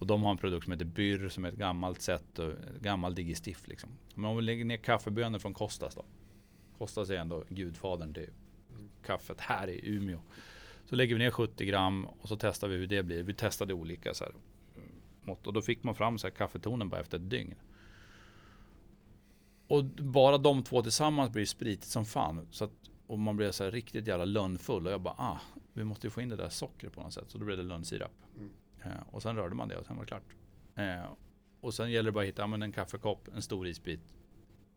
[0.04, 2.80] Och de har en produkt som heter Byr som är ett gammalt sätt, och gammal
[2.82, 3.90] gammalt digestif liksom.
[4.16, 6.06] Men om vi lägger ner kaffebönor från Kostas då.
[6.78, 8.30] Kostas är ändå gudfadern till
[9.06, 10.20] kaffet här i Umeå.
[10.86, 13.24] Så lägger vi ner 70 gram och så testar vi hur det blir.
[13.24, 14.90] Vi testade olika så här, mm,
[15.22, 17.56] mått och då fick man fram så här kaffetonen bara efter ett dygn.
[19.68, 22.48] Och bara de två tillsammans blir spritigt som fan.
[22.52, 24.88] Så att, och man blev så här riktigt jävla lönnfull.
[24.88, 25.40] Och jag bara, ah,
[25.74, 27.26] vi måste ju få in det där sockret på något sätt.
[27.28, 28.12] Så då blev det lönnsirap.
[28.38, 28.50] Mm.
[28.84, 30.36] Eh, och sen rörde man det och sen var det klart.
[30.76, 31.12] Eh,
[31.62, 34.14] och sen gäller det bara att hitta men en kaffekopp, en stor isbit.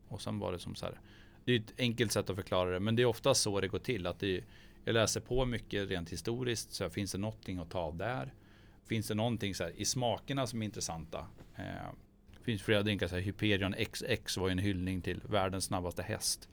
[0.07, 0.99] Och sen var det som så här.
[1.45, 2.79] Det är ett enkelt sätt att förklara det.
[2.79, 4.07] Men det är ofta så det går till.
[4.07, 4.43] Att det,
[4.85, 6.71] jag läser på mycket rent historiskt.
[6.71, 8.33] Så finns det någonting att ta av där?
[8.85, 11.25] Finns det någonting så här, i smakerna som är intressanta?
[11.55, 11.63] Eh,
[12.41, 16.49] finns flera drinkar, så här, Hyperion XX var ju en hyllning till världens snabbaste häst.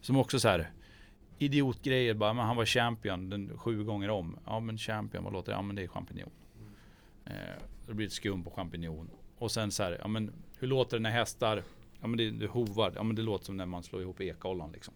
[0.00, 0.70] Som också så här
[1.38, 4.38] idiotgrejer, bara, men han var champion den, sju gånger om.
[4.46, 5.58] Ja men champion, vad låter det?
[5.58, 6.30] Ja men det är champinjon.
[7.24, 9.10] Eh, det blir ett skum på champinjon.
[9.38, 11.62] Och sen så här, ja men hur låter det när hästar,
[12.00, 14.72] ja men det, det hovar, ja men det låter som när man slår ihop ekollon
[14.72, 14.94] liksom.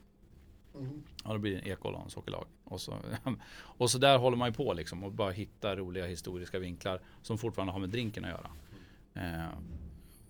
[0.75, 1.03] Mm.
[1.25, 2.47] Ja, då blir det en ekollon sockerlag.
[2.65, 2.99] Och så,
[3.57, 7.39] och så där håller man ju på liksom och bara hitta roliga historiska vinklar som
[7.39, 8.51] fortfarande har med drinken att göra.
[9.15, 9.59] Eh,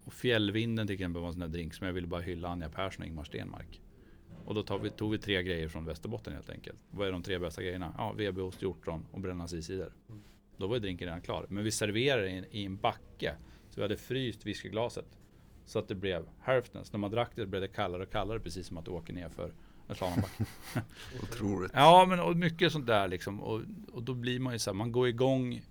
[0.04, 2.68] och Fjällvinden till exempel var en sån där drink som jag ville bara hylla Anja
[2.68, 3.80] Persson och Ingmar Stenmark.
[4.44, 6.84] Och då tog vi, tog vi tre grejer från Västerbotten helt enkelt.
[6.90, 7.94] Vad är de tre bästa grejerna?
[7.98, 9.92] Ja, VB-ost, hjortron och Brännans isider.
[10.08, 10.22] Mm.
[10.56, 11.46] Då var drinken redan klar.
[11.48, 13.34] Men vi serverade i en, i en backe.
[13.70, 15.18] Så vi hade fryst whiskyglaset.
[15.66, 16.84] Så att det blev hälften.
[16.84, 19.12] Så när man drack det blev det kallare och kallare precis som att du åker
[19.12, 19.52] ner för
[19.88, 20.44] en slalombacke.
[21.22, 21.70] Otroligt.
[21.74, 23.42] Ja men och mycket sånt där liksom.
[23.42, 25.62] Och, och då blir man ju så här, man går igång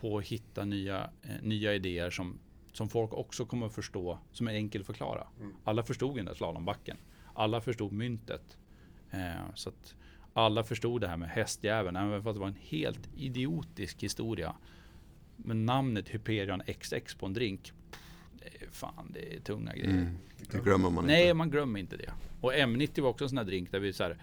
[0.00, 2.38] på att hitta nya, eh, nya idéer som,
[2.72, 5.26] som folk också kommer att förstå, som är enkelt att förklara.
[5.40, 5.54] Mm.
[5.64, 6.96] Alla förstod den där slalombacken.
[7.34, 8.58] Alla förstod myntet.
[9.10, 9.94] Eh, så att
[10.32, 14.56] alla förstod det här med hästjäveln, även för att det var en helt idiotisk historia.
[15.36, 17.72] Men namnet Hyperion XX på en drink,
[18.70, 19.90] fan det är tunga grejer.
[19.90, 20.18] Mm,
[20.50, 21.34] det glömmer man Nej, inte.
[21.34, 22.12] man glömmer inte det.
[22.40, 24.18] Och M90 var också en sån här drink där vi så här,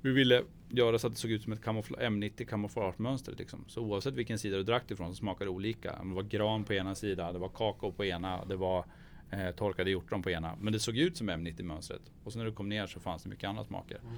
[0.00, 3.34] vi ville göra så att det såg ut som ett M90 kamouflagemönster.
[3.38, 3.64] Liksom.
[3.68, 5.98] Så oavsett vilken sida du drack ifrån så smakade det olika.
[6.02, 8.84] Det var gran på ena sidan, det var kakao på ena, det var
[9.30, 10.56] eh, torkade hjortron på ena.
[10.60, 12.02] Men det såg ut som M90 mönstret.
[12.24, 13.98] Och så när du kom ner så fanns det mycket andra smaker.
[14.02, 14.16] Mm.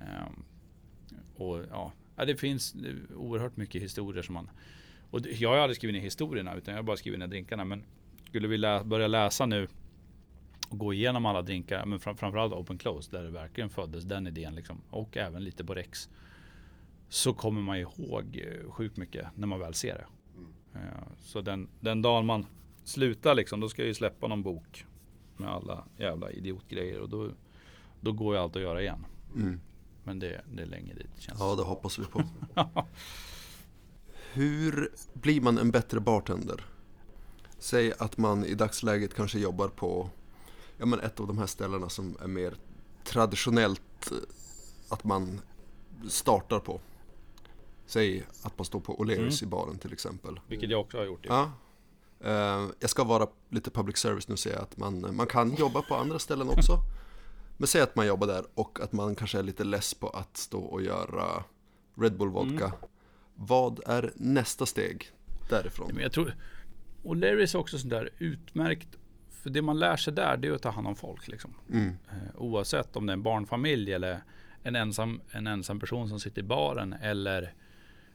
[0.00, 0.44] Ehm,
[1.36, 2.76] och ja, det finns
[3.16, 4.50] oerhört mycket historier som man...
[5.10, 7.64] Och jag har aldrig skrivit ner historierna utan jag har bara skrivit ner drinkarna.
[7.64, 7.84] Men
[8.24, 9.68] skulle vi lä börja läsa nu
[10.68, 14.26] och gå igenom alla drinkar, men fram framförallt Open Close där det verkligen föddes den
[14.26, 14.80] idén liksom.
[14.90, 16.08] Och även lite på Rex.
[17.08, 20.06] Så kommer man ihåg eh, sjukt mycket när man väl ser det.
[20.78, 20.94] Mm.
[21.18, 22.46] Så den, den dagen man
[22.84, 24.86] slutar liksom, då ska jag ju släppa någon bok
[25.36, 27.30] med alla jävla idiotgrejer och då,
[28.00, 29.06] då går ju allt att göra igen.
[29.36, 29.60] Mm.
[30.04, 31.10] Men det, det är länge dit.
[31.18, 32.22] Känns ja, det hoppas vi på.
[34.32, 36.64] Hur blir man en bättre bartender?
[37.58, 40.10] Säg att man i dagsläget kanske jobbar på
[40.78, 42.54] ja, men ett av de här ställena som är mer
[43.04, 44.16] traditionellt eh,
[44.88, 45.40] att man
[46.08, 46.80] startar på.
[47.86, 49.42] Säg att man står på O'Learys mm.
[49.42, 50.40] i baren till exempel.
[50.48, 51.26] Vilket jag också har gjort.
[51.28, 51.52] Ja.
[52.24, 55.82] Uh, jag ska vara lite public service nu och säga att man, man kan jobba
[55.82, 56.78] på andra ställen också.
[57.60, 60.36] Men säg att man jobbar där och att man kanske är lite less på att
[60.36, 61.44] stå och göra
[61.94, 62.64] Red Bull vodka.
[62.64, 62.78] Mm.
[63.34, 65.10] Vad är nästa steg
[65.50, 65.90] därifrån?
[65.94, 66.34] Men jag tror,
[67.02, 68.88] och Larrys är också sådär utmärkt.
[69.30, 71.28] För det man lär sig där det är att ta hand om folk.
[71.28, 71.54] Liksom.
[71.72, 71.88] Mm.
[71.88, 74.22] Eh, oavsett om det är en barnfamilj eller
[74.62, 77.54] en ensam, en ensam person som sitter i baren eller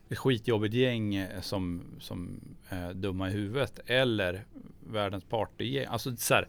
[0.09, 2.39] ett skitjobbigt gäng eh, som, som
[2.69, 4.45] är dumma i huvudet eller
[4.87, 5.85] världens partygäng.
[5.85, 6.47] Alltså så här,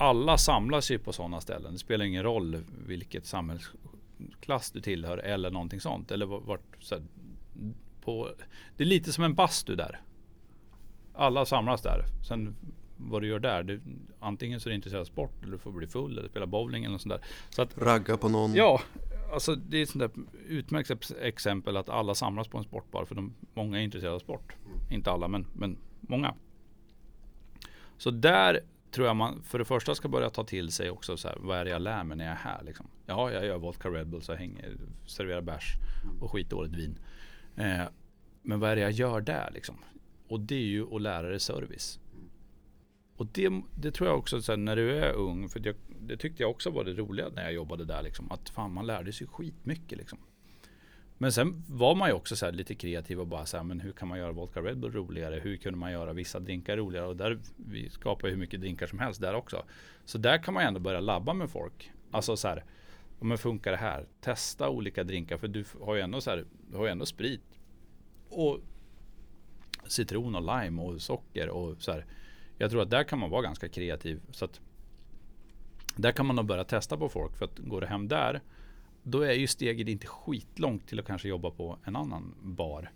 [0.00, 1.72] alla samlas ju på sådana ställen.
[1.72, 6.10] Det spelar ingen roll vilket samhällsklass du tillhör eller någonting sånt.
[6.10, 7.04] Eller vart, så här,
[8.04, 8.28] på,
[8.76, 10.00] det är lite som en bastu där.
[11.14, 12.04] Alla samlas där.
[12.28, 12.56] Sen
[12.96, 13.62] vad du gör där.
[13.62, 13.80] Du,
[14.20, 16.84] antingen så är du intresserad av sport eller du får bli full eller spela bowling
[16.84, 17.28] eller något sånt där.
[17.50, 18.54] Så att, Ragga på någon.
[18.54, 18.80] Ja,
[19.32, 23.04] alltså det är ett sånt där utmärkt ex- exempel att alla samlas på en sportbar
[23.04, 24.52] för de, många är intresserade av sport.
[24.90, 26.34] Inte alla men, men många.
[27.98, 28.60] Så där
[28.90, 31.58] tror jag man för det första ska börja ta till sig också så här, vad
[31.58, 32.86] är det jag lär mig när jag är här liksom?
[33.06, 34.76] Ja, jag gör vodka Red Bull så jag hänger,
[35.06, 35.74] serverar bärs
[36.20, 36.98] och skitdåligt vin.
[37.56, 37.84] Eh,
[38.42, 39.76] men vad är det jag gör där liksom?
[40.28, 42.00] Och det är ju att lära dig service.
[43.16, 46.16] Och det, det tror jag också så här, när du är ung, för det, det
[46.16, 48.32] tyckte jag också var det roliga när jag jobbade där liksom.
[48.32, 50.18] Att fan man lärde sig skitmycket liksom.
[51.22, 53.80] Men sen var man ju också så här lite kreativ och bara så här, men
[53.80, 55.40] hur kan man göra vodka Red Bull roligare?
[55.40, 57.06] Hur kunde man göra vissa drinkar roligare?
[57.06, 59.64] Och där, vi skapar ju hur mycket drinkar som helst där också.
[60.04, 61.92] Så där kan man ju ändå börja labba med folk.
[62.10, 62.64] Alltså så här,
[63.20, 64.06] men funkar det här?
[64.20, 67.58] Testa olika drinkar, för du har ju ändå så här, du har ju ändå sprit
[68.28, 68.60] och
[69.86, 72.06] citron och lime och socker och så här.
[72.58, 74.20] Jag tror att där kan man vara ganska kreativ.
[74.30, 74.60] Så att
[75.96, 77.36] där kan man nog börja testa på folk.
[77.36, 78.40] För att går det hem där,
[79.02, 82.90] då är ju steget inte skitlångt till att kanske jobba på en annan bar.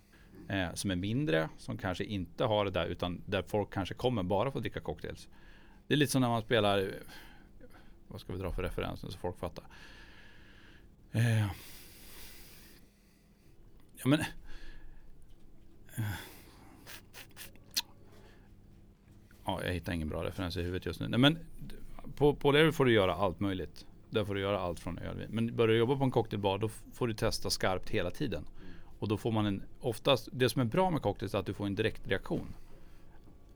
[0.47, 4.23] Eh, som är mindre, som kanske inte har det där, utan där folk kanske kommer
[4.23, 5.27] bara för att dricka cocktails.
[5.87, 6.91] Det är lite som när man spelar,
[8.07, 9.65] vad ska vi dra för referenser så folk fattar.
[11.11, 11.47] Eh,
[13.95, 14.25] ja men eh,
[19.45, 21.07] Ja, jag hittar ingen bra referens i huvudet just nu.
[21.07, 21.39] Nej, men
[22.15, 23.85] på, på Lever får du göra allt möjligt.
[24.15, 25.27] Där får du göra allt från ölvin.
[25.29, 28.45] Men börjar du jobba på en cocktailbar då får du testa skarpt hela tiden.
[28.99, 31.53] Och då får man en, oftast, det som är bra med cocktails är att du
[31.53, 32.53] får en direkt reaktion.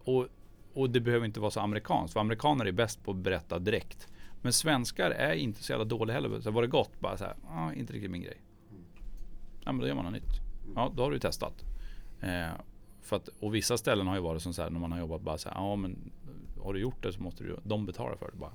[0.03, 0.27] Och,
[0.73, 2.13] och det behöver inte vara så amerikanskt.
[2.13, 4.07] För amerikaner är bäst på att berätta direkt.
[4.41, 6.41] Men svenskar är inte så jävla dåliga heller.
[6.41, 6.99] Så var det gott?
[6.99, 8.41] Bara så här, ah, inte riktigt min grej.
[9.65, 10.41] Ja men då gör man något nytt.
[10.75, 11.65] Ja, då har du testat.
[12.21, 12.49] Eh,
[13.01, 15.21] för att, och vissa ställen har ju varit som så här när man har jobbat
[15.21, 16.11] bara så här, ja men
[16.63, 18.53] har du gjort det så måste du, de betala för det bara.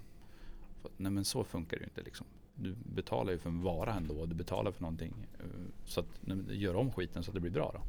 [0.97, 2.27] Nej men så funkar det ju inte liksom.
[2.55, 5.15] Du betalar ju för en vara ändå, du betalar för någonting.
[5.39, 5.47] eh,
[5.85, 6.07] Så att
[6.51, 7.81] gör om skiten så att det blir bra då.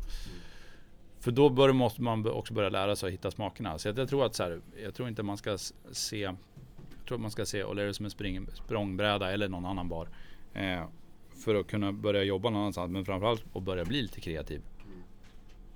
[1.20, 3.78] För då bör, måste man också börja lära sig att hitta smakerna.
[3.78, 5.58] Så jag, jag tror att så här, jag tror inte man ska
[5.92, 6.36] se, jag
[7.08, 10.10] tror att man ska se O'Leary som en spring, språngbräda eller någon annan bar.
[10.54, 10.84] Eh,
[11.46, 14.62] för att kunna börja jobba någon annanstans, men framförallt att börja bli lite kreativ.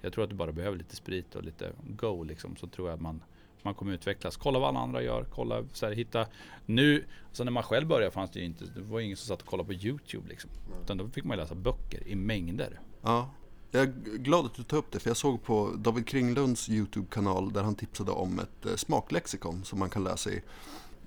[0.02, 2.56] Jag tror att du bara behöver lite sprit och lite go liksom.
[2.56, 3.22] Så tror jag att man,
[3.64, 4.38] man kommer utvecklas.
[4.38, 5.26] Kolla vad alla andra gör.
[5.36, 6.28] Kolla, så här, hitta.
[6.66, 9.42] Nu, alltså när man själv började fanns det ju inte, det var ingen som satt
[9.42, 10.50] och kollade på YouTube liksom.
[10.84, 12.80] Utan då fick man ju läsa böcker i mängder.
[13.02, 13.30] Ja.
[13.72, 17.54] Jag är glad att du tar upp det, för jag såg på David Kringlunds YouTube-kanal
[17.54, 20.42] där han tipsade om ett eh, smaklexikon som man kan läsa i.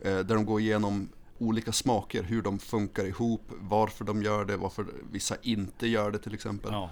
[0.01, 4.57] Eh, där de går igenom olika smaker, hur de funkar ihop, varför de gör det,
[4.57, 6.73] varför vissa inte gör det till exempel.
[6.73, 6.91] Ja.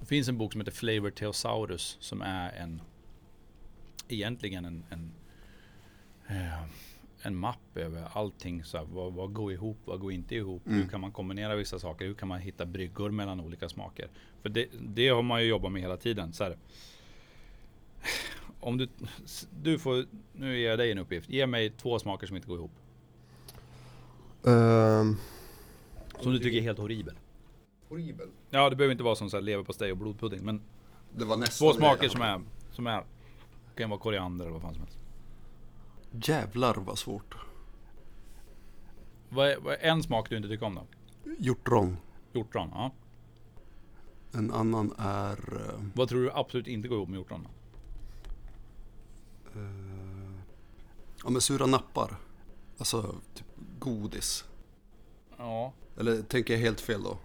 [0.00, 2.82] Det finns en bok som heter Flavor Theosaurus som är en
[4.12, 5.12] egentligen en, en,
[6.28, 6.62] eh,
[7.22, 8.64] en mapp över allting.
[8.64, 10.66] Så här, vad, vad går ihop, vad går inte ihop?
[10.66, 10.78] Mm.
[10.82, 12.06] Hur kan man kombinera vissa saker?
[12.06, 14.08] Hur kan man hitta bryggor mellan olika smaker?
[14.42, 16.32] För det, det har man ju jobbat med hela tiden.
[16.32, 16.56] Så här,
[18.60, 18.88] om du,
[19.62, 21.28] du får, nu ger jag dig en uppgift.
[21.30, 22.72] Ge mig två smaker som inte går ihop.
[24.46, 25.16] Ehm,
[26.20, 27.14] Som du tycker är helt horribel.
[27.88, 28.28] horribel.
[28.50, 30.44] Ja, det behöver inte vara som så här leverpastej och blodpudding.
[30.44, 30.62] Men
[31.16, 32.40] Det var nästan två smaker som är,
[32.72, 33.04] som är,
[33.80, 34.98] kan vara koriander eller vad fan som helst.
[36.28, 37.34] Jävlar vad svårt.
[39.28, 40.86] Vad är, vad är en smak du inte tycker om då?
[41.38, 41.96] Hjortron.
[42.32, 42.90] Hjortron, ja.
[44.32, 45.32] En annan är...
[45.56, 47.42] eh, Vad tror du absolut inte går ihop med hjortron?
[47.42, 47.50] då?
[49.60, 50.40] eh,
[51.24, 52.16] ja men sura nappar.
[52.78, 53.46] Alltså typ
[53.78, 54.44] godis.
[55.38, 55.72] Ja.
[55.98, 57.18] Eller tänker jag helt fel då?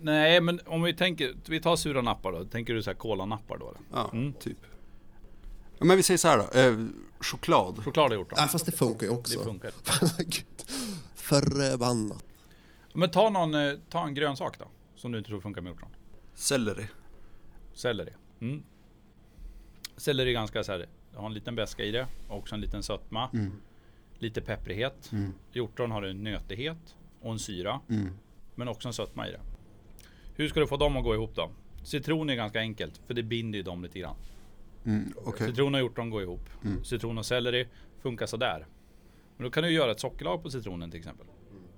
[0.00, 2.44] Nej, men om vi tänker, vi tar sura nappar då.
[2.44, 3.68] Tänker du så här kolanappar då?
[3.68, 3.80] Eller?
[3.92, 4.32] Ja, Mm.
[4.32, 4.58] typ.
[5.78, 6.58] Ja, men vi säger så här då.
[6.58, 6.86] Eh,
[7.20, 7.84] choklad.
[7.84, 8.38] Choklad och hjortron.
[8.40, 9.38] Ja, fast det funkar ju också.
[9.38, 9.70] Det funkar.
[11.14, 12.24] Förbannat.
[12.92, 14.64] Men ta någon, eh, ta en grönsak då.
[14.96, 15.90] Som du inte tror funkar med hjortron.
[16.34, 16.86] Selleri.
[17.74, 18.12] Selleri.
[18.40, 18.62] Mm.
[19.96, 20.78] Selleri är ganska så här,
[21.12, 22.06] det har en liten beska i det.
[22.28, 23.30] Och också en liten sötma.
[23.32, 23.52] Mm.
[24.18, 25.12] Lite pepprighet.
[25.12, 25.32] Mm.
[25.52, 27.80] Hjortron har en nötighet och en syra.
[27.88, 28.10] Mm.
[28.54, 29.40] Men också en sötma i det.
[30.34, 31.50] Hur ska du få dem att gå ihop då?
[31.84, 34.16] Citron är ganska enkelt, för det binder ju dem lite grann.
[34.86, 35.48] Mm, okej.
[35.48, 36.48] Citron och hjortron går ihop.
[36.64, 36.84] Mm.
[36.84, 37.68] Citron och selleri
[38.02, 38.66] funkar sådär.
[39.36, 41.26] Men då kan du göra ett sockerlag på citronen till exempel.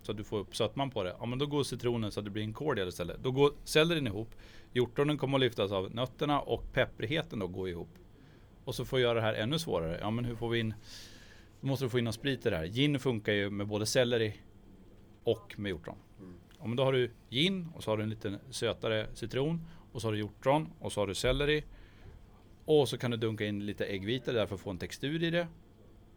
[0.02, 1.16] Så att du får upp sötman på det.
[1.20, 3.16] Ja men då går citronen så att det blir en cordial istället.
[3.22, 4.34] Då går sellerin ihop.
[4.72, 7.88] Hjortronen kommer att lyftas av nötterna och pepprigheten då går ihop.
[8.64, 9.98] Och så får jag göra det här ännu svårare.
[10.00, 10.74] Ja men hur får vi in...
[11.60, 12.66] Då måste du få in någon sprit i det här.
[12.66, 14.40] Gin funkar ju med både selleri
[15.24, 15.96] och med hjortron.
[16.58, 19.66] Ja, men då har du gin och så har du en liten sötare citron.
[19.92, 21.64] Och så har du hjortron och så har du selleri.
[22.68, 25.30] Och så kan du dunka in lite äggvita där för att få en textur i
[25.30, 25.48] det.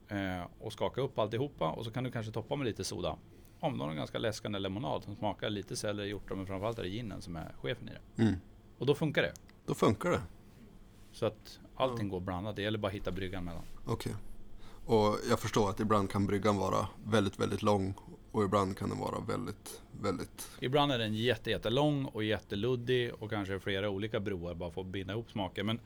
[0.07, 3.17] Eh, och skaka upp alltihopa och så kan du kanske toppa med lite soda.
[3.59, 6.83] Om du har en ganska läskande lemonad som smakar lite selleri, hjortron men framförallt är
[6.83, 8.23] det ginen som är chefen i det.
[8.23, 8.35] Mm.
[8.77, 9.33] Och då funkar det.
[9.65, 10.21] Då funkar det.
[11.11, 12.55] Så att allting går blandat.
[12.55, 13.63] Det gäller bara att hitta bryggan mellan.
[13.85, 14.13] Okej.
[14.85, 17.93] Och jag förstår att ibland kan bryggan vara väldigt, väldigt lång
[18.31, 20.51] och ibland kan den vara väldigt, väldigt...
[20.59, 24.87] Ibland är den jätte, jättelång och jätteluddig och kanske flera olika broar bara för att
[24.87, 25.63] binda ihop smaker.
[25.63, 25.79] Men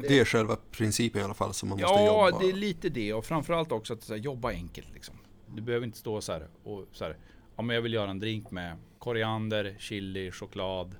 [0.00, 2.38] Det är själva principen i alla fall som man måste ja, jobba.
[2.38, 5.14] det är lite det och framförallt också att här, jobba enkelt liksom.
[5.54, 7.16] Du behöver inte stå så här och så här.
[7.56, 10.96] Ja, men jag vill göra en drink med koriander, chili, choklad.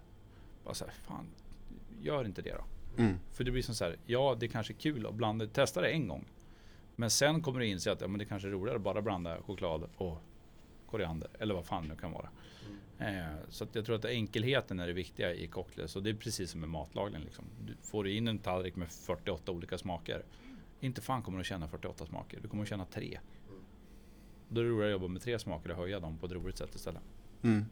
[0.64, 1.26] Bara så här, fan,
[2.02, 2.64] gör inte det då.
[3.02, 3.18] Mm.
[3.32, 5.88] För det blir som så här, ja det kanske är kul att blanda, testa det
[5.88, 6.24] en gång.
[6.96, 9.42] Men sen kommer du inse att ja, men det kanske är roligare att bara blanda
[9.42, 10.22] choklad och
[10.94, 11.28] koriander.
[11.38, 12.28] Eller vad fan det nu kan vara.
[12.98, 15.96] Eh, så att jag tror att enkelheten är det viktiga i cocktails.
[15.96, 17.22] Och det är precis som med matlagning.
[17.22, 17.44] Liksom.
[17.66, 20.24] Du får du in en tallrik med 48 olika smaker.
[20.80, 22.40] Inte fan kommer du att känna 48 smaker.
[22.42, 23.18] Du kommer att känna tre.
[24.48, 26.58] Då är det roligare att jobba med tre smaker och höja dem på ett roligt
[26.58, 27.02] sätt istället.
[27.42, 27.64] Mm.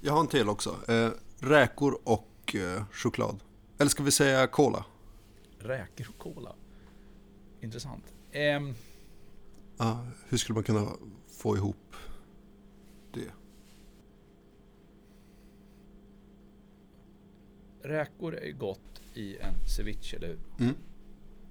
[0.00, 0.76] Jag har en till också.
[0.88, 3.40] Eh, räkor och eh, choklad.
[3.78, 4.84] Eller ska vi säga cola?
[5.58, 6.54] Räkor och cola.
[7.60, 8.04] Intressant.
[8.32, 8.74] Ehm,
[9.76, 10.88] Ja, hur skulle man kunna
[11.40, 11.96] få ihop
[13.14, 13.30] det?
[17.84, 20.38] räkor är ju gott i en ceviche, eller hur?
[20.60, 20.74] Mm.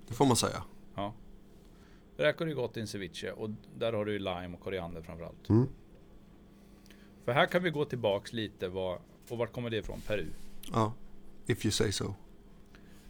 [0.08, 0.64] Det får man säga.
[0.96, 1.14] Ja.
[2.18, 5.50] Räkor är gott i en ceviche och där har du ju lime och koriander framförallt.
[5.50, 5.68] Mm.
[7.26, 9.00] För här kan vi gå tillbaks lite vad,
[9.30, 10.02] och vart kommer det ifrån?
[10.02, 10.26] Peru?
[10.72, 10.94] Ja,
[11.46, 12.14] if you say so.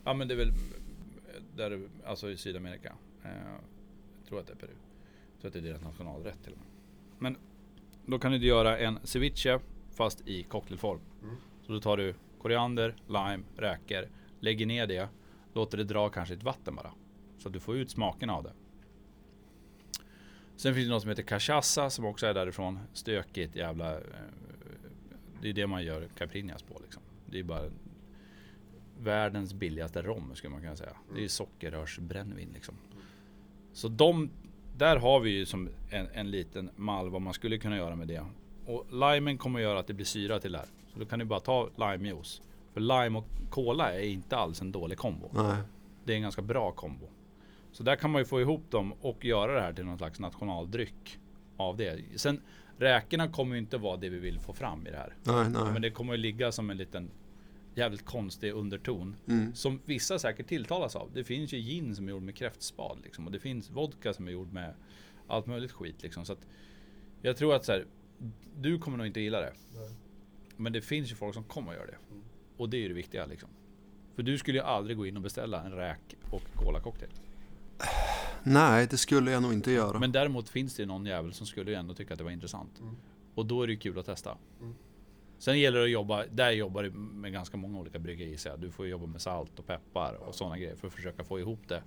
[0.03, 0.53] Ja men det är väl
[1.55, 2.95] där, alltså i Sydamerika.
[3.23, 3.31] Eh,
[4.19, 4.75] jag tror att det är Peru.
[5.33, 6.67] Jag tror att det är deras nationalrätt till och med.
[7.19, 7.37] Men
[8.05, 9.59] då kan du göra en ceviche
[9.95, 10.99] fast i cocktailform.
[11.65, 15.07] Så då tar du koriander, lime, räkor, lägger ner det,
[15.53, 16.91] låter det dra kanske ett vatten bara.
[17.37, 18.53] Så att du får ut smaken av det.
[20.55, 22.79] Sen finns det något som heter cachaça som också är därifrån.
[22.93, 23.93] Stökigt jävla...
[23.93, 23.99] eh,
[25.41, 27.01] Det är det man gör caipirinhas på liksom.
[27.25, 27.69] Det är bara
[28.99, 30.97] världens billigaste rom skulle man kunna säga.
[31.13, 32.75] Det är ju sockerrörsbrännvin liksom.
[33.73, 34.29] Så de,
[34.77, 38.07] där har vi ju som en, en liten mall vad man skulle kunna göra med
[38.07, 38.25] det.
[38.65, 40.67] Och limen kommer att göra att det blir syra till det här.
[40.93, 42.41] Så då kan du bara ta limejuice.
[42.73, 45.29] För lime och cola är inte alls en dålig kombo.
[45.33, 45.57] Nej.
[46.03, 47.07] Det är en ganska bra kombo.
[47.71, 50.19] Så där kan man ju få ihop dem och göra det här till någon slags
[50.19, 51.19] nationaldryck
[51.57, 51.99] av det.
[52.15, 52.41] Sen
[52.77, 55.15] räkorna kommer ju inte vara det vi vill få fram i det här.
[55.23, 55.73] Nej, nej.
[55.73, 57.11] Men det kommer ju ligga som en liten
[57.75, 59.15] jävligt konstig underton.
[59.27, 59.55] Mm.
[59.55, 61.09] Som vissa säkert tilltalas av.
[61.13, 63.25] Det finns ju gin som är gjord med kräftspad liksom.
[63.25, 64.73] Och det finns vodka som är gjord med
[65.27, 66.25] allt möjligt skit liksom.
[66.25, 66.47] Så att
[67.21, 67.85] jag tror att så här,
[68.57, 69.53] du kommer nog inte gilla det.
[70.57, 71.97] Men det finns ju folk som kommer att göra det.
[72.57, 73.49] Och det är ju det viktiga liksom.
[74.15, 77.11] För du skulle ju aldrig gå in och beställa en räk och cola cocktail.
[78.43, 79.99] Nej, det skulle jag nog inte göra.
[79.99, 82.81] Men däremot finns det någon jävel som skulle ju ändå tycka att det var intressant.
[83.35, 84.37] Och då är det ju kul att testa.
[85.43, 87.99] Sen gäller det att jobba, där jobbar du med ganska många olika
[88.45, 88.59] jag.
[88.59, 91.59] Du får jobba med salt och peppar och sådana grejer för att försöka få ihop
[91.67, 91.83] det.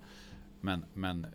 [0.61, 1.27] Men, men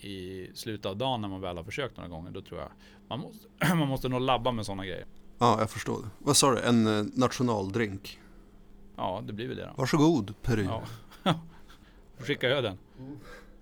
[0.00, 2.68] i slutet av dagen när man väl har försökt några gånger, då tror jag
[3.08, 5.06] man måste, man måste nog labba med sådana grejer.
[5.38, 6.08] Ja, jag förstår det.
[6.18, 6.60] Vad sa du?
[6.60, 8.20] En eh, nationaldrink?
[8.96, 9.72] Ja, det blir väl det då.
[9.76, 10.64] Varsågod, Peru.
[10.64, 10.84] Ja.
[12.18, 12.78] Skicka jag den.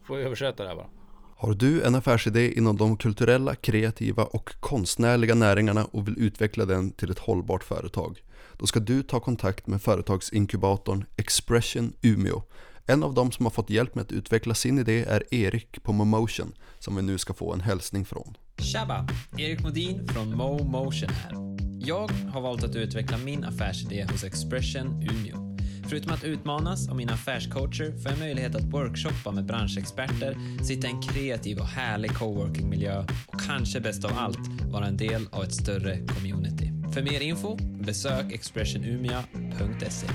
[0.02, 1.01] Får jag översätta det här bara.
[1.42, 6.90] Har du en affärsidé inom de kulturella, kreativa och konstnärliga näringarna och vill utveckla den
[6.90, 8.22] till ett hållbart företag?
[8.58, 12.42] Då ska du ta kontakt med företagsinkubatorn Expression Umeå.
[12.86, 15.92] En av dem som har fått hjälp med att utveckla sin idé är Erik på
[15.92, 18.36] Momotion, som vi nu ska få en hälsning från.
[18.58, 19.08] Tjaba!
[19.38, 21.32] Erik Modin från Momotion här.
[21.80, 25.51] Jag har valt att utveckla min affärsidé hos Expression Umeå.
[25.92, 30.90] Förutom att utmanas av mina affärscoacher får jag möjlighet att workshoppa med branschexperter, sitta i
[30.90, 34.38] en kreativ och härlig coworkingmiljö och kanske bäst av allt
[34.70, 36.70] vara en del av ett större community.
[36.94, 40.06] För mer info, besök expressionumia.se.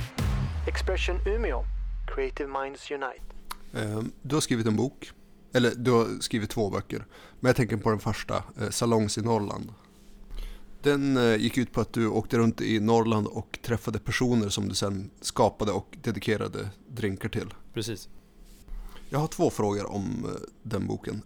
[0.68, 1.64] Expression Umeå.
[2.16, 3.26] Creative Minds Unite.
[3.74, 5.12] Eh, Du har skrivit en bok.
[5.54, 7.06] Eller du har skrivit två böcker.
[7.40, 9.74] Men jag tänker på den första, eh, Salongs i Norrland.
[10.88, 14.68] Den eh, gick ut på att du åkte runt i Norrland och träffade personer som
[14.68, 17.54] du sen skapade och dedikerade drinkar till.
[17.74, 18.10] Precis.
[19.10, 21.22] Jag har två frågor om eh, den boken.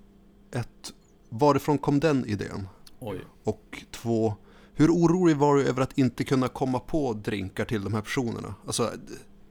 [0.52, 0.94] Ett,
[1.30, 2.68] varifrån kom den idén?
[3.00, 3.20] Oj.
[3.44, 4.34] Och två,
[4.74, 8.56] hur orolig var du över att inte kunna komma på drinkar till de här personerna?
[8.66, 8.92] Alltså,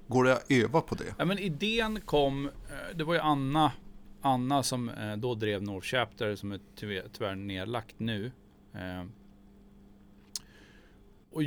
[0.06, 1.14] går det att öva på det?
[1.18, 3.72] Ja, men idén kom, eh, det var ju Anna,
[4.20, 6.60] Anna som eh, då drev North Chapter som är
[7.12, 8.32] tyvärr nedlagt nu.
[11.30, 11.42] Och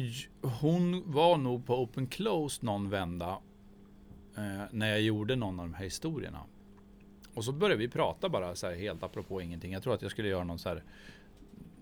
[0.62, 3.38] hon var nog på Open Close någon vända
[4.38, 6.40] eh, när jag gjorde någon av de här historierna.
[7.34, 9.74] Och så började vi prata bara så här helt apropå ingenting.
[9.74, 10.84] Jag tror att jag skulle göra någon så här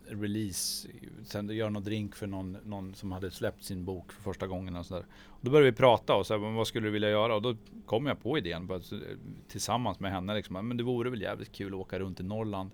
[0.07, 0.87] release,
[1.23, 4.75] sen göra någon drink för någon, någon som hade släppt sin bok för första gången
[4.75, 5.05] och sådär.
[5.41, 7.35] Då började vi prata och så här, vad skulle du vilja göra?
[7.35, 10.67] Och då kom jag på idén bara, eh, tillsammans med henne liksom.
[10.67, 12.71] Men det vore väl jävligt kul att åka runt i Norrland.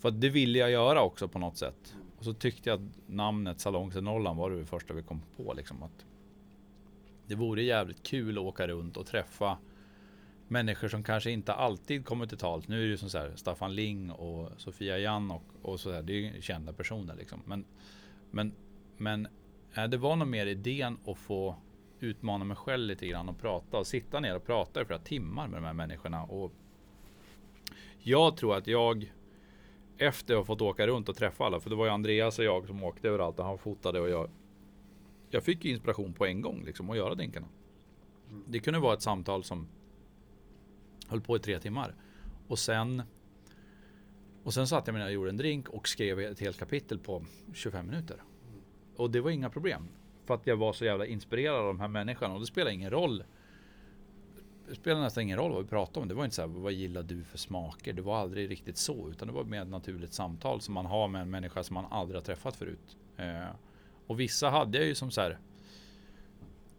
[0.00, 1.94] För det ville jag göra också på något sätt.
[2.24, 5.54] Och så tyckte jag att namnet Salongs i Norrland var det första vi kom på
[5.54, 5.82] liksom.
[5.82, 6.06] Att
[7.26, 9.58] det vore jävligt kul att åka runt och träffa
[10.48, 12.68] människor som kanske inte alltid kommer till tals.
[12.68, 15.90] Nu är det ju som så här Staffan Ling och Sofia Jan och, och så
[15.90, 16.02] där.
[16.02, 17.42] Det är ju kända personer liksom.
[17.44, 17.64] Men,
[18.30, 18.52] men,
[18.96, 19.28] men
[19.74, 21.56] eh, det var nog mer idén att få
[22.00, 25.48] utmana mig själv lite grann och prata och sitta ner och prata i flera timmar
[25.48, 26.22] med de här människorna.
[26.22, 26.52] Och
[27.98, 29.12] jag tror att jag
[29.98, 32.44] efter att ha fått åka runt och träffa alla, för det var ju Andreas och
[32.44, 34.30] jag som åkte överallt och han fotade och jag
[35.34, 37.46] jag fick inspiration på en gång liksom att göra drinkarna.
[38.46, 39.68] Det kunde vara ett samtal som
[41.08, 41.94] höll på i tre timmar.
[42.48, 43.02] Och sen
[44.42, 47.24] och sen satt jag ner och gjorde en drink och skrev ett helt kapitel på
[47.52, 48.22] 25 minuter.
[48.96, 49.88] Och det var inga problem.
[50.24, 52.90] För att jag var så jävla inspirerad av de här människorna och det spelar ingen
[52.90, 53.24] roll.
[54.68, 56.08] Det spelar nästan ingen roll vad vi pratade om.
[56.08, 57.92] Det var inte så här, vad gillar du för smaker?
[57.92, 61.08] Det var aldrig riktigt så, utan det var mer ett naturligt samtal som man har
[61.08, 62.96] med en människa som man aldrig har träffat förut.
[63.16, 63.48] Eh,
[64.06, 65.38] och vissa hade jag ju som så här.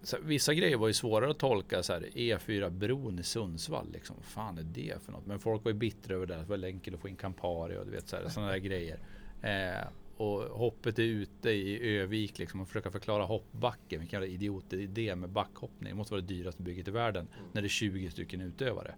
[0.04, 3.92] Så här, vissa grejer var ju svårare att tolka så här E4 bron i Sundsvall
[3.94, 4.16] liksom.
[4.16, 5.26] Vad fan är det för något?
[5.26, 6.36] Men folk var ju bittra över det.
[6.36, 9.00] Det var enkelt att få in Campari och du vet så här, sådana där grejer.
[9.42, 9.88] Eh,
[10.18, 14.00] och hoppet är ute i Övik liksom och försöka förklara hoppbacken.
[14.00, 15.90] Vilken jävla idiotidé med backhoppning.
[15.90, 18.96] Det måste vara det dyraste bygget i världen när det är 20 stycken utövare.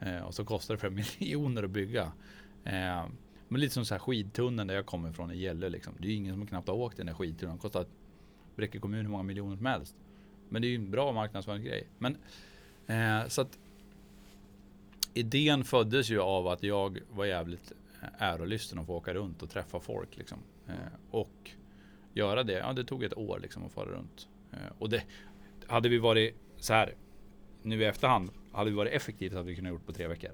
[0.00, 0.90] Eh, och så kostar det för
[1.20, 2.12] miljoner att bygga.
[2.64, 3.06] Eh,
[3.48, 5.94] men lite som så här skidtunneln där jag kommer ifrån i Gällö liksom.
[5.98, 7.50] Det är ju ingen som knappt har åkt den där skidtunneln.
[7.50, 7.86] Den kostar
[8.56, 9.96] Bräcke kommun hur många miljoner som helst.
[10.48, 11.86] Men det är ju en bra marknadsföringsgrej.
[11.98, 12.16] Men
[12.86, 13.58] eh, så att
[15.14, 17.72] idén föddes ju av att jag var jävligt
[18.18, 20.38] ärolysten att få åka runt och träffa folk liksom.
[20.68, 20.74] Eh,
[21.10, 21.50] och
[22.12, 22.52] göra det.
[22.52, 24.28] Ja, det tog ett år liksom att fara runt.
[24.52, 25.04] Eh, och det
[25.66, 26.94] hade vi varit så här
[27.62, 30.30] nu i efterhand hade vi varit effektivt hade vi kunnat gjort på tre veckor.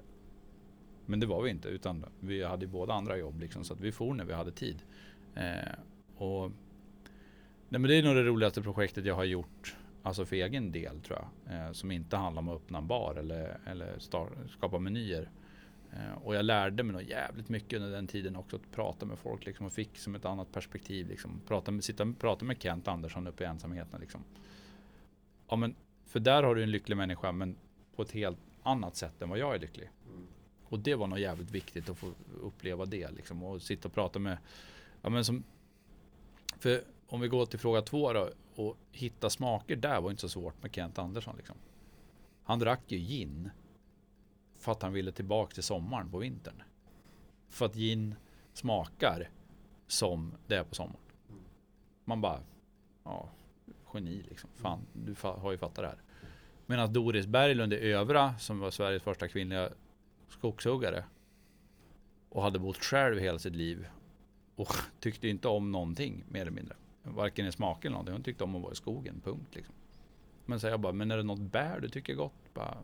[1.05, 3.81] Men det var vi inte utan vi hade ju båda andra jobb liksom så att
[3.81, 4.81] vi for när vi hade tid.
[5.35, 5.73] Eh,
[6.17, 6.51] och
[7.69, 10.99] nej, men det är nog det roligaste projektet jag har gjort Alltså för egen del
[11.01, 11.55] tror jag.
[11.55, 15.29] Eh, som inte handlar om att öppna en bar eller, eller start, skapa menyer.
[15.93, 19.19] Eh, och jag lärde mig nog jävligt mycket under den tiden också att prata med
[19.19, 21.07] folk liksom, och fick som ett annat perspektiv.
[21.07, 21.41] Liksom.
[21.47, 24.01] Prata med, sitta och prata med Kent Andersson uppe i ensamheten.
[24.01, 24.23] Liksom.
[25.49, 25.75] Ja, men,
[26.05, 27.55] för där har du en lycklig människa men
[27.95, 29.89] på ett helt annat sätt än vad jag är lycklig.
[30.63, 32.11] Och det var nog jävligt viktigt att få
[32.41, 34.37] uppleva det liksom, och sitta och prata med
[35.01, 35.43] ja, men som,
[36.59, 40.29] för om vi går till fråga två då och hitta smaker där var inte så
[40.29, 41.35] svårt med Kent Andersson.
[41.37, 41.55] Liksom.
[42.43, 43.49] Han drack ju gin
[44.59, 46.63] för att han ville tillbaka till sommaren på vintern.
[47.49, 48.15] För att gin
[48.53, 49.29] smakar
[49.87, 50.99] som det är på sommaren.
[52.05, 52.39] Man bara,
[53.03, 53.29] ja,
[53.93, 54.49] geni liksom.
[54.55, 56.01] Fan, du har ju fattat det här.
[56.65, 59.69] Medan Doris Berglund i Övra, som var Sveriges första kvinnliga
[60.29, 61.03] skogshuggare
[62.29, 63.87] och hade bott själv hela sitt liv
[64.55, 66.75] och tyckte inte om någonting mer eller mindre.
[67.03, 68.13] Varken i smaken eller någonting.
[68.13, 69.75] Hon tyckte om att vara i skogen, punkt liksom.
[70.45, 72.53] Men så jag bara, men är det något bär du tycker gott?
[72.53, 72.77] Bara,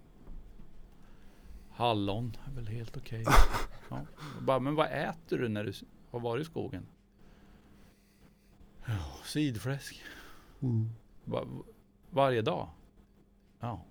[1.76, 3.26] Hallon är väl helt okej.
[3.90, 4.02] Ja.
[4.42, 5.74] Bara, men vad äter du när du
[6.12, 6.86] har varit i skogen?
[8.86, 10.02] Ja, sidfläsk.
[10.62, 10.90] Mm.
[11.26, 11.48] Va-
[12.10, 12.70] varje dag?
[13.60, 13.82] Ja,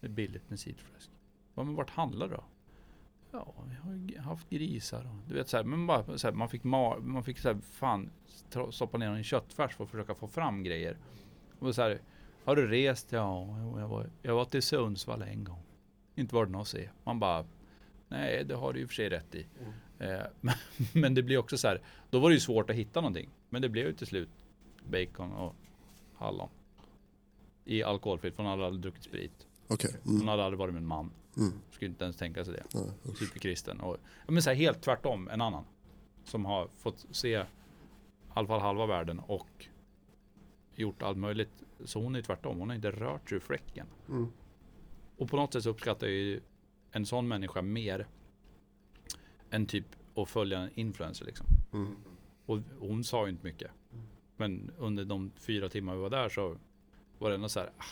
[0.00, 1.10] det är billigt med sidfläsk.
[1.54, 2.44] Ja, men vart handlar du då?
[3.32, 3.54] Ja,
[4.14, 6.62] jag har haft grisar och du vet så här, men bara så här, man fick,
[6.62, 8.10] ma- man fick så här, fan
[8.70, 10.96] stoppa ner en köttfärs för att försöka få fram grejer.
[11.58, 12.00] Och så här,
[12.44, 13.12] har du rest?
[13.12, 15.62] Ja, jag var, jag var till Sundsvall en gång.
[16.14, 16.88] Inte var det något att se.
[17.04, 17.44] Man bara,
[18.08, 19.46] nej det har du i och för sig rätt i.
[19.98, 20.54] Eh, men,
[20.92, 23.28] men det blir också så här, då var det ju svårt att hitta någonting.
[23.48, 24.28] Men det blev ju till slut
[24.90, 25.54] bacon och
[26.14, 26.48] hallon.
[27.64, 29.46] I alkoholfritt, för hon hade aldrig druckit sprit.
[30.04, 30.28] Hon Mm.
[30.28, 31.10] hade aldrig varit med en man.
[31.36, 31.52] Mm.
[31.70, 32.64] Skulle inte ens tänka sig det.
[32.74, 33.14] Nej.
[33.18, 33.80] Superkristen.
[33.80, 33.96] Och,
[34.28, 35.64] men så här, helt tvärtom en annan.
[36.24, 37.42] Som har fått se i
[38.34, 39.66] alla fall halva världen och
[40.74, 41.62] gjort allt möjligt.
[41.84, 42.58] Så hon är tvärtom.
[42.58, 43.86] Hon har inte rört sig ur fläcken.
[44.08, 44.32] Mm.
[45.16, 46.40] Och på något sätt så uppskattar jag ju
[46.90, 48.06] en sån människa mer
[49.50, 51.46] än typ att följa en influencer liksom.
[51.72, 51.96] Mm.
[52.46, 53.70] Och hon sa ju inte mycket.
[54.36, 56.56] Men under de fyra timmar vi var där så
[57.18, 57.70] var det ändå så här.
[57.78, 57.84] Ah,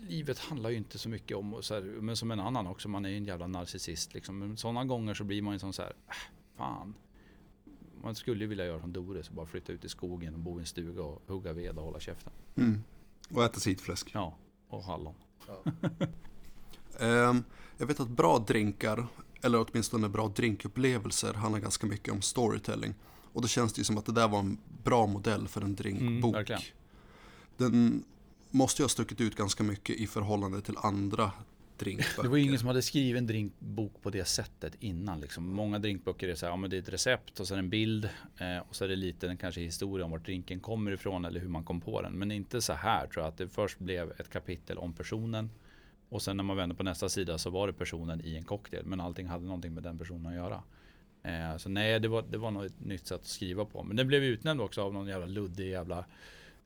[0.00, 3.04] livet handlar ju inte så mycket om, så här, men som en annan också, man
[3.04, 4.38] är ju en jävla narcissist liksom.
[4.38, 6.14] Men sådana gånger så blir man ju sån så här, ah,
[6.56, 6.94] fan.
[8.02, 10.58] Man skulle ju vilja göra som Doris och bara flytta ut i skogen och bo
[10.58, 12.32] i en stuga och hugga ved och hålla käften.
[12.56, 12.82] Mm.
[13.30, 14.10] Och äta sidfläsk.
[14.14, 14.36] Ja,
[14.68, 15.14] och hallon.
[16.98, 17.44] Ehm,
[17.78, 19.06] jag vet att bra drinkar,
[19.42, 22.94] eller åtminstone bra drinkupplevelser, handlar ganska mycket om storytelling.
[23.32, 25.74] Och då känns det ju som att det där var en bra modell för en
[25.74, 26.50] drinkbok.
[26.50, 26.62] Mm.
[27.56, 28.04] Den
[28.50, 31.32] måste ju ha stuckit ut ganska mycket i förhållande till andra
[31.78, 32.22] drinkböcker.
[32.22, 35.20] Det var ju ingen som hade skrivit en drinkbok på det sättet innan.
[35.20, 35.54] Liksom.
[35.54, 38.04] Många drinkböcker är så här, ja, men det är ett recept och det en bild
[38.38, 41.40] eh, och så är det lite en kanske historia om vart drinken kommer ifrån eller
[41.40, 42.12] hur man kom på den.
[42.12, 45.50] Men inte så här tror jag att det först blev ett kapitel om personen
[46.08, 48.86] och sen när man vände på nästa sida så var det personen i en cocktail
[48.86, 50.62] men allting hade någonting med den personen att göra.
[51.22, 53.82] Eh, så nej, det var, det var nog ett nytt sätt att skriva på.
[53.82, 56.04] Men den blev utnämnd också av någon jävla luddig jävla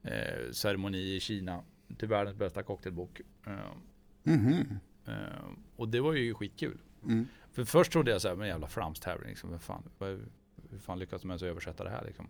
[0.03, 1.63] eh, ceremoni i Kina
[1.99, 3.21] till världens bästa cocktailbok.
[3.47, 3.53] Eh,
[4.27, 4.79] Mhm.
[5.07, 5.15] Eh,
[5.77, 6.79] och det var ju skitkul.
[7.03, 7.27] Mm.
[7.53, 9.83] För först trodde jag så här, men jävla flamstävling, liksom, vad fan,
[10.71, 12.29] hur fan lyckas de ens översätta det här liksom?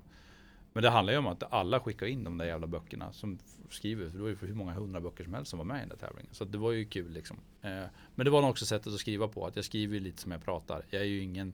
[0.73, 3.39] Men det handlar ju om att alla skickar in de där jävla böckerna som
[3.71, 5.77] skriver, för det var ju för hur många hundra böcker som helst som var med
[5.77, 6.35] i den där tävlingen.
[6.35, 7.37] Så det var ju kul liksom.
[7.63, 7.83] Eh,
[8.15, 10.45] men det var nog också sättet att skriva på, att jag skriver lite som jag
[10.45, 10.85] pratar.
[10.91, 11.53] Jag är ju ingen,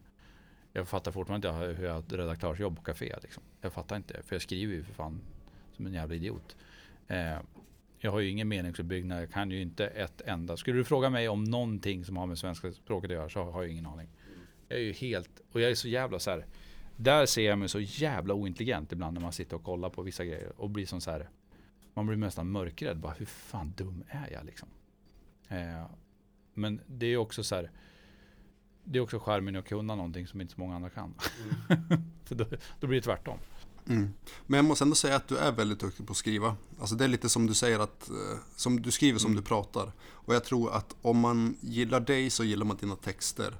[0.72, 3.42] jag fattar fortfarande inte hur jag har ett redaktörsjobb på café liksom.
[3.60, 5.20] Jag fattar inte, för jag skriver ju för fan
[5.76, 6.56] som en jävla idiot.
[8.04, 10.56] Jag har ju ingen meningsuppbyggnad, jag kan ju inte ett enda.
[10.56, 13.62] Skulle du fråga mig om någonting som har med svenska språket att göra så har
[13.62, 14.08] jag ingen aning.
[14.68, 16.46] Jag är ju helt, och jag är så jävla så här.
[16.96, 20.24] Där ser jag mig så jävla ointelligent ibland när man sitter och kollar på vissa
[20.24, 21.28] grejer och blir som så här.
[21.94, 24.68] Man blir nästan mörkrädd, bara hur fan dum är jag liksom?
[25.48, 25.86] Eh,
[26.54, 27.70] men det är också så här.
[28.84, 31.14] Det är också charmen att kunna någonting som inte så många andra kan.
[32.24, 32.44] För då,
[32.80, 33.38] då blir det tvärtom.
[33.88, 34.12] Mm.
[34.46, 36.56] Men jag måste ändå säga att du är väldigt duktig på att skriva.
[36.80, 39.92] Alltså det är lite som du säger att, eh, som du skriver som du pratar.
[40.02, 43.54] Och jag tror att om man gillar dig så gillar man dina texter.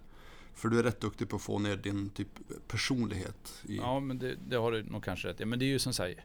[0.54, 2.28] För du är rätt duktig på att få ner din typ
[2.68, 3.62] personlighet.
[3.68, 3.76] I...
[3.76, 5.44] Ja, men det, det har du nog kanske rätt i.
[5.44, 6.24] Men det är ju som här,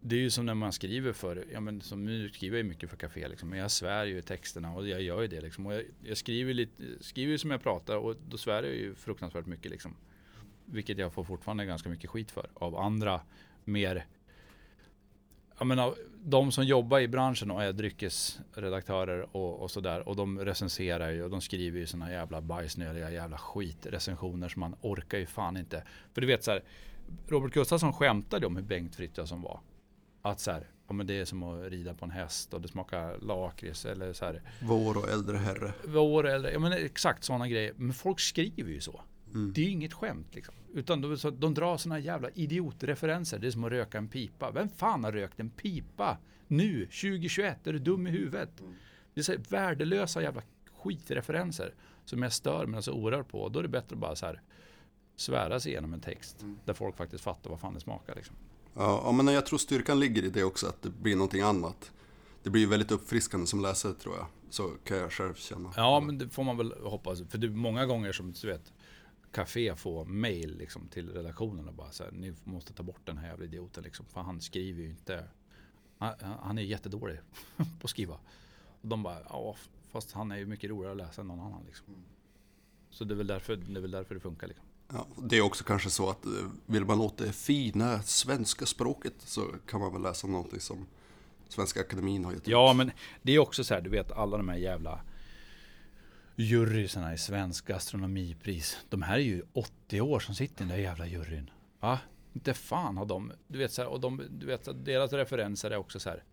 [0.00, 2.90] Det är ju som när man skriver för, ja men som nu skriver jag mycket
[2.90, 3.48] för café liksom.
[3.48, 5.66] Men jag svär ju i texterna och jag gör ju det liksom.
[5.66, 8.94] Och jag, jag skriver lite, skriver ju som jag pratar och då svär jag ju
[8.94, 9.94] fruktansvärt mycket liksom.
[10.70, 12.48] Vilket jag får fortfarande ganska mycket skit för.
[12.54, 13.20] Av andra
[13.64, 14.06] mer
[15.58, 15.94] jag menar,
[16.24, 20.08] de som jobbar i branschen och är dryckesredaktörer och, och sådär.
[20.08, 24.76] Och de recenserar ju och de skriver ju såna jävla bajsnödiga jävla skitrecensioner som man
[24.80, 25.82] orkar ju fan inte.
[26.14, 26.62] För du vet så här,
[27.28, 29.60] Robert Gustafsson skämtade om hur Bengt Frithiofsson var.
[30.22, 32.68] Att så här, ja men det är som att rida på en häst och det
[32.68, 34.42] smakar lakrits eller så här.
[34.62, 35.72] Vår och äldre herre.
[35.84, 37.72] Vår eller, ja men exakt sådana grejer.
[37.76, 39.00] Men folk skriver ju så.
[39.34, 39.52] Mm.
[39.52, 40.54] Det är ju inget skämt liksom.
[40.74, 43.38] Utan de, så, de drar såna jävla idiotreferenser.
[43.38, 44.50] Det är som att röka en pipa.
[44.50, 47.66] Vem fan har rökt en pipa nu, 2021?
[47.66, 48.50] Är du dum i huvudet?
[49.14, 50.42] Det är så här värdelösa jävla
[50.78, 51.74] skitreferenser
[52.04, 53.48] som jag stör mig så oerhört på.
[53.48, 54.42] Då är det bättre att bara så här
[55.16, 58.14] svära sig igenom en text där folk faktiskt fattar vad fan det smakar.
[58.14, 58.36] Liksom.
[58.74, 61.92] Ja, men jag tror styrkan ligger i det också, att det blir någonting annat.
[62.42, 64.26] Det blir väldigt uppfriskande som läsare tror jag.
[64.50, 65.72] Så kan jag själv känna.
[65.76, 67.22] Ja, men det får man väl hoppas.
[67.28, 68.72] För det är många gånger som du vet,
[69.32, 73.18] Café får mail liksom, till redaktionen och bara så här, ni måste ta bort den
[73.18, 74.06] här jävla idioten liksom.
[74.06, 75.24] För han skriver ju inte,
[75.98, 77.18] han, han är jättedålig
[77.56, 78.18] på att skriva.
[78.82, 79.56] Och de bara, ja
[79.92, 81.86] fast han är ju mycket roligare att läsa än någon annan liksom.
[82.90, 84.64] Så det är väl därför det, är väl därför det funkar liksom.
[84.92, 86.32] Ja, det är också kanske så att eh,
[86.66, 90.86] vill man åt det fina svenska språket så kan man väl läsa någonting som
[91.48, 92.48] Svenska Akademin har gett ut.
[92.48, 92.90] Ja, men
[93.22, 95.00] det är också så här, du vet alla de här jävla
[96.38, 98.78] jurysarna i Svensk Gastronomipris.
[98.88, 101.50] De här är ju 80 år som sitter i den där jävla juryn.
[101.80, 101.98] Va?
[102.32, 105.70] Inte fan har de, du vet så här, och de, du vet att deras referenser
[105.70, 106.24] är också så här.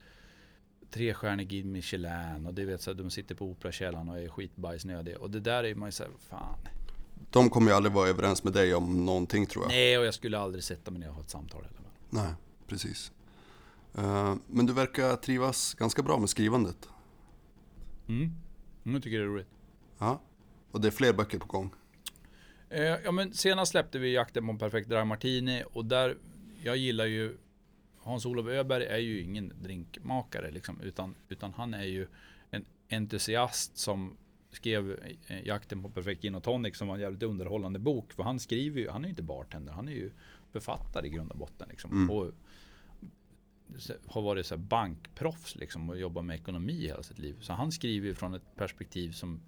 [0.91, 5.20] Trestjärnig Guide Michelin och du vet så här, de sitter på Operakällaren och är skitbajsnödiga.
[5.20, 6.58] Och det där är man ju så här, fan.
[7.32, 9.70] De kommer ju aldrig vara överens med dig om någonting tror jag.
[9.70, 11.80] Nej, och jag skulle aldrig sätta mig ner och ha ett samtal heller.
[12.10, 12.34] Nej,
[12.68, 13.12] precis.
[13.97, 16.89] Eh, Men du verkar trivas ganska bra med skrivandet.
[18.08, 18.32] Mm,
[18.84, 19.47] jag tycker det är roligt.
[19.97, 20.21] Ja,
[20.71, 21.73] och det är fler böcker på gång.
[22.69, 26.17] Eh, ja men senast släppte vi Jakten på en perfekt Dry Martini och där,
[26.63, 27.37] jag gillar ju
[27.99, 32.07] Hans-Olof Öberg är ju ingen drinkmakare liksom, utan, utan han är ju
[32.49, 34.17] en entusiast som
[34.51, 38.13] skrev eh, Jakten på perfekt gin och tonic som var en jävligt underhållande bok.
[38.13, 40.11] För han skriver ju, han är ju inte bartender, han är ju
[40.51, 41.91] författare i grund och botten liksom.
[41.91, 42.09] Mm.
[42.09, 42.31] Och
[44.05, 47.35] har varit så bankproffs liksom och jobbat med ekonomi hela sitt liv.
[47.41, 49.41] Så han skriver ju från ett perspektiv som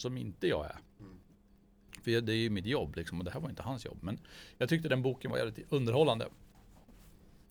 [0.00, 0.76] som inte jag är.
[2.02, 3.98] För det är ju mitt jobb liksom och det här var inte hans jobb.
[4.00, 4.18] Men
[4.58, 6.28] jag tyckte den boken var jävligt underhållande.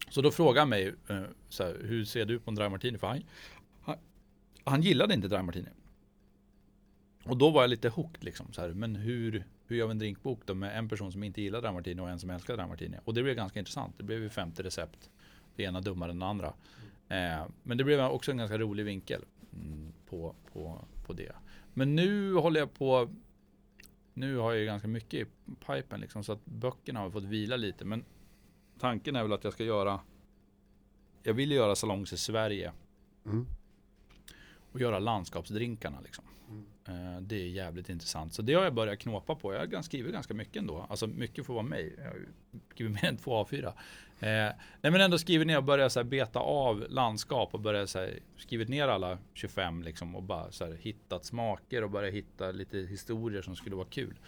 [0.10, 2.98] Så då frågade han mig, eh, så här, hur ser du på en dry martini?
[2.98, 3.24] För han,
[3.82, 3.98] han,
[4.64, 5.70] han gillade inte dry martini.
[7.24, 8.54] Och då var jag lite hooked liksom.
[8.54, 11.42] Så här, men hur, hur gör vi en drinkbok då med en person som inte
[11.42, 12.98] gillar dry martini och en som älskar dry martini?
[13.04, 13.98] Och det blev ganska intressant.
[13.98, 15.10] Det blev ju 50 recept.
[15.56, 16.54] Det ena dummare än det andra.
[17.10, 19.22] Eh, men det blev också en ganska rolig vinkel
[19.54, 21.36] mm, på, på, på det.
[21.74, 23.10] Men nu håller jag på
[24.14, 25.26] nu har jag ju ganska mycket i
[25.68, 27.86] pipen liksom, så att böckerna har fått vila lite.
[27.86, 28.04] Men
[28.80, 30.00] tanken är väl att jag ska göra
[31.24, 32.74] Jag vill göra salongs i Sverige.
[33.26, 33.46] Mm.
[34.72, 36.24] Och göra landskapsdrinkarna liksom.
[36.88, 38.34] Eh, Det är jävligt intressant.
[38.34, 39.54] Så det har jag börjat knåpa på.
[39.54, 40.86] Jag har skrivit ganska mycket ändå.
[40.90, 41.96] Alltså mycket får vara mig.
[41.98, 42.20] Jag har
[42.74, 43.66] skrivit mer än två A4.
[43.68, 43.74] Eh,
[44.82, 48.00] nej men ändå skrivit ner och börjat så här beta av landskap och börjat så
[48.00, 52.52] här, skrivit ner alla 25 liksom och bara så här, hittat smaker och börjat hitta
[52.52, 54.20] lite historier som skulle vara kul.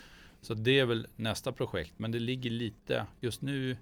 [0.42, 1.94] Så det är väl nästa projekt.
[1.98, 3.78] Men det ligger lite, just nu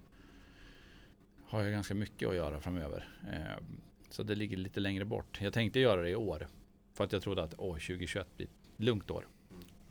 [1.47, 3.07] har jag ganska mycket att göra framöver.
[3.31, 3.63] Eh,
[4.09, 5.41] så det ligger lite längre bort.
[5.41, 6.47] Jag tänkte göra det i år.
[6.93, 9.27] För att jag trodde att åh, 2021 blir ett lugnt år.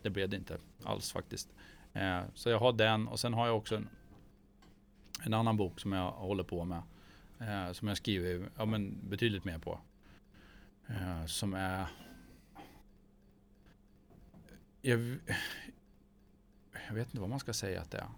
[0.03, 1.49] Det blev det inte alls faktiskt.
[1.93, 3.89] Eh, så jag har den och sen har jag också en,
[5.25, 6.83] en annan bok som jag håller på med.
[7.41, 9.81] Eh, som jag skriver ja, men betydligt mer på.
[10.87, 11.87] Eh, som är...
[14.83, 15.19] Jag,
[16.89, 18.09] jag vet inte vad man ska säga att det är.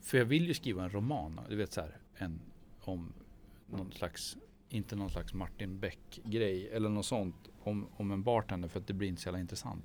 [0.00, 2.40] För jag vill ju skriva en roman, du vet så här, en,
[2.80, 3.12] om
[3.70, 4.36] någon slags,
[4.68, 8.94] inte någon slags Martin Beck-grej eller något sånt om, om en bartender för att det
[8.94, 9.84] blir inte så jävla intressant.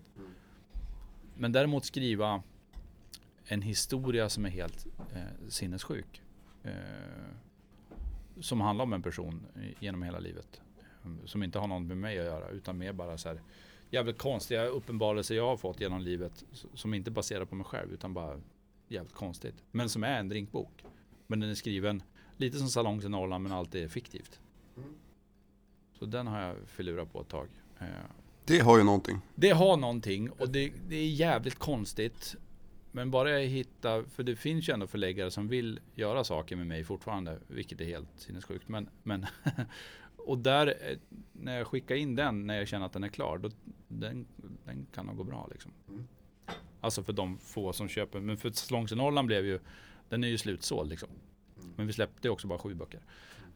[1.35, 2.43] Men däremot skriva
[3.45, 6.21] en historia som är helt eh, sinnessjuk.
[6.63, 6.71] Eh,
[8.39, 9.45] som handlar om en person
[9.79, 10.61] genom hela livet.
[11.03, 13.41] Eh, Som inte har något med mig att göra utan mer bara så här
[13.89, 16.45] jävligt konstiga uppenbarelser jag har fått genom livet.
[16.73, 18.41] Som inte baserar på mig själv utan bara
[18.87, 19.55] jävligt konstigt.
[19.71, 20.85] Men som är en drinkbok.
[21.27, 22.03] Men den är skriven
[22.37, 24.39] lite som Salongs i Norrland men allt är fiktivt.
[25.99, 27.47] Så den har jag filurat på ett tag.
[27.79, 27.87] Eh,
[28.45, 29.21] Det har ju någonting.
[29.35, 32.35] det har någonting och det, det är jävligt konstigt.
[32.91, 36.67] Men bara jag hittar, för det finns ju ändå förläggare som vill göra saker med
[36.67, 38.67] mig fortfarande, vilket är helt sinnessjukt.
[38.69, 39.25] Men, men
[40.17, 40.97] och där, eh,
[41.31, 43.49] när jag skickar in den, när jag känner att den är klar, då,
[43.87, 44.25] den,
[44.65, 45.71] den kan nog gå bra liksom.
[46.81, 49.59] Alltså för de få som köper, men för Salongs i Norrland blev ju,
[50.09, 51.09] den är ju slutsåld liksom.
[51.75, 52.99] Men vi släppte också bara sju böcker.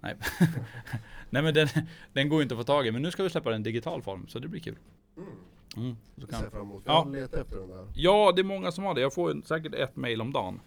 [0.01, 0.15] Nej,
[1.29, 1.67] Nej men den,
[2.13, 3.63] den går ju inte att få tag i, men nu ska vi släppa den i
[3.63, 4.75] digital form, så det blir kul.
[5.77, 6.83] Mm, så Det kan- fram emot.
[6.85, 7.19] Jag Ja.
[7.41, 7.87] efter den där.
[7.95, 9.01] Ja, det är många som har det.
[9.01, 10.59] Jag får säkert ett mail om dagen.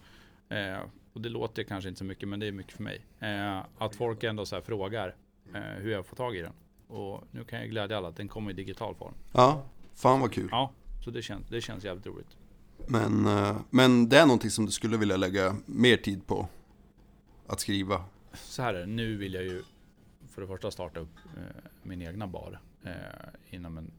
[0.49, 0.79] Eh,
[1.13, 3.01] och det låter kanske inte så mycket, men det är mycket för mig.
[3.19, 5.15] Eh, att folk ändå så här frågar
[5.53, 6.53] eh, hur jag får tag i den.
[6.87, 9.13] Och nu kan jag glädja alla att den kommer i digital form.
[9.31, 9.63] Ja,
[9.95, 10.47] fan vad kul.
[10.51, 10.71] Ja,
[11.03, 12.37] så det känns, det känns jävligt roligt.
[12.87, 16.47] Men, eh, men det är någonting som du skulle vilja lägga mer tid på
[17.51, 18.03] att skriva.
[18.33, 19.63] Så här är det, nu vill jag ju
[20.29, 21.43] för det första starta upp eh,
[21.83, 22.59] min egna bar.
[22.83, 22.91] Eh,
[23.49, 23.91] inom, en,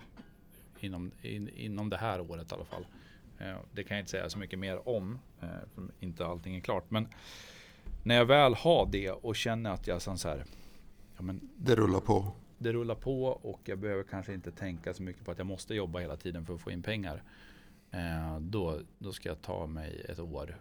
[0.81, 2.87] inom, in, inom det här året i alla fall.
[3.39, 5.19] Eh, det kan jag inte säga så mycket mer om.
[5.41, 6.91] Eh, för inte allting är klart.
[6.91, 7.09] Men
[8.03, 10.45] när jag väl har det och känner att jag som så här,
[11.17, 12.33] ja, men Det rullar på.
[12.59, 15.75] det rullar på och jag behöver kanske inte tänka så mycket på att jag måste
[15.75, 17.23] jobba hela tiden för att få in pengar.
[17.91, 20.57] Eh, då, då ska jag ta mig ett år,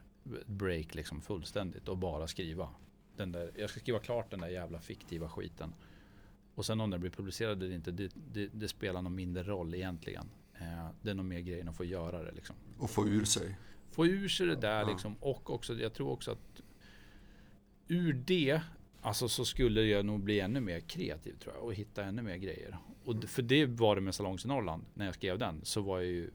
[0.46, 2.70] break liksom fullständigt och bara skriva.
[3.16, 5.74] Den där, jag ska skriva klart den där jävla fiktiva skiten.
[6.56, 9.74] Och sen om den blir publicerad eller inte, det, det, det spelar någon mindre roll
[9.76, 10.30] egentligen.
[10.60, 12.56] Eh, det är nog mer grejen att få göra det liksom.
[12.78, 13.58] Och få ur sig.
[13.92, 14.88] Få ur sig det där Ja.
[14.90, 15.16] liksom.
[15.20, 16.62] Och också, jag tror också att
[17.88, 18.62] ur det,
[19.02, 21.64] alltså så skulle jag nog bli ännu mer kreativ tror jag.
[21.64, 22.78] Och hitta ännu mer grejer.
[23.04, 24.86] Och för det var det med Salongs i Norrland.
[24.94, 26.32] När jag skrev den så var jag ju,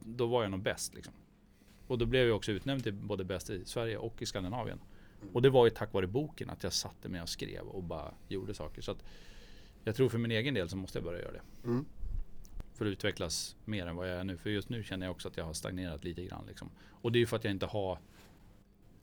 [0.00, 1.14] då var jag nog bäst liksom.
[1.86, 4.78] Och då blev jag också utnämnd till både bäst i Sverige och i Skandinavien.
[5.32, 8.14] Och det var ju tack vare boken att jag satte mig och skrev och bara
[8.28, 8.82] gjorde saker.
[8.82, 8.96] Så
[9.84, 11.42] jag tror för min egen del så måste jag börja göra det.
[11.64, 11.84] Mm.
[12.74, 14.36] För att utvecklas mer än vad jag är nu.
[14.36, 16.46] För just nu känner jag också att jag har stagnerat lite grann.
[16.46, 16.70] Liksom.
[16.90, 17.98] Och det är ju för att jag inte har,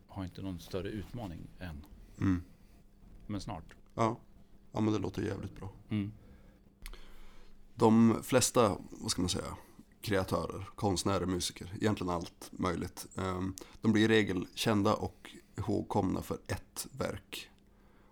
[0.08, 1.86] har inte någon större utmaning än.
[2.18, 2.44] Mm.
[3.28, 3.76] Men snart.
[3.96, 4.20] Ja.
[4.72, 5.72] ja, men det låter jävligt bra.
[5.90, 6.12] Mm.
[7.76, 9.58] De flesta, vad ska man säga,
[10.02, 13.08] kreatörer, konstnärer, musiker, egentligen allt möjligt.
[13.18, 17.50] ehm, De blir i regel kända och ihågkomna för ett verk.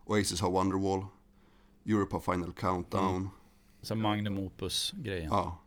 [0.06, 1.06] Oasis har Wonderwall,
[1.86, 3.16] Europe har Final Countdown.
[3.16, 3.30] Mm.
[3.82, 5.28] Så Magnum Opus grejen.
[5.32, 5.58] Ja.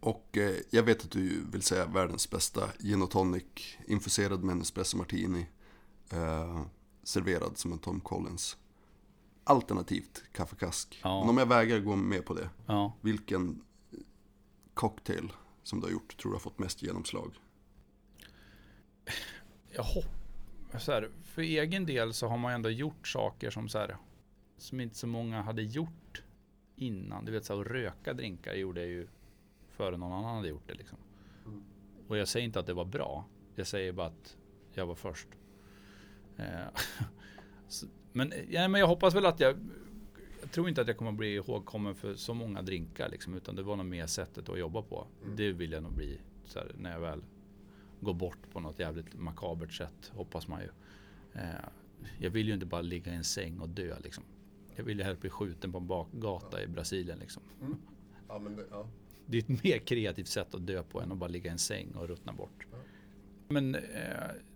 [0.00, 3.44] Och eh, jag vet att du vill säga världens bästa gin och tonic
[3.86, 5.46] infuserad med en espresso martini.
[6.12, 6.62] Eh,
[7.02, 8.56] serverad som en Tom Collins.
[9.44, 11.00] Alternativt kaffekask.
[11.02, 11.20] Ja.
[11.20, 12.92] Men om jag vägrar gå med på det, Ja.
[13.00, 13.62] vilken
[14.80, 15.32] cocktail
[15.62, 17.34] som du har gjort tror du har fått mest genomslag?
[19.70, 23.78] Jag hoppas, så här, för egen del så har man ändå gjort saker som så
[23.78, 23.96] här,
[24.56, 26.22] som inte så många hade gjort
[26.76, 27.24] innan.
[27.24, 29.08] Du vet så här, att röka drinkar gjorde jag ju
[29.68, 30.98] före någon annan hade gjort det liksom.
[32.08, 33.24] Och jag säger inte att det var bra.
[33.54, 34.36] Jag säger bara att
[34.74, 35.28] jag var först.
[36.36, 36.80] Eh,
[37.68, 39.56] så, men, ja, men jag hoppas väl att jag
[40.40, 43.56] jag tror inte att jag kommer att bli ihågkommen för så många drinkar liksom, utan
[43.56, 45.06] det var nog mer sättet att jobba på.
[45.36, 46.18] Det vill jag nog bli
[46.54, 47.22] här, när jag väl
[48.00, 50.68] går bort på något jävligt makabert sätt, hoppas man ju.
[51.40, 51.44] Eh,
[52.18, 54.24] jag vill ju inte bara ligga i en säng och dö liksom.
[54.76, 57.42] Jag vill ju hellre bli skjuten på en bak- gata i Brasilien liksom.
[58.28, 58.86] Ja, men det, ja.
[59.26, 61.58] Det är ett mer kreativt sätt att dö på än att bara ligga i en
[61.58, 62.66] säng och ruttna bort.
[63.48, 63.80] Men, eh,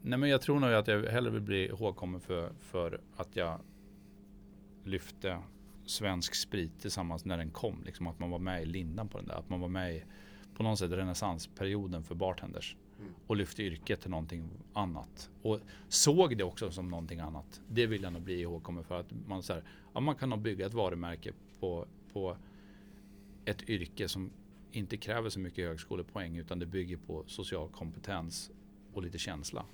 [0.03, 3.61] nej, men jag tror nog att jag hellre vill bli ihågkommen för, för att jag
[4.85, 5.39] lyfte
[5.87, 7.83] svensk sprit tillsammans när den kom.
[7.85, 9.35] Liksom att man var med i lindan på den där.
[9.35, 10.05] Att man var med i
[10.57, 12.77] på något sätt renässansperioden för bartenders.
[13.27, 15.31] Och lyfte yrket till någonting annat.
[15.43, 17.61] Och såg det också som någonting annat.
[17.69, 19.01] Det vill jag nog bli ihågkommen för.
[19.01, 22.37] Att man, så här, ja, man kan nog bygga ett varumärke på, på
[23.45, 24.31] ett yrke som
[24.73, 28.51] inte kräver så mycket högskolepoäng utan det bygger på social kompetens
[28.93, 29.65] och lite känsla.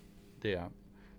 [0.40, 0.64] Det,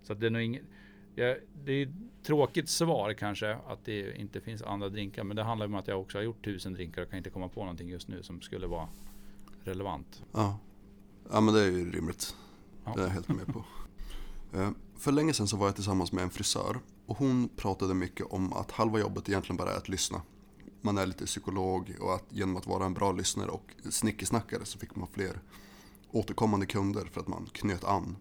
[0.02, 0.66] så att det är nog ingen,
[1.14, 5.42] ja, det är ett tråkigt svar kanske att det inte finns andra drinkar men det
[5.42, 7.88] handlar om att jag också har gjort tusen drinkar och kan inte komma på någonting
[7.88, 8.88] just nu som skulle vara
[9.64, 10.22] relevant.
[10.32, 10.58] Ja,
[11.32, 12.36] ja men det är ju rimligt.
[12.84, 12.92] Ja.
[12.96, 13.64] Det är jag helt med på.
[14.54, 16.76] Eh, För länge sedan så var jag tillsammans med en frisör
[17.06, 20.22] och hon pratade mycket om att halva jobbet egentligen bara är att lyssna.
[20.80, 24.78] Man är lite psykolog och att genom att vara en bra lyssnare och snickesnackare så
[24.78, 25.40] fick man fler
[26.10, 28.16] återkommande kunder för att man knöt an.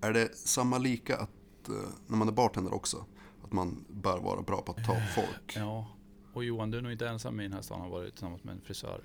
[0.00, 1.30] Är det samma lika att
[1.68, 1.74] eh,
[2.06, 3.04] när man är bartender också?
[3.42, 5.56] Att man bör vara bra på att ta folk?
[5.56, 5.86] Ja,
[6.32, 8.54] och Johan du är nog inte ensam i den här stan har varit tillsammans med
[8.54, 9.00] en frisör.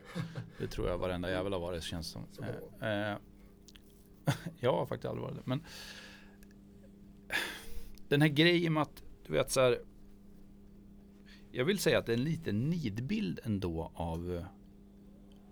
[0.59, 2.25] Det tror jag varenda jävel har varit känns som.
[2.81, 3.17] Eh, eh,
[4.59, 5.41] jag har faktiskt aldrig varit det.
[5.45, 5.63] Men
[8.07, 9.81] den här grejen med att du vet så här.
[11.51, 14.45] Jag vill säga att det är en liten nidbild ändå av, eh,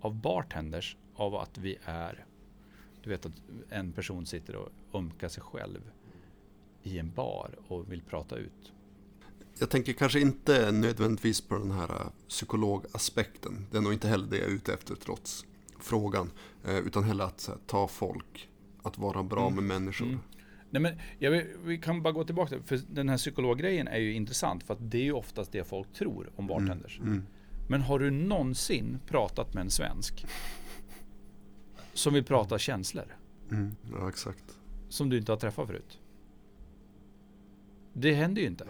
[0.00, 0.96] av bartenders.
[1.14, 2.26] Av att vi är,
[3.02, 5.90] du vet att en person sitter och ömkar sig själv
[6.82, 8.72] i en bar och vill prata ut.
[9.58, 13.66] Jag tänker kanske inte nödvändigtvis på den här eh, psykologaspekten.
[13.70, 15.46] Det är nog inte heller det jag är ute efter trots
[15.80, 16.30] frågan.
[16.64, 18.48] Eh, Utan hellre att här, ta folk,
[18.82, 19.54] att vara bra Mm.
[19.54, 20.06] med människor.
[20.06, 20.20] Mm.
[20.70, 20.94] Nej, men
[21.32, 24.74] vill, vi kan bara gå tillbaka till, för den här psykologgrejen är ju intressant för
[24.74, 26.98] att det är ju oftast det folk tror om bartenders.
[26.98, 27.22] Mm.
[27.68, 30.26] Men har du någonsin pratat med en svensk
[31.94, 33.16] som vill prata känslor?
[33.50, 33.76] Mm.
[33.92, 34.44] Ja, exakt.
[34.88, 35.98] Som du inte har träffat förut?
[37.92, 38.64] Det händer ju inte.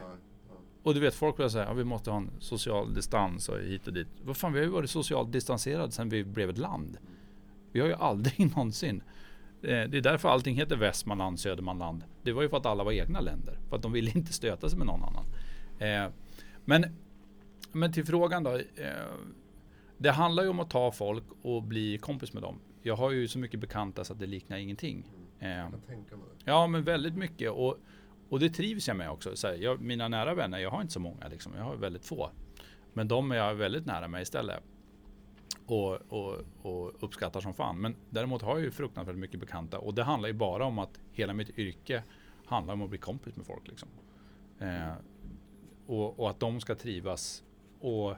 [0.83, 3.87] Och du vet, folk börjar säga att vi måste ha en social distans och hit
[3.87, 4.09] och dit.
[4.25, 6.99] Vad fan, vi har ju varit socialt distanserade sedan vi blev ett land.
[7.73, 9.03] Vi har ju aldrig någonsin
[9.63, 12.05] Eh, Det är därför allting heter Västmanland, Södermanland.
[12.23, 13.59] Det var ju för att alla var egna länder.
[13.69, 15.25] För att de ville inte stöta sig med någon annan.
[15.79, 16.13] Eh,
[16.65, 16.85] Men,
[17.73, 18.55] men till frågan då.
[18.57, 18.63] eh,
[19.99, 22.59] Det handlar ju om att ta folk och bli kompis med dem.
[22.83, 25.05] Jag har ju så mycket bekanta så att det liknar ingenting.
[25.39, 25.69] Eh,
[26.45, 27.51] Ja, men väldigt mycket.
[27.51, 27.77] Och,
[28.31, 29.37] och det trivs jag med också.
[29.37, 31.29] Så här, jag, mina nära vänner, jag har inte så många.
[31.29, 31.53] Liksom.
[31.57, 32.31] Jag har väldigt få.
[32.93, 34.63] Men de är jag väldigt nära mig istället.
[35.67, 37.81] Och, och, och uppskattar som fan.
[37.81, 39.79] Men däremot har jag ju fruktansvärt mycket bekanta.
[39.79, 42.03] Och det handlar ju bara om att hela mitt yrke
[42.45, 43.69] handlar om att bli kompis med folk.
[43.69, 43.89] Liksom.
[44.59, 44.93] Eh,
[45.87, 47.43] och, och att de ska trivas.
[47.81, 48.15] Och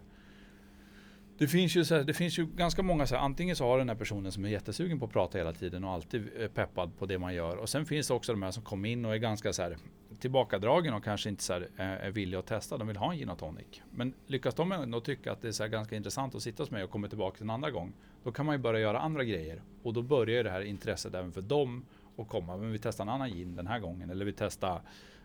[1.38, 3.78] det finns ju, så här, det finns ju ganska många så här, antingen så har
[3.78, 6.98] den här personen som är jättesugen på att prata hela tiden och alltid är peppad
[6.98, 7.56] på det man gör.
[7.56, 9.76] Och sen finns det också de här som kommer in och är ganska så här
[10.20, 12.78] tillbakadragen och kanske inte så här, eh, är villiga att testa.
[12.78, 13.82] De vill ha en gin och tonic.
[13.90, 16.70] Men lyckas de ändå tycka att det är så här ganska intressant att sitta hos
[16.70, 17.92] mig och komma tillbaka en andra gång.
[18.24, 19.62] Då kan man ju börja göra andra grejer.
[19.82, 21.84] Och då börjar ju det här intresset även för dem
[22.16, 22.56] att komma.
[22.56, 24.10] Men vi testar en annan gin den här gången.
[24.10, 24.82] Eller vi testar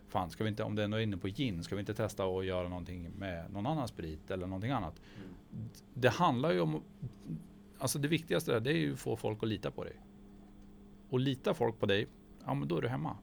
[0.07, 2.45] Fan, ska vi inte, om det är inne på gin, ska vi inte testa att
[2.45, 5.01] göra någonting med någon annan sprit eller någonting annat?
[5.93, 6.83] Det handlar ju om,
[7.77, 9.95] alltså det viktigaste där, det är ju att få folk att lita på dig.
[11.09, 12.07] Och litar folk på dig,
[12.45, 13.17] ja men då är du hemma.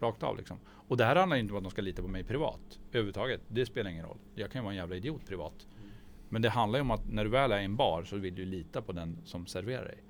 [0.00, 0.58] Rakt av liksom.
[0.66, 2.80] Och det här handlar ju inte om att de ska lita på mig privat.
[2.88, 4.18] Överhuvudtaget, det spelar ingen roll.
[4.34, 5.66] Jag kan ju vara en jävla idiot privat.
[6.28, 8.34] Men det handlar ju om att när du väl är i en bar så vill
[8.34, 10.02] du lita på den som serverar dig.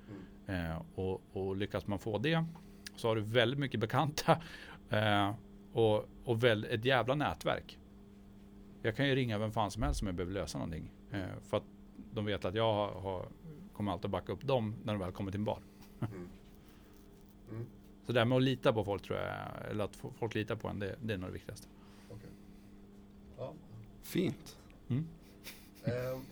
[0.45, 2.45] Eh, och, och lyckas man få det
[2.95, 4.41] så har du väldigt mycket bekanta
[4.91, 5.33] eh,
[5.73, 7.79] och, och väl, ett jävla nätverk.
[8.81, 10.91] Jag kan ju ringa vem fan som helst om jag behöver lösa någonting.
[11.11, 11.63] Eh, för att
[12.13, 13.27] de vet att jag har, har,
[13.73, 15.59] kommer alltid att backa upp dem när de väl kommer till en bar.
[18.05, 20.67] Så det här med att lita på folk tror jag, eller att folk litar på
[20.67, 21.67] en, det, det är nog det viktigaste.
[24.01, 24.57] Fint.
[24.87, 25.07] Mm.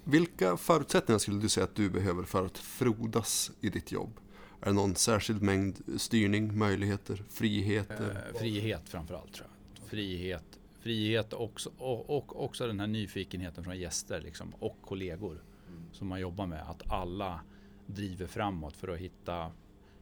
[0.03, 4.19] Vilka förutsättningar skulle du säga att du behöver för att frodas i ditt jobb?
[4.61, 8.23] Är det någon särskild mängd styrning, möjligheter, friheter?
[8.33, 9.87] Eh, frihet framförallt tror jag.
[9.89, 15.43] Frihet, frihet också, och, och också den här nyfikenheten från gäster liksom, och kollegor
[15.91, 16.69] som man jobbar med.
[16.69, 17.41] Att alla
[17.85, 19.51] driver framåt för att hitta,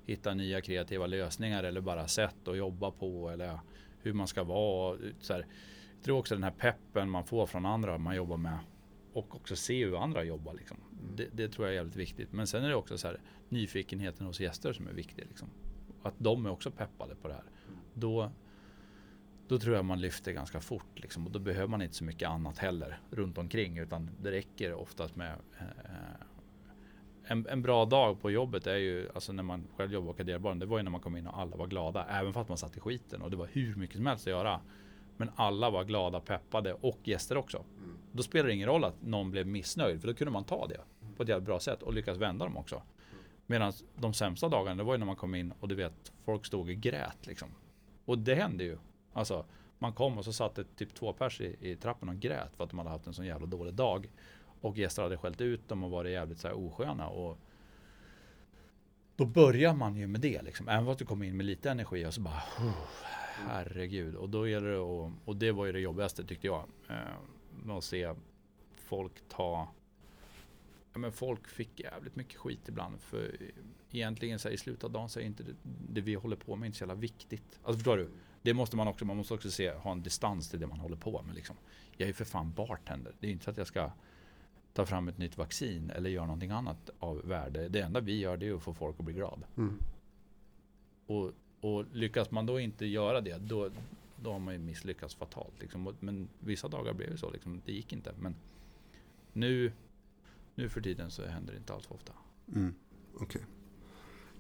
[0.06, 3.60] hitta nya kreativa lösningar eller bara sätt att jobba på eller
[4.02, 4.98] hur man ska vara.
[5.22, 5.46] Så här,
[5.96, 8.58] jag tror också den här peppen man får från andra man jobbar med
[9.18, 10.54] och också se hur andra jobbar.
[10.54, 10.78] Liksom.
[11.16, 12.34] Det, det, tror jag är jävligt viktigt.
[12.34, 13.20] Men sen är det också så här,
[13.50, 15.26] nyfikenheten hos gäster som är viktig.
[15.28, 15.50] Liksom.
[16.02, 17.44] Att de är också peppade på det här.
[17.94, 18.32] Då,
[19.48, 21.00] då tror jag man lyfter ganska fort.
[21.00, 21.26] Liksom.
[21.26, 23.78] Och då behöver man inte så mycket annat heller runt omkring.
[23.78, 25.66] Utan det räcker oftast med eh,
[27.24, 30.60] en, en, bra dag på jobbet är ju, alltså när man själv jobbar på Kaderbaren,
[30.60, 32.06] det var ju när man kom in och alla var glada.
[32.06, 34.62] Även fast man satt i skiten och det var hur mycket som helst att göra.
[35.18, 37.58] Men alla var glada, peppade och gäster också.
[37.58, 37.98] Mm.
[38.12, 40.82] Då spelar det ingen roll att någon blev missnöjd, för då kunde man ta det
[41.18, 42.82] på ett jävligt bra sätt och lyckas vända dem också.
[43.46, 46.46] Medan de sämsta dagarna, det var ju när man kom in och du vet, folk
[46.46, 47.50] stod och grät liksom.
[48.06, 48.78] Och det hände ju.
[49.14, 49.46] Alltså,
[49.80, 52.64] man kom och så satt det typ två pers i, i trappen och grät för
[52.64, 54.10] att de hade haft en så jävla dålig dag.
[54.62, 57.08] Och gäster hade skällt ut dem och varit jävligt så här osköna.
[57.08, 57.38] Och
[59.16, 60.68] då börjar man ju med det liksom.
[60.70, 62.44] Även fast du kommer in med lite energi och så bara
[63.46, 64.16] herregud.
[64.16, 66.64] Och då gäller det att, och det var ju det jobbigaste tyckte jag.
[66.90, 66.96] Eh,
[67.64, 68.14] med att se
[68.76, 69.68] folk ta
[70.98, 73.00] Ja, men folk fick jävligt mycket skit ibland.
[73.00, 73.38] För
[73.92, 75.56] egentligen så här, i slutet av dagen så är inte det,
[75.90, 77.60] det, vi håller på med inte så jävla viktigt.
[77.64, 78.10] Alltså förstår du?
[78.42, 80.96] Det måste man också, man måste också se, ha en distans till det man håller
[80.96, 81.36] på med.
[81.36, 81.56] Liksom.
[81.92, 83.14] Jag är ju för fan bartender.
[83.20, 83.92] Det är inte så att jag ska
[84.74, 87.70] ta fram ett nytt vaccin eller göra någonting annat av värde.
[87.70, 89.48] Det enda vi gör det är att få folk att bli glada.
[89.58, 89.80] Mm.
[91.06, 91.32] Och
[91.62, 93.70] och lyckas man då inte göra det, då,
[94.16, 95.54] då har man ju misslyckats fatalt.
[95.60, 95.96] Liksom.
[96.00, 97.62] Men vissa dagar blev det så, liksom.
[97.66, 98.14] det gick inte.
[98.20, 98.36] Men
[99.34, 99.72] nu,
[100.56, 102.14] nu för tiden så händer det inte alls för ofta.
[102.56, 102.76] Mm.
[103.20, 103.42] Okay.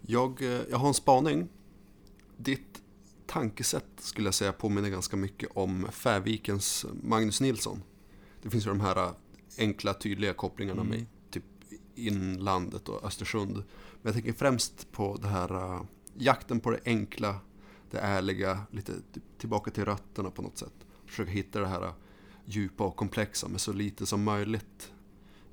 [0.01, 1.47] Jag, eh, jag har en spaning.
[2.37, 2.81] Ditt
[3.25, 7.83] tankesätt skulle jag säga påminner ganska mycket om Färvikens Magnus Nilsson.
[8.41, 9.13] Det finns ju de här
[9.57, 10.97] enkla, tydliga kopplingarna mm.
[10.97, 11.43] med typ
[11.95, 13.55] inlandet och Östersund.
[13.55, 13.63] Men
[14.01, 15.81] jag tänker främst på det här eh,
[16.17, 17.39] jakten på det enkla,
[17.91, 18.93] det ärliga, lite
[19.37, 20.73] tillbaka till rötterna på något sätt.
[21.05, 21.93] Försöka hitta det här
[22.45, 24.93] djupa och komplexa med så lite som möjligt.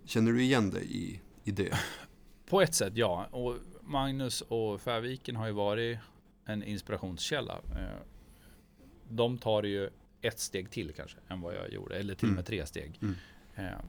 [0.05, 1.79] Känner du igen dig i, i det?
[2.47, 3.27] På ett sätt ja.
[3.31, 5.99] Och Magnus och Färviken har ju varit
[6.45, 7.61] en inspirationskälla.
[7.71, 8.03] Eh,
[9.09, 12.39] de tar ju ett steg till kanske än vad jag gjorde, eller till och med
[12.39, 12.45] mm.
[12.45, 12.99] tre steg.
[13.03, 13.15] Mm.
[13.55, 13.81] Eh,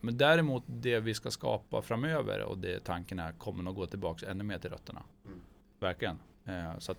[0.00, 4.30] men däremot det vi ska skapa framöver och det tanken är kommer nog gå tillbaka
[4.30, 5.02] ännu mer till rötterna.
[5.78, 6.18] Verkligen.
[6.44, 6.98] Eh, så att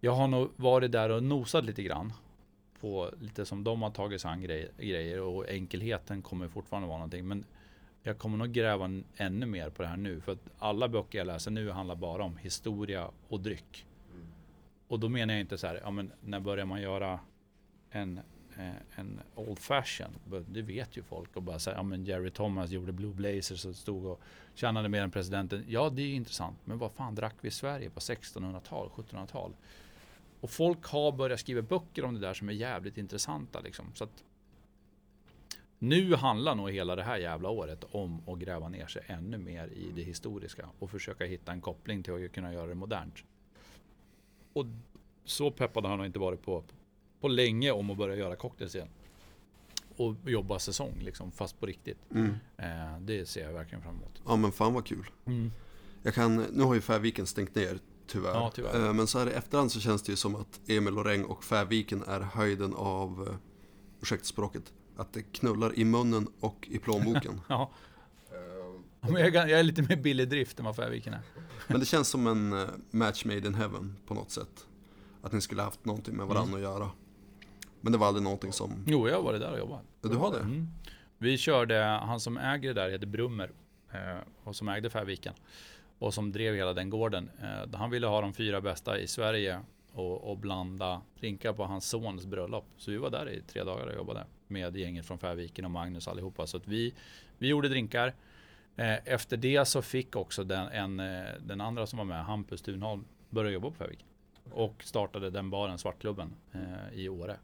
[0.00, 2.12] jag har nog varit där och nosat lite grann
[2.80, 6.98] på lite som de har tagit sig an grej, grejer och enkelheten kommer fortfarande vara
[6.98, 7.28] någonting.
[7.28, 7.44] Men
[8.02, 10.20] jag kommer nog gräva ännu mer på det här nu.
[10.20, 13.86] För att alla böcker jag läser nu handlar bara om historia och dryck.
[14.12, 14.26] Mm.
[14.88, 17.20] Och då menar jag inte så här, ja men när börjar man göra
[17.90, 18.20] en
[18.58, 20.08] Eh, en old fashion.
[20.48, 23.74] Det vet ju folk och bara säga, ja men Jerry Thomas gjorde Blue Blazers och
[23.74, 24.20] stod och
[24.54, 25.64] tjänade mer än presidenten.
[25.68, 26.58] Ja, det är intressant.
[26.64, 29.52] Men vad fan drack vi i Sverige på 1600-tal, 1700-tal?
[30.40, 33.94] Och folk har börjat skriva böcker om det där som är jävligt intressanta liksom.
[33.94, 34.24] Så att
[35.78, 39.68] nu handlar nog hela det här jävla året om att gräva ner sig ännu mer
[39.68, 43.24] i det historiska och försöka hitta en koppling till att kunna göra det modernt.
[44.52, 44.66] Och
[45.24, 46.64] så peppad har han inte varit på
[47.26, 48.88] på länge om att börja göra cocktails igen.
[49.96, 51.98] Och jobba säsong liksom, fast på riktigt.
[52.14, 52.34] Mm.
[52.56, 54.22] Eh, det ser jag verkligen fram emot.
[54.26, 55.10] Ja men fan vad kul.
[55.24, 55.52] Mm.
[56.02, 58.34] Jag kan, nu har ju Färviken stängt ner tyvärr.
[58.34, 58.86] Ja, tyvärr.
[58.86, 61.44] Eh, men så här i efterhand så känns det ju som att Emil Loreng och
[61.44, 63.34] Färviken är höjden av, eh,
[64.02, 67.40] ursäkta språket, att det knullar i munnen och i plånboken.
[67.48, 67.70] ja.
[69.00, 71.20] Men jag, jag, är lite mer billig drift än vad Färviken är.
[71.68, 74.66] Men det känns som en uh, match made in heaven på något sätt.
[75.22, 76.72] Att ni skulle haft någonting med varandra mm.
[76.72, 76.90] att göra.
[77.80, 78.84] Men det var aldrig någonting som...
[78.86, 79.82] Jo, jag varit där och jobbat.
[80.02, 80.40] Ja, du har det?
[80.40, 80.68] Mm.
[81.18, 83.50] Vi körde, han som äger det där heter Brummer.
[83.92, 85.34] Eh, och som ägde Färviken.
[85.98, 87.30] Och som drev hela den gården.
[87.42, 89.60] Eh, han ville ha de fyra bästa i Sverige.
[89.92, 92.64] Och, och blanda drinkar på hans sons bröllop.
[92.76, 94.24] Så vi var där i tre dagar och jobbade.
[94.46, 96.46] Med gänget från Färviken och Magnus allihopa.
[96.46, 96.94] Så att vi,
[97.38, 98.14] vi gjorde drinkar.
[98.76, 100.96] Eh, efter det så fick också den, en,
[101.46, 104.06] den andra som var med, Hampus Thunholm, börja jobba på Färviken.
[104.52, 106.34] Och startade den baren, Svartklubben,
[106.92, 107.36] i Åre.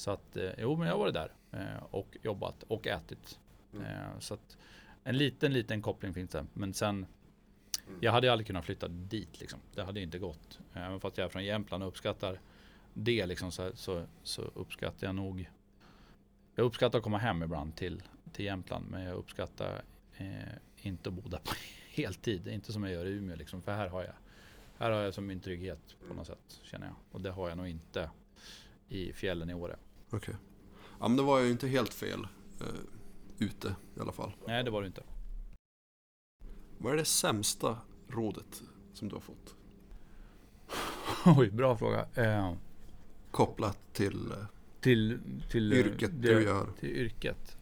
[0.00, 3.38] Så att, eh, jo men jag har varit där eh, och jobbat och ätit.
[3.72, 3.86] Mm.
[3.86, 4.58] Eh, så att
[5.04, 6.46] en liten, liten koppling finns det.
[6.52, 7.06] Men sen,
[7.86, 7.98] mm.
[8.00, 9.60] jag hade aldrig kunnat flytta dit liksom.
[9.74, 10.58] Det hade inte gått.
[10.72, 12.40] Även fast jag är från Jämtland och uppskattar
[12.94, 15.50] det liksom så, så, så uppskattar jag nog
[16.54, 18.02] jag uppskattar att komma hem ibland till,
[18.32, 19.82] till Jämtland men jag uppskattar
[20.16, 20.26] eh,
[20.76, 21.52] inte att bo där på
[21.90, 22.48] heltid.
[22.48, 23.62] Inte som jag gör i Umeå liksom.
[23.62, 24.14] För här har jag,
[24.78, 26.96] här har jag som min trygghet på något sätt känner jag.
[27.10, 28.10] Och det har jag nog inte
[28.90, 29.76] i fjällen i Åre.
[30.10, 30.34] Okej.
[31.00, 32.26] Ja men det var ju inte helt fel
[32.60, 32.66] eh,
[33.38, 34.32] ute i alla fall.
[34.46, 35.02] Nej det var det inte.
[36.78, 37.78] Vad är det sämsta
[38.08, 38.62] rådet
[38.92, 39.54] som du har fått?
[41.38, 42.06] Oj, bra fråga.
[42.14, 42.54] Eh,
[43.30, 44.36] Kopplat till eh,
[44.80, 45.18] till,
[45.50, 46.66] till eh, yrket det, du gör.
[46.80, 47.56] Till yrket.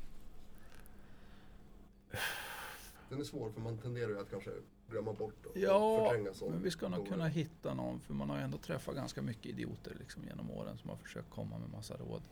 [3.09, 4.51] Den är svår för man tenderar ju att kanske
[4.91, 6.51] glömma bort och Ja, förtränga sånt.
[6.53, 9.47] men vi ska nog kunna hitta någon för man har ju ändå träffat ganska mycket
[9.47, 12.23] idioter liksom genom åren som har försökt komma med massa råd.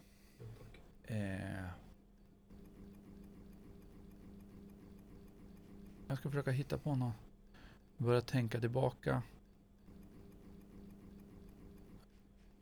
[1.06, 1.64] Eh,
[6.08, 7.14] jag ska försöka hitta på något.
[7.96, 9.22] Börja tänka tillbaka.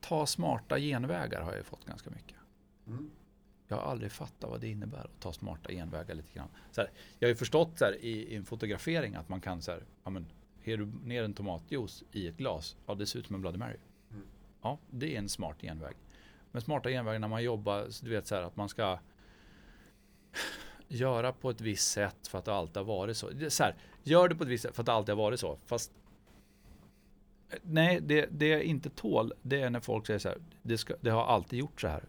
[0.00, 2.36] Ta smarta genvägar har jag ju fått ganska mycket.
[2.86, 3.10] Mm.
[3.68, 6.48] Jag har aldrig fattat vad det innebär att ta smarta genvägar lite grann.
[6.70, 9.62] Så här, jag har ju förstått så här, i, i en fotografering att man kan
[9.62, 10.26] så här, ja men,
[10.66, 13.58] har du ner en tomatjuice i ett glas, ja det ser ut som en Bloody
[13.58, 13.76] Mary.
[14.10, 14.22] Mm.
[14.62, 15.96] Ja, det är en smart genväg.
[16.54, 18.98] Men smarta genvägar när man jobbar, så du vet så här att man ska
[20.88, 23.30] göra på ett visst sätt för att det alltid har varit så.
[23.48, 25.58] Så här, gör det på ett visst sätt för att det alltid har varit så.
[25.66, 25.92] Fast
[27.62, 30.94] Nej, det, det jag inte tål, det är när folk säger så här, det, ska,
[31.00, 32.04] det har alltid gjort så här.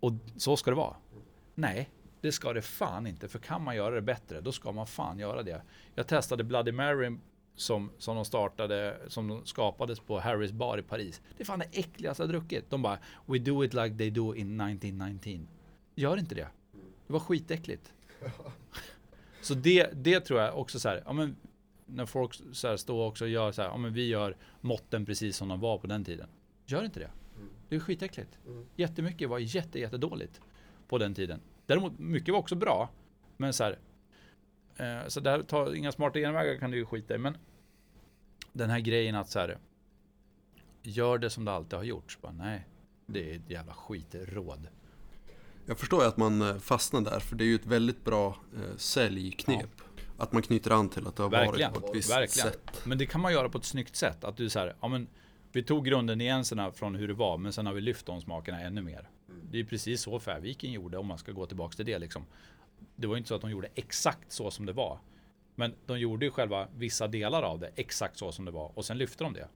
[0.00, 0.96] Och så ska det vara.
[1.54, 1.90] Nej,
[2.20, 3.28] det ska det fan inte.
[3.28, 5.62] För kan man göra det bättre, då ska man fan göra det.
[5.94, 7.18] Jag testade Bloody Mary
[7.56, 11.20] som, som de startade, som de skapades på Harrys bar i Paris.
[11.36, 12.70] Det är fan det äckligaste jag druckit.
[12.70, 15.48] De bara, we do it like they do in 1919.
[15.94, 16.48] Gör inte det.
[17.06, 17.92] Det var skitäckligt.
[19.40, 21.36] Så det, det tror jag också så här, ja men
[21.86, 25.06] när folk så här står också och gör så här, ja men vi gör måtten
[25.06, 26.28] precis som de var på den tiden.
[26.66, 27.10] Gör inte det.
[27.68, 28.38] Det är skitäckligt.
[28.76, 30.40] Jättemycket var jätte, jättedåligt
[30.88, 31.40] på den tiden.
[31.66, 32.90] Däremot, mycket var också bra.
[33.36, 33.78] Men så här,
[34.76, 37.18] eh, så där, ta, inga smarta genvägar kan du ju skita i.
[37.18, 37.36] Men
[38.52, 39.58] den här grejen att så här,
[40.82, 42.18] gör det som det alltid har gjorts.
[42.20, 42.66] Bara, nej,
[43.06, 44.68] det är ett jävla skitråd.
[45.66, 48.36] Jag förstår ju att man eh, fastnar där, för det är ju ett väldigt bra
[48.54, 49.70] eh, säljknep.
[50.18, 52.48] Att man knyter an till att det har Verkligen, varit på ett visst verkligen.
[52.48, 52.82] sätt.
[52.84, 54.24] Men det kan man göra på ett snyggt sätt.
[54.24, 55.08] Att du så här, ja men
[55.52, 58.82] vi tog grundingredienserna från hur det var, men sen har vi lyft de smakerna ännu
[58.82, 59.08] mer.
[59.50, 62.24] Det är precis så Färviken gjorde, om man ska gå tillbaka till det liksom.
[62.96, 64.98] Det var ju inte så att de gjorde exakt så som det var.
[65.54, 68.84] Men de gjorde ju själva vissa delar av det exakt så som det var och
[68.84, 69.48] sen lyfte de det.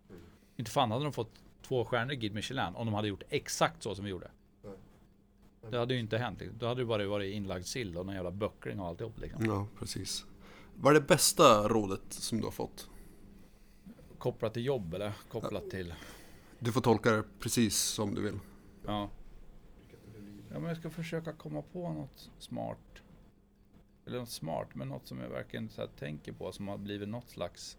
[0.56, 1.32] Inte fan hade de fått
[1.62, 4.30] två stjärnor i Guide Michelin om de hade gjort exakt så som vi gjorde.
[5.70, 6.40] Det hade ju inte hänt.
[6.40, 6.58] liksom.
[6.58, 9.20] Då hade det bara varit inlagd sill och någon jävla böckling och alltihop.
[9.20, 9.44] Liksom.
[9.44, 10.24] Ja, precis.
[10.74, 12.90] Vad är det bästa rådet som du har fått?
[14.18, 15.94] Kopplat till jobb eller kopplat till...
[16.58, 18.38] Du får tolka det precis som du vill.
[18.86, 19.10] Ja.
[20.52, 22.78] Ja, men jag ska försöka komma på något smart.
[24.10, 27.30] Eller något smart, men något som jag verkligen så tänker på som har blivit något
[27.30, 27.78] slags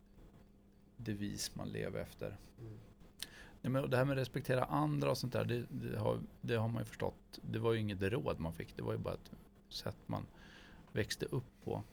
[0.98, 2.38] devis man lever efter.
[3.62, 6.56] Ja, men det här med att respektera andra och sånt där, det, det, har, det
[6.56, 7.40] har man ju förstått.
[7.42, 9.32] Det var ju inget råd man fick, det var ju bara ett
[9.70, 10.26] sätt man
[10.92, 11.84] växte upp på.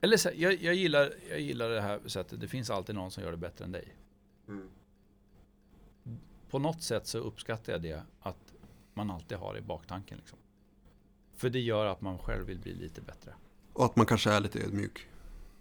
[0.00, 3.22] Eller så, jag, jag, gillar, jag gillar det här sättet, det finns alltid någon som
[3.22, 3.96] gör det bättre än dig.
[6.50, 8.54] På något sätt så uppskattar jag det att
[8.98, 10.18] man alltid har i baktanken.
[10.18, 10.38] Liksom.
[11.36, 13.34] För det gör att man själv vill bli lite bättre.
[13.72, 15.06] Och att man kanske är lite ödmjuk.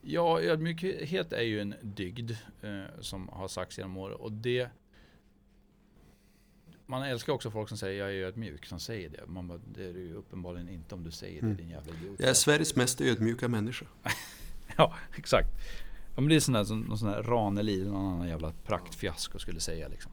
[0.02, 2.32] Ja, ödmjukhet är ju en dygd
[2.62, 4.70] eh, som har sagts genom år och det
[6.86, 9.26] man älskar också folk som säger jag är ödmjuk, som säger det.
[9.28, 11.58] Man bara, det är du ju uppenbarligen inte om du säger det, Mm.
[11.58, 12.20] din jävla idiot.
[12.20, 13.86] Jag är Sveriges mest ödmjuka människa.
[14.78, 15.48] Ja, exakt.
[16.16, 19.60] Ja, men det är sån där, någon sån där Ranelid, någon annan jävla praktfiasko skulle
[19.60, 20.12] säga liksom.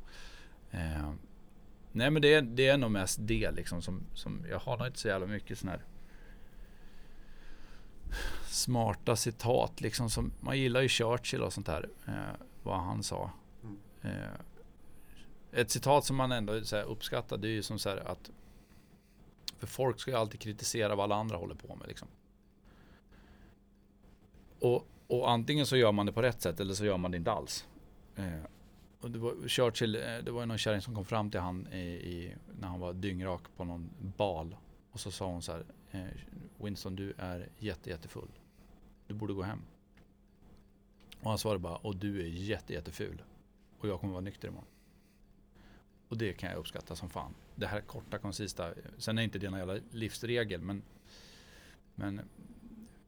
[0.70, 1.10] Eh,
[1.94, 4.86] nej men det är, det är nog mest det liksom som, som jag har nog
[4.86, 5.80] inte så jävla mycket sån här
[8.46, 13.30] smarta citat liksom som, man gillar ju Churchill och sånt där, eh, vad han sa.
[14.02, 14.10] Eh,
[15.52, 18.30] ett citat som man ändå så här, uppskattar det är ju som så här att
[19.58, 22.08] för folk ska ju alltid kritisera vad alla andra håller på med liksom.
[24.60, 27.16] Och, och antingen så gör man det på rätt sätt eller så gör man det
[27.16, 27.66] inte alls.
[28.16, 28.40] Eh,
[29.04, 31.78] och det var Churchill, eh, det var någon kärring som kom fram till han i,
[31.78, 34.56] i, när han var dyngrak på någon bal.
[34.90, 36.06] Och så sa hon så här, eh,
[36.58, 38.28] Winston du är jätte, jättefull.
[39.06, 39.62] Du borde gå hem.
[41.20, 43.22] Och han svarade bara, och du är jätte, jätteful.
[43.78, 44.68] Och jag kommer vara nykter imorgon.
[46.08, 47.34] Och det kan jag uppskatta som fan.
[47.54, 48.74] Det här korta, koncista.
[48.98, 50.82] Sen är inte det någon jävla livsregel, men,
[51.94, 52.20] men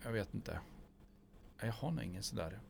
[0.03, 0.61] jag vet inte.
[1.61, 2.61] Jag har nog ingen sådär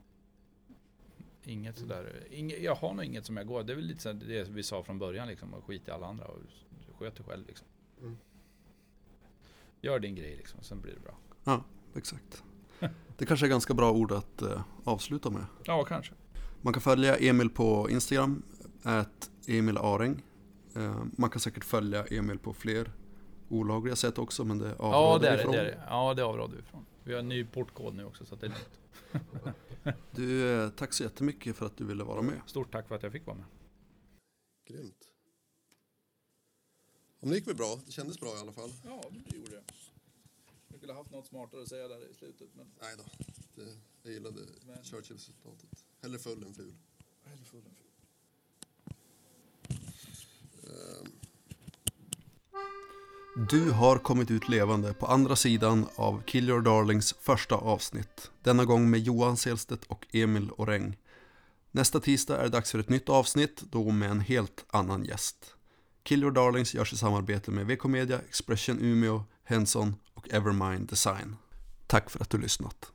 [1.47, 4.13] Inget sådär, inget, jag har nog inget som jag går, det är väl lite så
[4.13, 6.39] det vi sa från början liksom, att skita i alla andra och
[6.99, 7.67] sköt dig själv liksom.
[8.01, 8.17] Mm.
[9.81, 11.17] Gör din grej liksom, sen blir det bra.
[11.43, 11.63] Ja,
[11.95, 12.43] exakt.
[13.17, 15.45] Det kanske är ganska bra ord att eh, avsluta med.
[15.63, 16.13] Ja, kanske.
[16.61, 18.43] Man kan följa Emil på Instagram,
[18.83, 20.23] at Emil Areng.
[20.75, 22.91] Eh, man kan säkert följa Emil på fler
[23.49, 25.51] olagliga sätt också, men det Ja, avråder det är vi ifrån.
[25.53, 25.85] det är.
[25.89, 26.85] Ja, det avråder vi ifrån.
[27.03, 28.79] Vi har en ny portkod nu också så att det är lugnt.
[30.11, 32.41] Du, eh, tack så jättemycket för att du ville vara med.
[32.45, 33.45] Stort tack för att jag fick vara med.
[34.65, 35.11] Grymt.
[37.19, 37.79] Om det gick väl bra?
[37.85, 38.73] Det kändes bra i alla fall.
[38.85, 39.63] Ja, det gjorde det.
[40.67, 42.71] Jag skulle haft något smartare att säga där i slutet, men...
[42.81, 43.03] Nej då.
[43.55, 44.39] Det, jag gillade
[44.83, 45.85] Churchill-citatet.
[46.01, 46.73] Hellre full än ful.
[47.23, 47.87] Hellre full än ful.
[50.63, 51.11] Ehm,
[53.49, 58.31] du har kommit ut levande på andra sidan av Kill Your Darlings första avsnitt.
[58.43, 60.97] Denna gång med Johan Selstedt och Emil Oreng.
[61.71, 65.55] Nästa tisdag är det dags för ett nytt avsnitt, då med en helt annan gäst.
[66.03, 71.35] Kill Your Darlings görs i samarbete med VK Media, Expression Umeå, Henson och Evermind Design.
[71.87, 72.91] Tack för att du lyssnat.